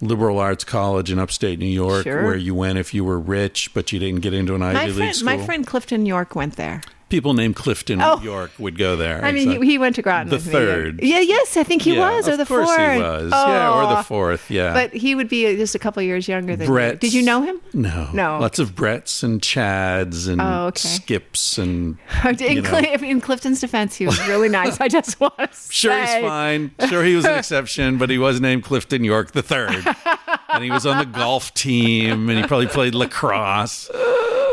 [0.00, 2.22] liberal arts college in upstate New York, Sure.
[2.24, 4.84] where you went if you were rich, but you didn't get into an Ivy My
[4.86, 5.24] League friend, school.
[5.36, 6.82] my friend Clifton York went there.
[7.10, 8.20] People named Clifton Oh.
[8.22, 9.24] York would go there.
[9.24, 10.28] I mean, he, he went to Groton.
[10.30, 10.52] The with me.
[10.52, 11.00] third.
[11.02, 12.92] Yeah, yes, I think he Yeah, was, or of the course fourth.
[12.94, 13.30] he was.
[13.30, 14.02] Yeah, or the Oh.
[14.02, 14.50] fourth.
[14.50, 14.72] Yeah.
[14.72, 16.94] But he would be just a couple years younger than Brett.
[16.94, 16.98] you.
[16.98, 17.60] Did you know him?
[17.72, 18.08] No.
[18.12, 18.38] No.
[18.40, 20.80] Lots of Bretts and Chads and Oh, okay.
[20.88, 21.98] Skips and.
[22.24, 22.64] In.
[22.64, 24.80] Cl- in Clifton's defense, he was really nice.
[24.80, 26.72] I just want to Sure, he's fine.
[26.88, 29.84] Sure, he was an exception, but he was named Clifton York the third,
[30.52, 33.88] and he was on the golf team, and he probably played lacrosse,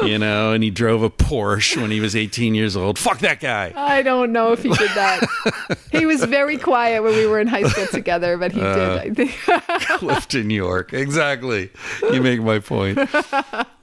[0.06, 2.98] you know, and he drove a Porsche when he was 18 years old.
[3.00, 3.74] Fuck that guy.
[3.76, 5.78] I don't know if he did that.
[5.92, 8.76] he was very quiet when we were in high school together, but he Uh.
[8.76, 8.98] did.
[9.00, 9.32] I think.
[10.00, 10.94] Clifton York.
[10.94, 11.70] Exactly.
[12.02, 12.98] You make my point.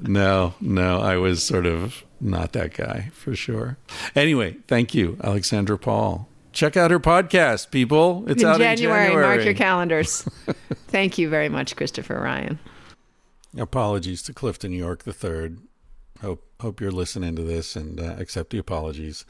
[0.01, 3.78] No, no, I was sort of not that guy for sure.
[4.15, 6.28] Anyway, thank you, Alexandra Paul.
[6.53, 8.24] Check out her podcast, people.
[8.27, 9.36] It's in out January, in January.
[9.36, 10.23] mark your calendars.
[10.89, 12.59] Thank you very much, Christopher Ryan.
[13.57, 15.59] Apologies to Clifton York the third.
[16.20, 19.24] Hope hope you're listening to this and uh, accept the apologies.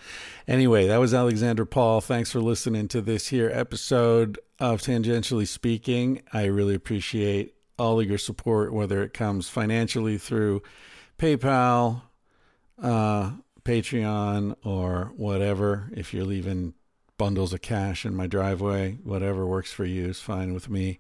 [0.46, 2.00] Anyway, that was Alexandra Paul.
[2.00, 6.22] Thanks for listening to this here episode of Tangentially Speaking.
[6.32, 10.62] I really appreciate all of your support, whether it comes financially through
[11.18, 12.02] PayPal,
[12.82, 13.32] uh,
[13.62, 15.90] Patreon, or whatever.
[15.94, 16.72] If you're leaving
[17.18, 20.98] bundles of cash in my driveway, whatever works for you is fine with me.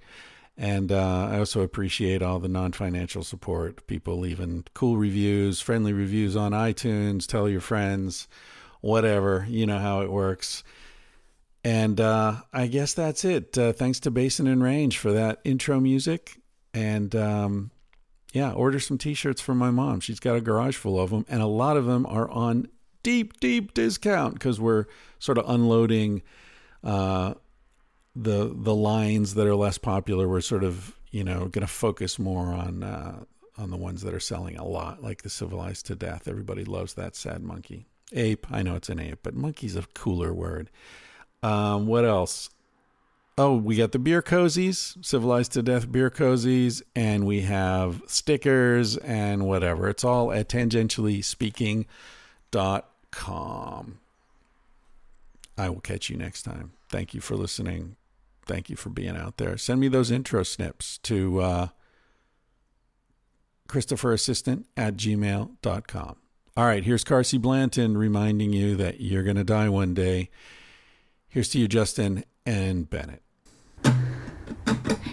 [0.60, 5.92] And uh, I also appreciate all the non financial support, people leaving cool reviews, friendly
[5.92, 8.26] reviews on iTunes, tell your friends,
[8.80, 9.46] whatever.
[9.48, 10.64] You know how it works.
[11.62, 13.56] And uh, I guess that's it.
[13.56, 16.40] Uh, thanks to Basin and Range for that intro music.
[16.74, 17.70] And um,
[18.32, 20.00] yeah, order some t shirts for my mom.
[20.00, 22.68] She's got a garage full of them, and a lot of them are on
[23.04, 24.86] deep, deep discount because we're
[25.20, 26.22] sort of unloading.
[28.20, 32.18] The the lines that are less popular we're sort of you know going to focus
[32.18, 33.20] more on uh,
[33.56, 36.26] on the ones that are selling a lot like the civilized to death.
[36.26, 37.86] Everybody loves that sad monkey.
[38.12, 40.70] Ape i know it's an ape but monkey's a cooler word.
[41.42, 42.50] Um, what else?
[43.36, 48.96] Oh we got the beer cozies civilized to death beer cozies and we have stickers
[48.96, 49.88] and whatever.
[49.88, 51.88] It's all at tangentially speaking.com
[55.58, 56.72] I will catch you next time.
[56.88, 57.96] Thank you for listening.
[58.48, 59.56] Thank you for being out there.
[59.56, 61.68] Send me those intro snips to uh,
[63.68, 66.16] ChristopherAssistant at gmail.com.
[66.56, 70.30] All right, here's Carsie Blanton reminding you that you're going to die one day.
[71.28, 73.22] Here's to you, Justin and Bennett.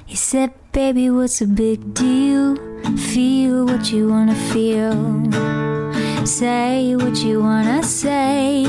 [0.06, 2.56] He said, Baby, what's a big deal?
[2.98, 4.94] Feel what you wanna feel.
[6.26, 8.62] Say what you wanna say.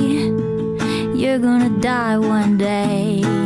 [1.14, 3.45] You're gonna die one day.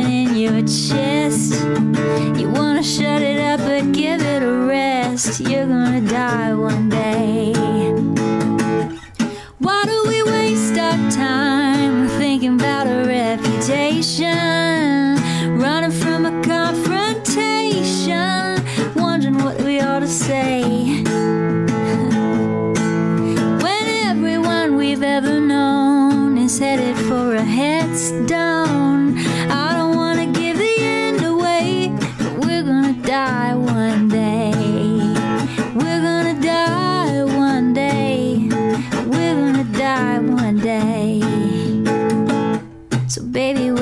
[0.51, 1.53] your chest.
[2.37, 5.39] You wanna shut it up, but give it a rest.
[5.39, 7.53] You're gonna die one day.
[9.59, 14.70] Why do we waste our time thinking about a reputation?